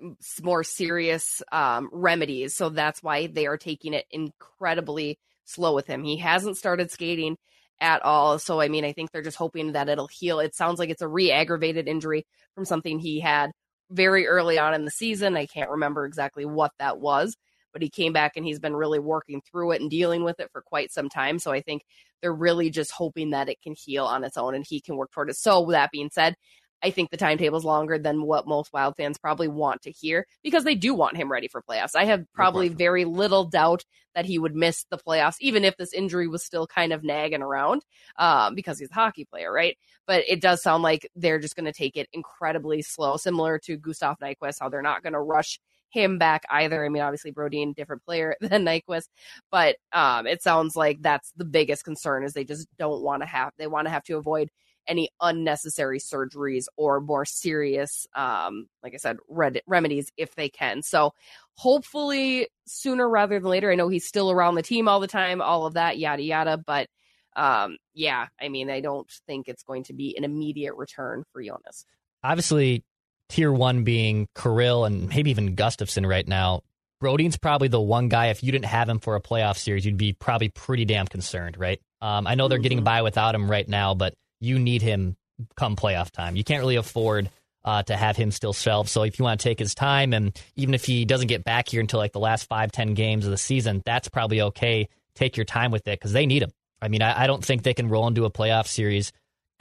more 0.43 0.63
serious 0.63 1.41
um, 1.51 1.89
remedies. 1.91 2.55
So 2.55 2.69
that's 2.69 3.01
why 3.01 3.27
they 3.27 3.47
are 3.47 3.57
taking 3.57 3.93
it 3.93 4.05
incredibly 4.11 5.17
slow 5.45 5.73
with 5.73 5.87
him. 5.87 6.03
He 6.03 6.17
hasn't 6.17 6.57
started 6.57 6.91
skating 6.91 7.37
at 7.79 8.01
all. 8.03 8.39
So, 8.39 8.59
I 8.59 8.67
mean, 8.67 8.85
I 8.85 8.93
think 8.93 9.11
they're 9.11 9.21
just 9.21 9.37
hoping 9.37 9.73
that 9.73 9.89
it'll 9.89 10.07
heal. 10.07 10.39
It 10.39 10.55
sounds 10.55 10.79
like 10.79 10.89
it's 10.89 11.01
a 11.01 11.07
re 11.07 11.31
aggravated 11.31 11.87
injury 11.87 12.25
from 12.55 12.65
something 12.65 12.99
he 12.99 13.19
had 13.19 13.51
very 13.89 14.27
early 14.27 14.57
on 14.57 14.73
in 14.73 14.85
the 14.85 14.91
season. 14.91 15.37
I 15.37 15.45
can't 15.45 15.69
remember 15.69 16.05
exactly 16.05 16.45
what 16.45 16.71
that 16.79 16.99
was, 16.99 17.35
but 17.73 17.81
he 17.81 17.89
came 17.89 18.13
back 18.13 18.33
and 18.35 18.45
he's 18.45 18.59
been 18.59 18.75
really 18.75 18.99
working 18.99 19.41
through 19.41 19.71
it 19.71 19.81
and 19.81 19.89
dealing 19.89 20.23
with 20.23 20.39
it 20.39 20.49
for 20.51 20.61
quite 20.61 20.91
some 20.91 21.09
time. 21.09 21.39
So 21.39 21.51
I 21.51 21.61
think 21.61 21.83
they're 22.21 22.33
really 22.33 22.69
just 22.69 22.91
hoping 22.91 23.31
that 23.31 23.49
it 23.49 23.61
can 23.61 23.75
heal 23.77 24.05
on 24.05 24.23
its 24.23 24.37
own 24.37 24.55
and 24.55 24.65
he 24.67 24.79
can 24.79 24.95
work 24.95 25.11
toward 25.11 25.29
it. 25.29 25.35
So 25.35 25.61
with 25.61 25.73
that 25.73 25.91
being 25.91 26.09
said, 26.11 26.35
I 26.83 26.91
think 26.91 27.09
the 27.09 27.17
timetable 27.17 27.57
is 27.57 27.63
longer 27.63 27.97
than 27.97 28.23
what 28.23 28.45
most 28.45 28.73
Wild 28.73 28.97
fans 28.97 29.17
probably 29.17 29.47
want 29.47 29.83
to 29.83 29.91
hear 29.91 30.27
because 30.43 30.65
they 30.65 30.75
do 30.75 30.93
want 30.93 31.15
him 31.15 31.31
ready 31.31 31.47
for 31.47 31.61
playoffs. 31.61 31.95
I 31.95 32.05
have 32.05 32.25
probably 32.33 32.67
very 32.67 33.05
little 33.05 33.45
doubt 33.45 33.85
that 34.15 34.25
he 34.25 34.37
would 34.37 34.53
miss 34.53 34.85
the 34.91 34.97
playoffs, 34.97 35.37
even 35.39 35.63
if 35.63 35.77
this 35.77 35.93
injury 35.93 36.27
was 36.27 36.43
still 36.43 36.67
kind 36.67 36.91
of 36.93 37.03
nagging 37.03 37.41
around, 37.41 37.83
um, 38.19 38.53
because 38.53 38.77
he's 38.79 38.91
a 38.91 38.93
hockey 38.93 39.25
player, 39.25 39.51
right? 39.51 39.77
But 40.05 40.23
it 40.27 40.41
does 40.41 40.61
sound 40.61 40.83
like 40.83 41.09
they're 41.15 41.39
just 41.39 41.55
going 41.55 41.65
to 41.65 41.71
take 41.71 41.95
it 41.95 42.09
incredibly 42.11 42.81
slow, 42.81 43.17
similar 43.17 43.57
to 43.59 43.77
Gustav 43.77 44.17
Nyquist, 44.19 44.57
how 44.59 44.69
they're 44.69 44.81
not 44.81 45.03
going 45.03 45.13
to 45.13 45.21
rush 45.21 45.59
him 45.89 46.17
back 46.17 46.43
either. 46.49 46.83
I 46.83 46.89
mean, 46.89 47.03
obviously 47.03 47.31
Brodin, 47.31 47.75
different 47.75 48.03
player 48.03 48.35
than 48.41 48.65
Nyquist, 48.65 49.07
but 49.51 49.77
um, 49.93 50.27
it 50.27 50.43
sounds 50.43 50.75
like 50.75 51.01
that's 51.01 51.31
the 51.37 51.45
biggest 51.45 51.85
concern 51.85 52.23
is 52.23 52.33
they 52.33 52.43
just 52.43 52.67
don't 52.77 53.01
want 53.01 53.21
to 53.21 53.27
have 53.27 53.51
they 53.57 53.67
want 53.67 53.85
to 53.85 53.91
have 53.91 54.03
to 54.03 54.17
avoid 54.17 54.49
any 54.87 55.09
unnecessary 55.21 55.99
surgeries 55.99 56.65
or 56.77 56.99
more 57.01 57.25
serious, 57.25 58.07
um, 58.15 58.67
like 58.83 58.93
I 58.93 58.97
said, 58.97 59.17
red- 59.27 59.61
remedies 59.67 60.11
if 60.17 60.35
they 60.35 60.49
can. 60.49 60.81
So 60.81 61.13
hopefully 61.55 62.47
sooner 62.65 63.07
rather 63.07 63.39
than 63.39 63.49
later. 63.49 63.71
I 63.71 63.75
know 63.75 63.89
he's 63.89 64.07
still 64.07 64.31
around 64.31 64.55
the 64.55 64.63
team 64.63 64.87
all 64.87 64.99
the 64.99 65.07
time, 65.07 65.41
all 65.41 65.65
of 65.65 65.73
that, 65.75 65.97
yada 65.97 66.23
yada, 66.23 66.57
but. 66.57 66.87
Um, 67.35 67.77
yeah, 67.95 68.27
I 68.39 68.49
mean, 68.49 68.69
I 68.69 68.79
don't 68.79 69.09
think 69.25 69.47
it's 69.47 69.63
going 69.63 69.85
to 69.85 69.93
be 69.93 70.15
an 70.15 70.23
immediate 70.23 70.75
return 70.75 71.23
for 71.33 71.41
Jonas. 71.41 71.83
Obviously, 72.23 72.83
tier 73.27 73.51
one 73.51 73.83
being 73.83 74.27
Kirill 74.35 74.85
and 74.85 75.09
maybe 75.09 75.31
even 75.31 75.55
Gustavsson 75.55 76.07
right 76.07 76.27
now. 76.27 76.61
Brodin's 77.01 77.37
probably 77.37 77.67
the 77.67 77.81
one 77.81 78.07
guy, 78.07 78.27
if 78.27 78.43
you 78.43 78.51
didn't 78.51 78.65
have 78.65 78.87
him 78.87 78.99
for 78.99 79.15
a 79.15 79.21
playoff 79.21 79.57
series, 79.57 79.85
you'd 79.85 79.97
be 79.97 80.13
probably 80.13 80.49
pretty 80.49 80.85
damn 80.85 81.07
concerned, 81.07 81.57
right? 81.57 81.81
Um, 82.01 82.27
I 82.27 82.35
know 82.35 82.47
they're 82.47 82.59
getting 82.59 82.83
by 82.83 83.01
without 83.01 83.35
him 83.35 83.49
right 83.49 83.67
now, 83.67 83.93
but 83.93 84.13
you 84.43 84.59
need 84.59 84.81
him 84.81 85.15
come 85.55 85.75
playoff 85.75 86.11
time. 86.11 86.35
You 86.35 86.43
can't 86.43 86.61
really 86.61 86.75
afford 86.75 87.29
uh, 87.65 87.83
to 87.83 87.95
have 87.95 88.17
him 88.17 88.31
still 88.31 88.53
shelved. 88.53 88.89
So 88.89 89.03
if 89.03 89.17
you 89.17 89.23
want 89.23 89.39
to 89.39 89.43
take 89.43 89.59
his 89.59 89.73
time, 89.73 90.13
and 90.13 90.37
even 90.55 90.73
if 90.73 90.85
he 90.85 91.05
doesn't 91.05 91.27
get 91.27 91.43
back 91.43 91.69
here 91.69 91.81
until 91.81 91.99
like 91.99 92.11
the 92.11 92.19
last 92.19 92.47
five, 92.47 92.71
ten 92.71 92.93
games 92.93 93.25
of 93.25 93.31
the 93.31 93.37
season, 93.37 93.81
that's 93.85 94.09
probably 94.09 94.41
okay. 94.41 94.89
Take 95.15 95.37
your 95.37 95.45
time 95.45 95.71
with 95.71 95.87
it 95.87 95.99
because 95.99 96.11
they 96.11 96.25
need 96.25 96.43
him. 96.43 96.51
I 96.81 96.89
mean, 96.89 97.01
I, 97.01 97.23
I, 97.23 97.27
don't 97.27 97.45
think 97.45 97.63
they 97.63 97.73
can 97.73 97.87
roll 97.87 98.07
into 98.07 98.25
a 98.25 98.31
playoff 98.31 98.67
series 98.67 99.13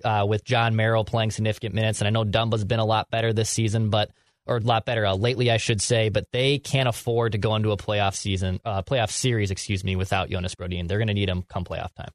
uh, 0.03 0.27
with 0.29 0.45
Jon 0.45 0.75
Merrill 0.75 1.05
playing 1.05 1.31
significant 1.31 1.75
minutes. 1.75 2.01
And 2.01 2.09
I 2.09 2.11
know 2.11 2.25
Dumba's 2.25 2.65
been 2.65 2.81
a 2.81 2.85
lot 2.85 3.11
better 3.11 3.33
this 3.33 3.51
season, 3.51 3.91
but 3.91 4.11
or 4.47 4.57
a 4.57 4.61
lot 4.61 4.85
better 4.85 5.07
uh, 5.07 5.15
lately, 5.15 5.51
I 5.51 5.59
should 5.59 5.81
say. 5.81 6.09
But 6.09 6.27
they 6.33 6.59
can't 6.59 6.89
afford 6.89 7.33
to 7.33 7.39
go 7.39 7.55
into 7.55 7.71
a 7.71 7.77
playoff 7.77 8.17
season, 8.17 8.61
uh, 8.65 8.83
playoff 8.83 9.11
series, 9.11 9.53
excuse 9.53 9.85
me, 9.85 9.95
without 9.95 10.31
Jonas 10.31 10.57
Brodin. 10.57 10.89
They're 10.89 10.99
going 10.99 11.09
to 11.09 11.15
need 11.15 11.29
him 11.29 11.45
come 11.49 11.65
playoff 11.65 11.95
time. 11.95 12.11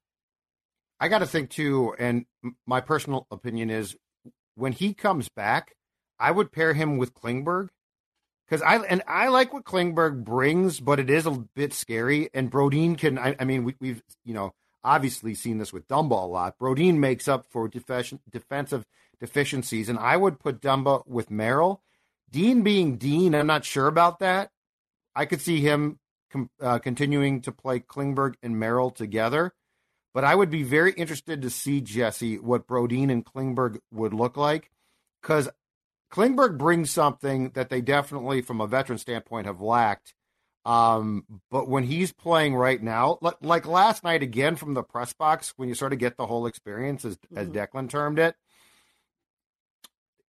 I 0.99 1.07
got 1.07 1.19
to 1.19 1.27
think 1.27 1.49
too, 1.49 1.93
and 1.99 2.25
my 2.65 2.81
personal 2.81 3.27
opinion 3.29 3.69
is 3.69 3.95
when 4.55 4.73
he 4.73 4.93
comes 4.93 5.29
back, 5.29 5.75
I 6.19 6.31
would 6.31 6.51
pair 6.51 6.73
him 6.73 6.97
with 6.97 7.13
Klingberg 7.13 7.69
because 8.47 8.61
I 8.61 8.77
and 8.77 9.03
I 9.07 9.27
like 9.27 9.53
what 9.53 9.65
Klingberg 9.65 10.23
brings, 10.23 10.79
but 10.79 10.99
it 10.99 11.09
is 11.09 11.25
a 11.25 11.31
bit 11.31 11.73
scary. 11.73 12.29
And 12.33 12.51
Brodin 12.51 12.97
can, 12.97 13.17
I, 13.19 13.35
I 13.39 13.45
mean, 13.45 13.63
we, 13.63 13.75
we've 13.79 14.01
you 14.25 14.33
know 14.33 14.53
obviously 14.83 15.35
seen 15.35 15.57
this 15.57 15.73
with 15.73 15.87
Dumba 15.87 16.23
a 16.23 16.25
lot. 16.25 16.57
Brodin 16.57 16.95
makes 16.95 17.27
up 17.27 17.45
for 17.49 17.69
defe- 17.69 18.19
defensive 18.29 18.85
deficiencies, 19.19 19.89
and 19.89 19.99
I 19.99 20.17
would 20.17 20.39
put 20.39 20.61
Dumba 20.61 21.05
with 21.07 21.29
Merrill. 21.29 21.81
Dean 22.29 22.61
being 22.61 22.97
Dean, 22.97 23.35
I'm 23.35 23.47
not 23.47 23.65
sure 23.65 23.87
about 23.87 24.19
that. 24.19 24.49
I 25.15 25.25
could 25.25 25.41
see 25.41 25.61
him 25.61 25.99
com- 26.31 26.49
uh, 26.61 26.79
continuing 26.79 27.41
to 27.41 27.51
play 27.51 27.79
Klingberg 27.79 28.35
and 28.43 28.59
Merrill 28.59 28.91
together, 28.91 29.53
but 30.17 30.23
I 30.23 30.33
would 30.33 30.49
be 30.49 30.63
very 30.63 30.93
interested 30.93 31.43
to 31.43 31.51
see 31.51 31.79
Jesse 31.79 32.39
what 32.39 32.65
Brodin 32.65 33.11
and 33.11 33.23
Klingberg 33.23 33.77
would 33.91 34.15
look 34.15 34.35
like 34.35 34.71
because 35.21 35.47
Klingberg 36.11 36.57
brings 36.57 36.89
something 36.89 37.51
that 37.51 37.69
they 37.69 37.81
definitely, 37.81 38.41
from 38.41 38.59
a 38.59 38.65
veteran 38.65 38.97
standpoint, 38.97 39.45
have 39.45 39.61
lacked. 39.61 40.15
Um, 40.65 41.23
but 41.51 41.69
when 41.69 41.83
he's 41.83 42.11
playing 42.13 42.55
right 42.55 42.81
now, 42.81 43.19
like, 43.21 43.35
like, 43.41 43.67
last 43.67 44.03
night 44.03 44.23
again 44.23 44.55
from 44.55 44.73
the 44.73 44.81
press 44.81 45.13
box, 45.13 45.53
when 45.55 45.69
you 45.69 45.75
sort 45.75 45.93
of 45.93 45.99
get 45.99 46.17
the 46.17 46.25
whole 46.25 46.47
experience, 46.47 47.05
as, 47.05 47.15
mm-hmm. 47.17 47.37
as 47.37 47.49
Declan 47.49 47.87
termed 47.87 48.17
it, 48.17 48.35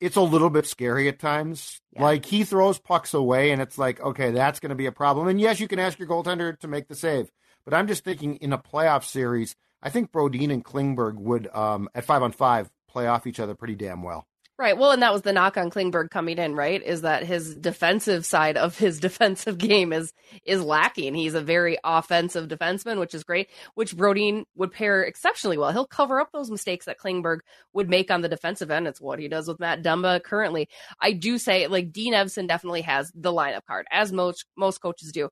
it's 0.03 0.17
a 0.17 0.21
little 0.21 0.51
bit 0.51 0.67
scary 0.67 1.09
at 1.09 1.19
times. 1.19 1.81
Yeah. 1.95 2.03
Like 2.03 2.27
he 2.27 2.45
throws 2.45 2.79
pucks 2.79 3.15
away, 3.15 3.53
and 3.53 3.63
it's 3.63 3.79
like, 3.79 4.03
okay, 4.03 4.33
that's 4.33 4.61
going 4.61 4.69
to 4.69 4.77
be 4.77 4.85
a 4.85 4.93
problem. 4.93 5.29
And 5.29 5.41
yes, 5.41 5.61
you 5.61 5.67
can 5.67 5.79
ask 5.79 5.99
your 5.99 6.09
goaltender 6.09 6.59
to 6.59 6.69
make 6.69 6.89
the 6.89 6.95
save, 6.95 7.31
but 7.65 7.73
I'm 7.73 7.87
just 7.89 8.05
thinking 8.05 8.37
in 8.37 8.53
a 8.53 8.59
playoff 8.59 9.05
series, 9.05 9.57
I 9.83 9.91
think 9.91 10.13
Brodin 10.13 10.53
and 10.53 10.65
Klingberg 10.65 11.15
would, 11.15 11.49
um, 11.55 11.89
at 11.95 12.05
five 12.05 12.23
on 12.23 12.33
five, 12.33 12.71
play 12.89 13.07
off 13.07 13.27
each 13.27 13.41
other 13.41 13.55
pretty 13.55 13.75
damn 13.75 14.03
well. 14.03 14.27
Right. 14.61 14.77
Well, 14.77 14.91
and 14.91 15.03
that 15.03 15.13
was 15.13 15.23
the 15.23 15.33
knock 15.33 15.57
on 15.57 15.71
Klingberg 15.71 16.11
coming 16.11 16.37
in, 16.37 16.57
right? 16.57 16.83
Is 16.83 17.03
that 17.03 17.23
his 17.23 17.55
defensive 17.55 18.27
side 18.27 18.57
of 18.57 18.77
his 18.77 18.99
defensive 19.01 19.57
game 19.57 19.93
is 19.93 20.13
is 20.45 20.61
lacking. 20.61 21.15
He's 21.15 21.35
a 21.35 21.41
very 21.41 21.79
offensive 21.85 22.49
defenseman, 22.49 22.99
which 22.99 23.15
is 23.15 23.23
great, 23.23 23.51
which 23.75 23.97
Brodin 23.97 24.43
would 24.57 24.73
pair 24.73 25.05
exceptionally 25.05 25.59
well. 25.59 25.71
He'll 25.71 25.87
cover 25.87 26.21
up 26.21 26.33
those 26.33 26.51
mistakes 26.51 26.87
that 26.87 26.99
Klingberg 26.99 27.39
would 27.73 27.89
make 27.89 28.11
on 28.11 28.21
the 28.21 28.29
defensive 28.29 28.73
end. 28.73 28.89
It's 28.89 29.01
what 29.01 29.21
he 29.21 29.29
does 29.29 29.47
with 29.47 29.61
Matt 29.61 29.85
Dumba 29.85 30.21
currently. 30.25 30.69
I 31.01 31.13
do 31.13 31.39
say 31.39 31.69
like 31.69 31.93
Dean 31.93 32.13
Evason 32.13 32.49
definitely 32.49 32.83
has 32.83 33.13
the 33.15 33.33
lineup 33.33 33.65
card, 33.65 33.87
as 33.93 34.11
most 34.11 34.45
most 34.57 34.79
coaches 34.79 35.13
do. 35.13 35.29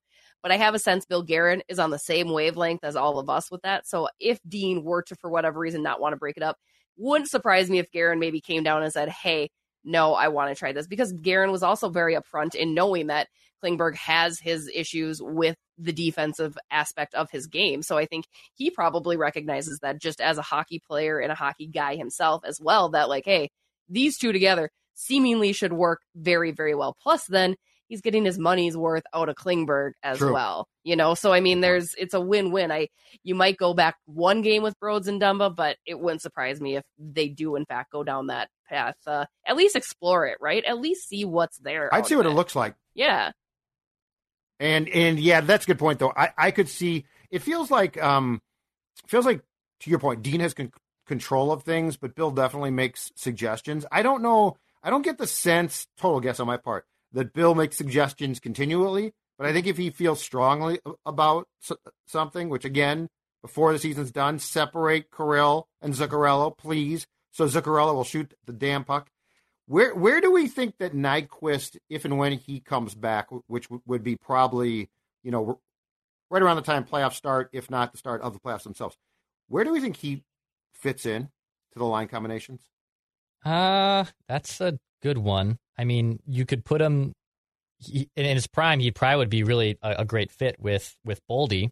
But 0.47 0.53
I 0.53 0.57
have 0.59 0.75
a 0.75 0.79
sense 0.79 1.03
Bill 1.03 1.23
Guerin 1.23 1.61
is 1.67 1.77
on 1.77 1.89
the 1.89 1.99
same 1.99 2.29
wavelength 2.29 2.85
as 2.85 2.95
all 2.95 3.19
of 3.19 3.29
us 3.29 3.51
with 3.51 3.63
that. 3.63 3.85
So 3.85 4.07
if 4.17 4.39
Dean 4.47 4.81
were 4.81 5.01
to, 5.01 5.15
for 5.17 5.29
whatever 5.29 5.59
reason, 5.59 5.83
not 5.83 5.99
want 5.99 6.13
to 6.13 6.17
break 6.17 6.37
it 6.37 6.43
up, 6.43 6.55
wouldn't 6.95 7.29
surprise 7.29 7.69
me 7.69 7.79
if 7.79 7.91
Guerin 7.91 8.17
maybe 8.17 8.39
came 8.39 8.63
down 8.63 8.81
and 8.81 8.93
said, 8.93 9.09
Hey, 9.09 9.49
no, 9.83 10.13
I 10.13 10.29
want 10.29 10.49
to 10.49 10.55
try 10.57 10.71
this 10.71 10.87
because 10.87 11.11
Guerin 11.11 11.51
was 11.51 11.63
also 11.63 11.89
very 11.89 12.15
upfront 12.15 12.55
in 12.55 12.73
knowing 12.73 13.07
that 13.07 13.27
Klingberg 13.61 13.95
has 13.95 14.39
his 14.39 14.71
issues 14.73 15.21
with 15.21 15.57
the 15.77 15.91
defensive 15.91 16.57
aspect 16.71 17.13
of 17.13 17.29
his 17.29 17.47
game. 17.47 17.81
So 17.81 17.97
I 17.97 18.05
think 18.05 18.23
he 18.53 18.69
probably 18.69 19.17
recognizes 19.17 19.79
that 19.79 19.99
just 19.99 20.21
as 20.21 20.37
a 20.37 20.43
hockey 20.43 20.79
player 20.79 21.19
and 21.19 21.29
a 21.29 21.35
hockey 21.35 21.67
guy 21.67 21.97
himself 21.97 22.45
as 22.45 22.57
well, 22.61 22.87
that 22.91 23.09
like, 23.09 23.25
hey, 23.25 23.49
these 23.89 24.17
two 24.17 24.31
together 24.31 24.69
seemingly 24.93 25.51
should 25.51 25.73
work 25.73 25.99
very, 26.15 26.51
very 26.51 26.73
well. 26.73 26.95
Plus, 27.03 27.25
then 27.25 27.57
he's 27.87 28.01
getting 28.01 28.25
his 28.25 28.37
money's 28.37 28.77
worth 28.77 29.03
out 29.13 29.29
of 29.29 29.35
Klingberg 29.35 29.93
as 30.03 30.19
True. 30.19 30.33
well. 30.33 30.67
You 30.83 30.95
know, 30.95 31.15
so 31.15 31.33
I 31.33 31.39
mean, 31.39 31.61
there's 31.61 31.93
it's 31.95 32.13
a 32.13 32.21
win-win. 32.21 32.71
I 32.71 32.87
you 33.23 33.35
might 33.35 33.57
go 33.57 33.73
back 33.73 33.95
one 34.05 34.41
game 34.41 34.63
with 34.63 34.79
Broads 34.79 35.07
and 35.07 35.21
Dumba, 35.21 35.53
but 35.55 35.77
it 35.85 35.99
wouldn't 35.99 36.21
surprise 36.21 36.61
me 36.61 36.77
if 36.77 36.83
they 36.97 37.27
do 37.27 37.55
in 37.55 37.65
fact 37.65 37.91
go 37.91 38.03
down 38.03 38.27
that 38.27 38.49
path. 38.69 38.95
Uh, 39.05 39.25
at 39.45 39.57
least 39.57 39.75
explore 39.75 40.27
it, 40.27 40.37
right? 40.39 40.63
At 40.63 40.79
least 40.79 41.09
see 41.09 41.25
what's 41.25 41.57
there. 41.57 41.93
I'd 41.93 42.05
see 42.05 42.15
what 42.15 42.25
it. 42.25 42.29
it 42.29 42.35
looks 42.35 42.55
like. 42.55 42.75
Yeah. 42.93 43.31
And 44.59 44.89
and 44.89 45.19
yeah, 45.19 45.41
that's 45.41 45.65
a 45.65 45.67
good 45.67 45.79
point 45.79 45.99
though. 45.99 46.13
I 46.15 46.31
I 46.37 46.51
could 46.51 46.69
see 46.69 47.05
it 47.29 47.41
feels 47.41 47.69
like 47.69 48.01
um 48.01 48.41
feels 49.07 49.25
like 49.25 49.41
to 49.81 49.89
your 49.89 49.99
point, 49.99 50.23
Dean 50.23 50.39
has 50.39 50.53
con- 50.53 50.71
control 51.05 51.51
of 51.51 51.63
things, 51.63 51.97
but 51.97 52.15
Bill 52.15 52.31
definitely 52.31 52.71
makes 52.71 53.11
suggestions. 53.15 53.85
I 53.91 54.01
don't 54.01 54.21
know. 54.21 54.57
I 54.83 54.89
don't 54.89 55.03
get 55.03 55.17
the 55.17 55.27
sense, 55.27 55.87
total 55.97 56.19
guess 56.19 56.39
on 56.39 56.47
my 56.47 56.57
part, 56.57 56.85
that 57.17 57.33
Bill 57.33 57.55
makes 57.55 57.75
suggestions 57.75 58.39
continually. 58.39 59.11
But 59.39 59.47
I 59.47 59.53
think 59.53 59.65
if 59.65 59.75
he 59.75 59.89
feels 59.89 60.21
strongly 60.21 60.79
about 61.03 61.47
something, 62.07 62.47
which 62.47 62.63
again, 62.63 63.09
before 63.41 63.73
the 63.73 63.79
season's 63.79 64.11
done, 64.11 64.37
separate 64.37 65.11
Kirill 65.11 65.67
and 65.81 65.95
Zuccarello, 65.95 66.55
please, 66.55 67.07
so 67.31 67.45
Zuccarello 67.45 67.95
will 67.95 68.03
shoot 68.03 68.33
the 68.45 68.53
damn 68.53 68.83
puck. 68.83 69.09
Where 69.65 69.95
where 69.95 70.21
do 70.21 70.31
we 70.31 70.47
think 70.47 70.77
that 70.77 70.93
Nyquist, 70.93 71.77
if 71.89 72.05
and 72.05 72.19
when 72.19 72.33
he 72.33 72.59
comes 72.59 72.93
back, 72.93 73.27
which 73.47 73.67
would 73.85 74.03
be 74.03 74.15
probably 74.15 74.89
you 75.23 75.31
know 75.31 75.59
right 76.29 76.41
around 76.41 76.57
the 76.57 76.61
time 76.61 76.83
playoffs 76.83 77.15
start, 77.15 77.49
if 77.51 77.69
not 77.69 77.91
the 77.91 77.97
start 77.97 78.21
of 78.21 78.33
the 78.33 78.39
playoffs 78.39 78.63
themselves. 78.63 78.95
Where 79.49 79.63
do 79.63 79.71
we 79.71 79.81
think 79.81 79.97
he 79.97 80.23
fits 80.71 81.05
in 81.05 81.23
to 81.73 81.79
the 81.79 81.85
line 81.85 82.07
combinations? 82.07 82.61
Uh, 83.43 84.05
that's 84.27 84.61
a 84.61 84.77
good 85.01 85.17
one. 85.17 85.57
I 85.77 85.83
mean, 85.85 86.19
you 86.27 86.45
could 86.45 86.65
put 86.65 86.81
him 86.81 87.13
he, 87.79 88.09
in 88.15 88.25
his 88.25 88.47
prime. 88.47 88.79
He 88.79 88.91
probably 88.91 89.17
would 89.17 89.29
be 89.29 89.43
really 89.43 89.77
a, 89.81 89.95
a 89.99 90.05
great 90.05 90.31
fit 90.31 90.55
with 90.59 90.95
with 91.05 91.19
Boldy. 91.29 91.69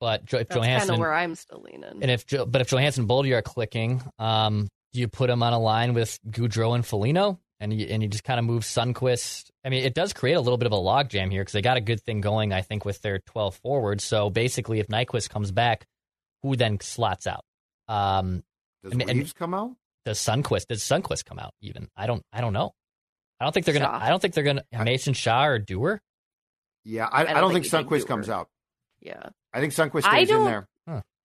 But 0.00 0.24
jo- 0.26 0.38
if 0.38 0.48
That's 0.48 0.56
Johansson, 0.56 0.88
kind 0.90 0.98
of 0.98 1.00
where 1.00 1.14
I'm 1.14 1.34
still 1.34 1.60
leaning. 1.62 2.02
and 2.02 2.10
if 2.10 2.26
Jo- 2.26 2.46
but 2.46 2.60
if 2.60 2.68
Johansson 2.68 3.02
and 3.02 3.10
Boldy 3.10 3.34
are 3.34 3.42
clicking, 3.42 4.00
um, 4.18 4.68
do 4.92 5.00
you 5.00 5.08
put 5.08 5.28
him 5.30 5.42
on 5.42 5.52
a 5.52 5.58
line 5.58 5.92
with 5.94 6.18
Gaudreau 6.30 6.74
and 6.74 6.86
Foligno, 6.86 7.40
and 7.58 7.72
you, 7.72 7.86
and 7.90 8.02
you 8.02 8.08
just 8.08 8.22
kind 8.22 8.38
of 8.38 8.44
move 8.44 8.62
Sundqvist? 8.62 9.50
I 9.64 9.70
mean, 9.70 9.84
it 9.84 9.94
does 9.94 10.12
create 10.12 10.34
a 10.34 10.40
little 10.40 10.56
bit 10.56 10.66
of 10.66 10.72
a 10.72 10.76
logjam 10.76 11.32
here 11.32 11.42
because 11.42 11.52
they 11.52 11.62
got 11.62 11.76
a 11.76 11.80
good 11.80 12.00
thing 12.00 12.20
going, 12.20 12.52
I 12.52 12.62
think, 12.62 12.84
with 12.84 13.02
their 13.02 13.18
12 13.18 13.56
forwards. 13.56 14.04
So 14.04 14.30
basically, 14.30 14.78
if 14.78 14.86
Nyquist 14.86 15.30
comes 15.30 15.50
back, 15.50 15.84
who 16.42 16.54
then 16.54 16.78
slots 16.80 17.26
out? 17.26 17.44
Um, 17.88 18.44
Does 18.84 18.92
And- 18.92 19.02
and- 19.10 19.34
come 19.34 19.54
out? 19.54 19.72
does 20.04 20.20
Sundqvist 20.20 20.66
does 20.68 20.82
Sundqvist 20.82 21.24
come 21.24 21.38
out 21.40 21.52
even? 21.60 21.88
I 21.96 22.06
don't 22.06 22.22
I 22.32 22.40
don't 22.40 22.52
know. 22.52 22.72
I 23.40 23.44
don't 23.44 23.52
think 23.52 23.66
they're 23.66 23.74
gonna 23.74 23.86
Shaw. 23.86 23.98
I 24.04 24.08
don't 24.08 24.20
think 24.20 24.34
they're 24.34 24.44
gonna 24.44 24.64
Mason 24.84 25.14
Shaw 25.14 25.44
or 25.46 25.58
Dewar. 25.58 26.00
Yeah, 26.84 27.06
I, 27.10 27.22
I, 27.22 27.24
don't 27.26 27.34
don't, 27.42 27.52
think 27.52 27.66
think, 27.66 27.88
Sundqvist 27.88 28.06
comes 28.06 28.28
out. 28.30 28.48
yeah. 29.00 29.28
I 29.52 29.60
think 29.60 29.72
Sundqvist 29.74 30.04
I 30.04 30.24
stays 30.24 30.30
in 30.30 30.36
don't- 30.36 30.44
there. 30.46 30.68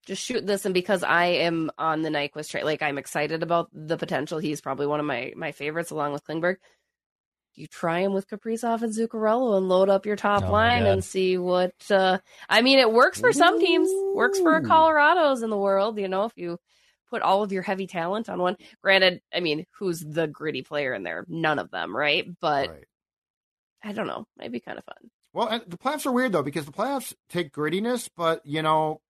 just 0.05 0.21
shoot 0.23 0.45
this 0.45 0.65
and 0.65 0.73
because 0.73 1.01
I 1.03 1.25
am 1.25 1.71
on 1.77 2.01
the 2.01 2.09
Nyquist 2.09 2.49
trade, 2.49 2.63
like 2.65 2.81
I'm 2.81 2.97
excited 2.97 3.41
about 3.43 3.69
the 3.73 3.97
potential. 3.97 4.39
He's 4.39 4.59
probably 4.61 4.85
one 4.87 4.99
of 4.99 5.05
my 5.05 5.31
my 5.35 5.51
favorites 5.53 5.91
along 5.91 6.11
with 6.13 6.25
Klingberg. 6.25 6.57
You 7.55 7.67
try 7.67 7.99
him 7.99 8.13
with 8.13 8.27
Kaprizov 8.27 8.81
and 8.81 8.91
Zuccarello 8.93 9.55
and 9.57 9.69
load 9.69 9.87
up 9.87 10.05
your 10.07 10.15
top 10.15 10.43
Oh 10.43 10.51
line 10.51 10.85
and 10.87 11.03
see 11.03 11.37
what. 11.37 11.73
uh 11.91 12.17
I 12.49 12.61
mean, 12.63 12.79
it 12.79 12.91
works 12.91 13.19
for 13.19 13.31
some 13.31 13.59
teams. 13.59 13.87
Works 14.15 14.39
for 14.39 14.59
Colorado's 14.61 15.43
in 15.43 15.49
the 15.51 15.57
world. 15.57 15.99
You 15.99 16.07
know, 16.07 16.25
if 16.25 16.33
you 16.35 16.59
put 17.13 17.21
all 17.21 17.43
of 17.43 17.51
your 17.51 17.61
heavy 17.61 17.85
talent 17.85 18.27
on 18.29 18.39
one. 18.41 18.57
Granted, 18.81 19.21
I 19.33 19.39
mean, 19.39 19.65
who's 19.77 19.99
the 19.99 20.27
gritty 20.27 20.63
player 20.63 20.93
in 20.93 21.03
there? 21.03 21.25
None 21.27 21.59
of 21.59 21.69
them, 21.69 21.95
right? 21.95 22.27
But 22.41 22.69
Right. 22.69 22.83
I 23.83 23.91
don't 23.91 24.07
know. 24.07 24.25
Might 24.37 24.51
be 24.51 24.59
kind 24.59 24.77
of 24.79 24.85
fun. 24.85 25.11
Well, 25.33 25.47
and 25.47 25.63
the 25.67 25.77
playoffs 25.77 26.05
are 26.05 26.11
weird 26.11 26.31
though 26.31 26.41
because 26.43 26.65
the 26.65 26.71
playoffs 26.71 27.13
take 27.29 27.51
grittiness, 27.53 28.09
but 28.15 28.45
you 28.45 28.61
know, 28.61 29.01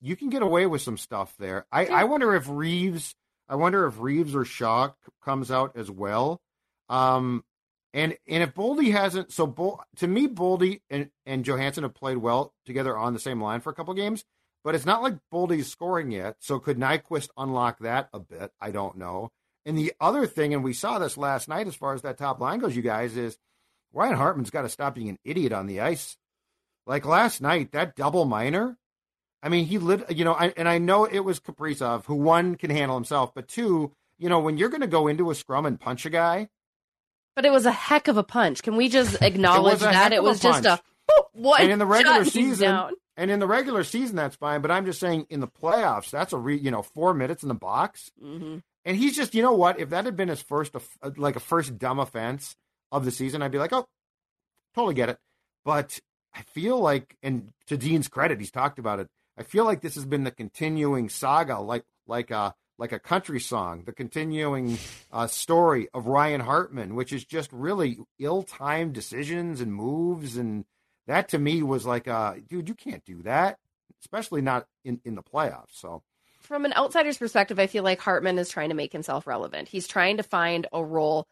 you 0.00 0.16
can 0.16 0.28
get 0.30 0.42
away 0.42 0.66
with 0.66 0.80
some 0.82 0.96
stuff 0.96 1.34
there. 1.38 1.66
I, 1.70 1.86
Yeah. 1.86 1.94
I 1.94 2.04
wonder 2.04 2.34
if 2.34 2.48
Reaves, 2.48 3.14
I 3.48 3.56
wonder 3.56 3.86
if 3.86 3.98
Reaves 3.98 4.34
or 4.34 4.44
Shaw 4.44 4.88
c- 4.88 4.94
comes 5.22 5.50
out 5.50 5.76
as 5.76 5.90
well. 5.90 6.40
Um, 6.88 7.44
and 7.94 8.16
and 8.26 8.42
if 8.42 8.54
Boldy 8.54 8.92
hasn't, 8.92 9.32
so 9.32 9.46
Bol, 9.46 9.82
to 9.96 10.06
me, 10.06 10.28
Boldy 10.28 10.80
and 10.90 11.10
and 11.26 11.44
Johansson 11.44 11.82
have 11.84 11.94
played 11.94 12.18
well 12.18 12.54
together 12.66 12.96
on 12.96 13.12
the 13.12 13.18
same 13.20 13.40
line 13.42 13.60
for 13.60 13.70
a 13.70 13.74
couple 13.74 13.92
games, 13.94 14.24
but 14.68 14.74
it's 14.74 14.84
not 14.84 15.02
like 15.02 15.16
Boldy's 15.32 15.70
scoring 15.70 16.12
yet. 16.12 16.36
So 16.40 16.58
could 16.58 16.76
Nyquist 16.76 17.30
unlock 17.38 17.78
that 17.78 18.10
a 18.12 18.20
bit? 18.20 18.52
I 18.60 18.70
don't 18.70 18.98
know. 18.98 19.30
And 19.64 19.78
the 19.78 19.94
other 19.98 20.26
thing, 20.26 20.52
and 20.52 20.62
we 20.62 20.74
saw 20.74 20.98
this 20.98 21.16
last 21.16 21.48
night 21.48 21.66
as 21.66 21.74
far 21.74 21.94
as 21.94 22.02
that 22.02 22.18
top 22.18 22.38
line 22.38 22.58
goes, 22.58 22.76
you 22.76 22.82
guys, 22.82 23.16
is 23.16 23.38
Ryan 23.94 24.16
Hartman's 24.16 24.50
got 24.50 24.62
to 24.62 24.68
stop 24.68 24.94
being 24.94 25.08
an 25.08 25.18
idiot 25.24 25.54
on 25.54 25.68
the 25.68 25.80
ice. 25.80 26.18
Like 26.86 27.06
last 27.06 27.40
night, 27.40 27.72
that 27.72 27.96
double 27.96 28.26
minor. 28.26 28.76
I 29.42 29.48
mean, 29.48 29.64
he 29.64 29.78
lit, 29.78 30.14
you 30.14 30.26
know, 30.26 30.34
I, 30.34 30.52
and 30.54 30.68
I 30.68 30.76
know 30.76 31.06
it 31.06 31.20
was 31.20 31.40
Kaprizov 31.40 32.04
who 32.04 32.16
one 32.16 32.54
can 32.56 32.68
handle 32.68 32.98
himself, 32.98 33.32
but 33.34 33.48
two, 33.48 33.92
you 34.18 34.28
know, 34.28 34.40
when 34.40 34.58
you're 34.58 34.68
going 34.68 34.82
to 34.82 34.86
go 34.86 35.08
into 35.08 35.30
a 35.30 35.34
scrum 35.34 35.64
and 35.64 35.80
punch 35.80 36.04
a 36.04 36.10
guy, 36.10 36.50
But 37.34 37.46
it 37.46 37.52
was 37.52 37.64
a 37.64 37.72
heck 37.72 38.06
of 38.08 38.18
a 38.18 38.22
punch. 38.22 38.62
Can 38.62 38.76
we 38.76 38.90
just 38.90 39.16
acknowledge 39.22 39.80
a 39.80 39.84
that 39.84 40.12
it 40.12 40.22
was 40.22 40.40
just 40.40 40.66
a 40.66 40.68
punch. 40.68 40.82
what? 41.32 41.62
and 41.62 41.72
in 41.72 41.78
the 41.78 41.86
regular 41.86 42.26
season. 42.26 42.90
And 43.18 43.30
in 43.30 43.38
the 43.40 43.46
regular 43.46 43.84
season, 43.84 44.16
that's 44.16 44.36
fine. 44.36 44.62
But 44.62 44.70
I'm 44.70 44.86
just 44.86 45.00
saying, 45.00 45.26
in 45.28 45.40
the 45.40 45.48
playoffs, 45.48 46.10
that's 46.10 46.32
a 46.32 46.38
re, 46.38 46.56
you 46.56 46.70
know, 46.70 46.80
four 46.82 47.12
minutes 47.12 47.42
in 47.42 47.48
the 47.50 47.54
box, 47.54 48.10
Mhm. 48.22 48.62
and 48.86 48.96
he's 48.96 49.14
just, 49.14 49.34
you 49.34 49.42
know 49.42 49.52
what? 49.52 49.78
If 49.78 49.90
that 49.90 50.06
had 50.06 50.16
been 50.16 50.28
his 50.28 50.40
first, 50.40 50.74
like 51.16 51.36
a 51.36 51.40
first 51.40 51.76
dumb 51.78 51.98
offense 51.98 52.56
of 52.90 53.04
the 53.04 53.10
season, 53.10 53.42
I'd 53.42 53.50
be 53.52 53.58
like, 53.58 53.72
oh, 53.74 53.86
totally 54.74 54.94
get 54.94 55.10
it. 55.10 55.18
But 55.64 55.98
I 56.34 56.42
feel 56.42 56.78
like, 56.80 57.16
and 57.22 57.52
to 57.66 57.76
Dean's 57.76 58.08
credit, 58.08 58.38
he's 58.38 58.50
talked 58.50 58.78
about 58.78 59.00
it. 59.00 59.08
I 59.36 59.42
feel 59.42 59.64
like 59.64 59.82
this 59.82 59.94
has 59.96 60.04
been 60.06 60.24
the 60.24 60.30
continuing 60.30 61.08
saga, 61.08 61.58
like 61.58 61.84
like 62.06 62.30
a 62.30 62.54
like 62.78 62.92
a 62.92 62.98
country 63.00 63.40
song, 63.40 63.82
the 63.84 63.92
continuing 63.92 64.78
uh, 65.12 65.26
story 65.26 65.88
of 65.92 66.06
Ryan 66.06 66.40
Hartman, 66.40 66.94
which 66.94 67.12
is 67.12 67.24
just 67.24 67.52
really 67.52 67.98
ill-timed 68.20 68.92
decisions 68.94 69.60
and 69.60 69.74
moves, 69.74 70.36
and 70.36 70.64
that 71.08 71.28
to 71.30 71.38
me 71.38 71.62
was 71.62 71.84
like, 71.84 72.06
uh, 72.08 72.34
dude, 72.48 72.68
you 72.68 72.74
can't 72.74 73.04
do 73.04 73.22
that, 73.24 73.58
especially 74.00 74.40
not 74.40 74.66
in 74.84 75.00
in 75.04 75.14
the 75.16 75.22
playoffs. 75.22 75.72
So 75.72 76.02
From 76.42 76.64
an 76.64 76.72
outsider's 76.74 77.18
perspective, 77.18 77.58
I 77.58 77.66
feel 77.66 77.82
like 77.82 78.00
Hartman 78.00 78.38
is 78.38 78.48
trying 78.48 78.68
to 78.68 78.74
make 78.76 78.92
himself 78.92 79.26
relevant. 79.26 79.68
He's 79.68 79.88
trying 79.88 80.18
to 80.18 80.22
find 80.22 80.66
a 80.72 80.82
role 80.84 81.26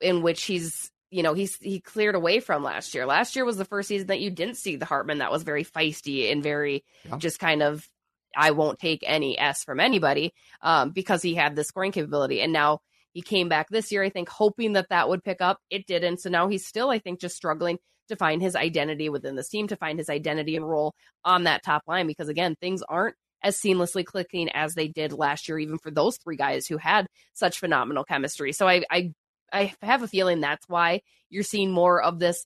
in 0.00 0.22
which 0.22 0.44
he's, 0.44 0.90
you 1.10 1.22
know, 1.22 1.34
he's 1.34 1.56
he 1.56 1.80
cleared 1.80 2.14
away 2.14 2.40
from 2.40 2.62
last 2.62 2.94
year. 2.94 3.06
Last 3.06 3.34
year 3.36 3.44
was 3.44 3.56
the 3.56 3.64
first 3.64 3.88
season 3.88 4.06
that 4.08 4.20
you 4.20 4.30
didn't 4.30 4.56
see 4.56 4.76
the 4.76 4.84
Hartman 4.84 5.18
that 5.18 5.32
was 5.32 5.42
very 5.42 5.64
feisty 5.64 6.30
and 6.30 6.42
very 6.42 6.84
Yeah. 7.08 7.18
just 7.18 7.38
kind 7.40 7.62
of 7.62 7.88
I 8.36 8.50
won't 8.50 8.78
take 8.78 9.02
any 9.06 9.38
S 9.38 9.64
from 9.64 9.80
anybody 9.80 10.34
um, 10.60 10.90
because 10.90 11.22
he 11.22 11.34
had 11.34 11.56
the 11.56 11.64
scoring 11.64 11.92
capability. 11.92 12.42
And 12.42 12.52
now 12.52 12.80
he 13.12 13.22
came 13.22 13.48
back 13.48 13.68
this 13.70 13.90
year, 13.90 14.02
I 14.02 14.10
think, 14.10 14.28
hoping 14.28 14.74
that 14.74 14.90
that 14.90 15.08
would 15.08 15.24
pick 15.24 15.40
up. 15.40 15.58
It 15.70 15.86
didn't. 15.86 16.20
So 16.20 16.28
now 16.28 16.48
he's 16.48 16.66
still, 16.66 16.90
I 16.90 16.98
think, 16.98 17.18
just 17.18 17.34
struggling 17.34 17.78
to 18.08 18.16
find 18.16 18.40
his 18.42 18.56
identity 18.56 19.08
within 19.08 19.36
this 19.36 19.48
team, 19.48 19.68
to 19.68 19.76
find 19.76 19.98
his 19.98 20.08
identity 20.10 20.56
and 20.56 20.68
role 20.68 20.94
on 21.24 21.44
that 21.44 21.62
top 21.62 21.82
line. 21.86 22.06
Because 22.06 22.28
again, 22.28 22.54
things 22.60 22.82
aren't 22.88 23.16
as 23.42 23.56
seamlessly 23.56 24.04
clicking 24.04 24.48
as 24.50 24.74
they 24.74 24.88
did 24.88 25.12
last 25.12 25.48
year, 25.48 25.58
even 25.58 25.78
for 25.78 25.90
those 25.90 26.16
three 26.16 26.36
guys 26.36 26.66
who 26.66 26.76
had 26.78 27.06
such 27.34 27.58
phenomenal 27.58 28.04
chemistry. 28.04 28.52
So 28.52 28.66
I, 28.68 28.82
I, 28.90 29.12
I 29.52 29.74
have 29.82 30.02
a 30.02 30.08
feeling 30.08 30.40
that's 30.40 30.68
why 30.68 31.02
you're 31.30 31.42
seeing 31.42 31.70
more 31.70 32.02
of 32.02 32.18
this 32.18 32.44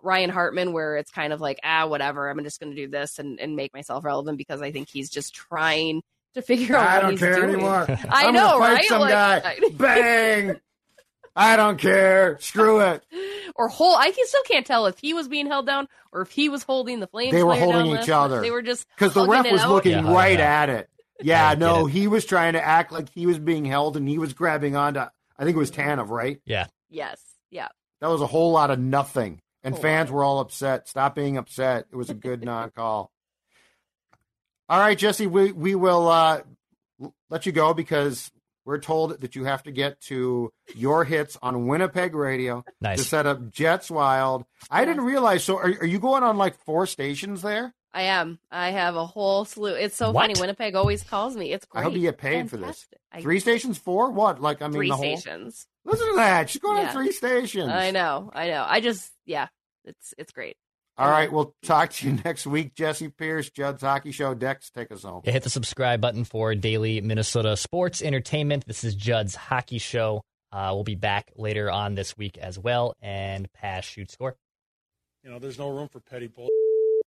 Ryan 0.00 0.30
Hartman, 0.30 0.72
where 0.72 0.96
it's 0.96 1.10
kind 1.10 1.32
of 1.32 1.40
like, 1.40 1.58
ah, 1.64 1.86
whatever, 1.86 2.30
I'm 2.30 2.42
just 2.44 2.60
going 2.60 2.70
to 2.74 2.76
do 2.76 2.88
this 2.88 3.18
and, 3.18 3.40
and 3.40 3.56
make 3.56 3.74
myself 3.74 4.04
relevant 4.04 4.38
because 4.38 4.62
I 4.62 4.70
think 4.70 4.88
he's 4.88 5.10
just 5.10 5.34
trying 5.34 6.02
to 6.34 6.42
figure 6.42 6.76
out 6.76 6.86
I 6.86 6.94
what 6.94 7.00
don't 7.10 7.18
care 7.18 7.34
doing. 7.34 7.54
anymore. 7.54 7.86
I 8.08 8.30
know, 8.30 8.60
right? 8.60 8.84
Some 8.84 9.00
Like, 9.00 9.10
guy, 9.10 9.42
I- 9.44 9.68
bang. 9.72 10.60
I 11.34 11.56
don't 11.56 11.78
care. 11.78 12.38
Screw 12.40 12.80
it. 12.80 13.02
Or 13.58 13.68
hold, 13.68 13.96
I 13.98 14.12
can 14.12 14.24
still 14.26 14.42
can't 14.44 14.64
tell 14.64 14.86
if 14.86 14.98
he 15.00 15.12
was 15.14 15.26
being 15.26 15.46
held 15.48 15.66
down 15.66 15.88
or 16.12 16.22
if 16.22 16.30
he 16.30 16.48
was 16.48 16.62
holding 16.62 17.00
the 17.00 17.08
Flames. 17.08 17.32
They 17.32 17.42
were 17.42 17.54
player 17.54 17.66
down 17.66 17.84
holding 17.86 18.00
each 18.00 18.08
night. 18.08 18.16
other. 18.16 18.40
They 18.40 18.52
were 18.52 18.62
just 18.62 18.86
because 18.96 19.14
the 19.14 19.26
ref 19.26 19.50
was 19.50 19.62
out. 19.62 19.70
looking 19.70 19.92
Yeah, 19.92 20.12
right 20.14 20.38
yeah. 20.38 20.62
at 20.62 20.68
it. 20.70 20.88
Yeah, 21.20 21.48
I 21.48 21.54
no, 21.56 21.86
it. 21.88 21.90
he 21.90 22.06
was 22.06 22.24
trying 22.24 22.52
to 22.52 22.64
act 22.64 22.92
like 22.92 23.08
he 23.10 23.26
was 23.26 23.40
being 23.40 23.64
held 23.64 23.96
and 23.96 24.08
he 24.08 24.16
was 24.18 24.32
grabbing 24.32 24.76
onto. 24.76 25.00
I 25.00 25.44
think 25.44 25.56
it 25.56 25.58
was 25.58 25.72
Tanev, 25.72 26.08
right? 26.08 26.40
Yeah. 26.44 26.66
Yes, 26.88 27.20
yeah. 27.50 27.68
That 28.00 28.08
was 28.10 28.20
a 28.22 28.26
whole 28.28 28.52
lot 28.52 28.70
of 28.70 28.78
nothing, 28.78 29.40
and 29.64 29.74
Whole 29.74 29.82
fans 29.82 30.10
were 30.12 30.22
all 30.22 30.38
upset. 30.38 30.86
Stop 30.88 31.16
being 31.16 31.36
upset. 31.36 31.86
It 31.90 31.96
was 31.96 32.10
a 32.10 32.14
good 32.14 32.44
non-call. 32.44 33.10
All 34.68 34.78
right, 34.78 34.96
Jessi, 34.96 35.26
we 35.26 35.50
we 35.50 35.74
will 35.74 36.06
uh, 36.08 36.42
let 37.30 37.46
you 37.46 37.50
go 37.52 37.74
because 37.74 38.30
we're 38.68 38.78
told 38.78 39.18
that 39.22 39.34
you 39.34 39.44
have 39.44 39.62
to 39.62 39.70
get 39.72 39.98
to 40.02 40.52
your 40.76 41.02
hits 41.04 41.38
on 41.40 41.66
Winnipeg 41.66 42.14
radio 42.14 42.62
to 42.84 42.98
set 42.98 43.24
up 43.26 43.50
Jets 43.50 43.90
Wild. 43.90 44.44
I 44.70 44.84
didn't 44.84 45.04
realize. 45.04 45.42
So, 45.42 45.56
are, 45.56 45.72
are 45.80 45.86
you 45.86 45.98
going 45.98 46.22
on 46.22 46.36
like 46.36 46.54
four 46.66 46.84
stations 46.86 47.40
there? 47.40 47.74
I 47.94 48.02
am. 48.02 48.38
I 48.50 48.68
have 48.72 48.94
a 48.94 49.06
whole 49.06 49.46
slew. 49.46 49.72
It's 49.72 49.96
so 49.96 50.10
What? 50.10 50.24
funny. 50.24 50.34
Winnipeg 50.38 50.74
always 50.74 51.02
calls 51.02 51.34
me. 51.34 51.50
It's 51.54 51.64
great. 51.64 51.80
I 51.80 51.84
hope 51.84 51.94
you 51.94 52.00
get 52.02 52.18
paid 52.18 52.50
for 52.50 52.58
this. 52.58 52.86
I- 53.10 53.22
Three 53.22 53.40
stations, 53.40 53.78
four? 53.78 54.10
What? 54.10 54.42
Like 54.42 54.60
I 54.60 54.66
mean, 54.66 54.74
three 54.74 54.88
the 54.90 54.96
whole. 54.96 55.16
stations. 55.16 55.66
Listen 55.86 56.10
to 56.10 56.16
that. 56.16 56.50
She's 56.50 56.60
going 56.60 56.76
Yeah. 56.76 56.88
on 56.88 56.92
three 56.92 57.10
stations. 57.12 57.70
I 57.72 57.90
know. 57.90 58.30
I 58.34 58.48
know. 58.48 58.66
I 58.68 58.80
just 58.80 59.10
yeah. 59.24 59.48
It's 59.86 60.12
it's 60.18 60.32
great. 60.32 60.58
All 60.98 61.08
right, 61.08 61.32
we'll 61.32 61.54
talk 61.62 61.90
to 61.92 62.08
you 62.08 62.18
next 62.24 62.44
week. 62.44 62.74
Jessi 62.74 63.14
Pierce, 63.16 63.50
Judd's 63.50 63.82
Hockey 63.82 64.10
Show. 64.10 64.34
Dex, 64.34 64.68
take 64.70 64.90
us 64.90 65.04
home. 65.04 65.22
Yeah, 65.24 65.30
hit 65.30 65.44
the 65.44 65.50
subscribe 65.50 66.00
button 66.00 66.24
for 66.24 66.56
daily 66.56 67.00
Minnesota 67.00 67.56
sports 67.56 68.02
entertainment. 68.02 68.66
This 68.66 68.82
is 68.82 68.96
Judd's 68.96 69.36
Hockey 69.36 69.78
Show. 69.78 70.22
Uh, 70.50 70.70
we'll 70.72 70.82
be 70.82 70.96
back 70.96 71.30
later 71.36 71.70
on 71.70 71.94
this 71.94 72.16
week 72.16 72.36
as 72.36 72.58
well. 72.58 72.94
And 73.00 73.50
pass, 73.52 73.84
shoot, 73.84 74.10
score. 74.10 74.34
You 75.22 75.30
know, 75.30 75.38
there's 75.38 75.58
no 75.58 75.68
room 75.68 75.88
for 75.88 76.00
petty 76.00 76.26
bull. 76.26 76.48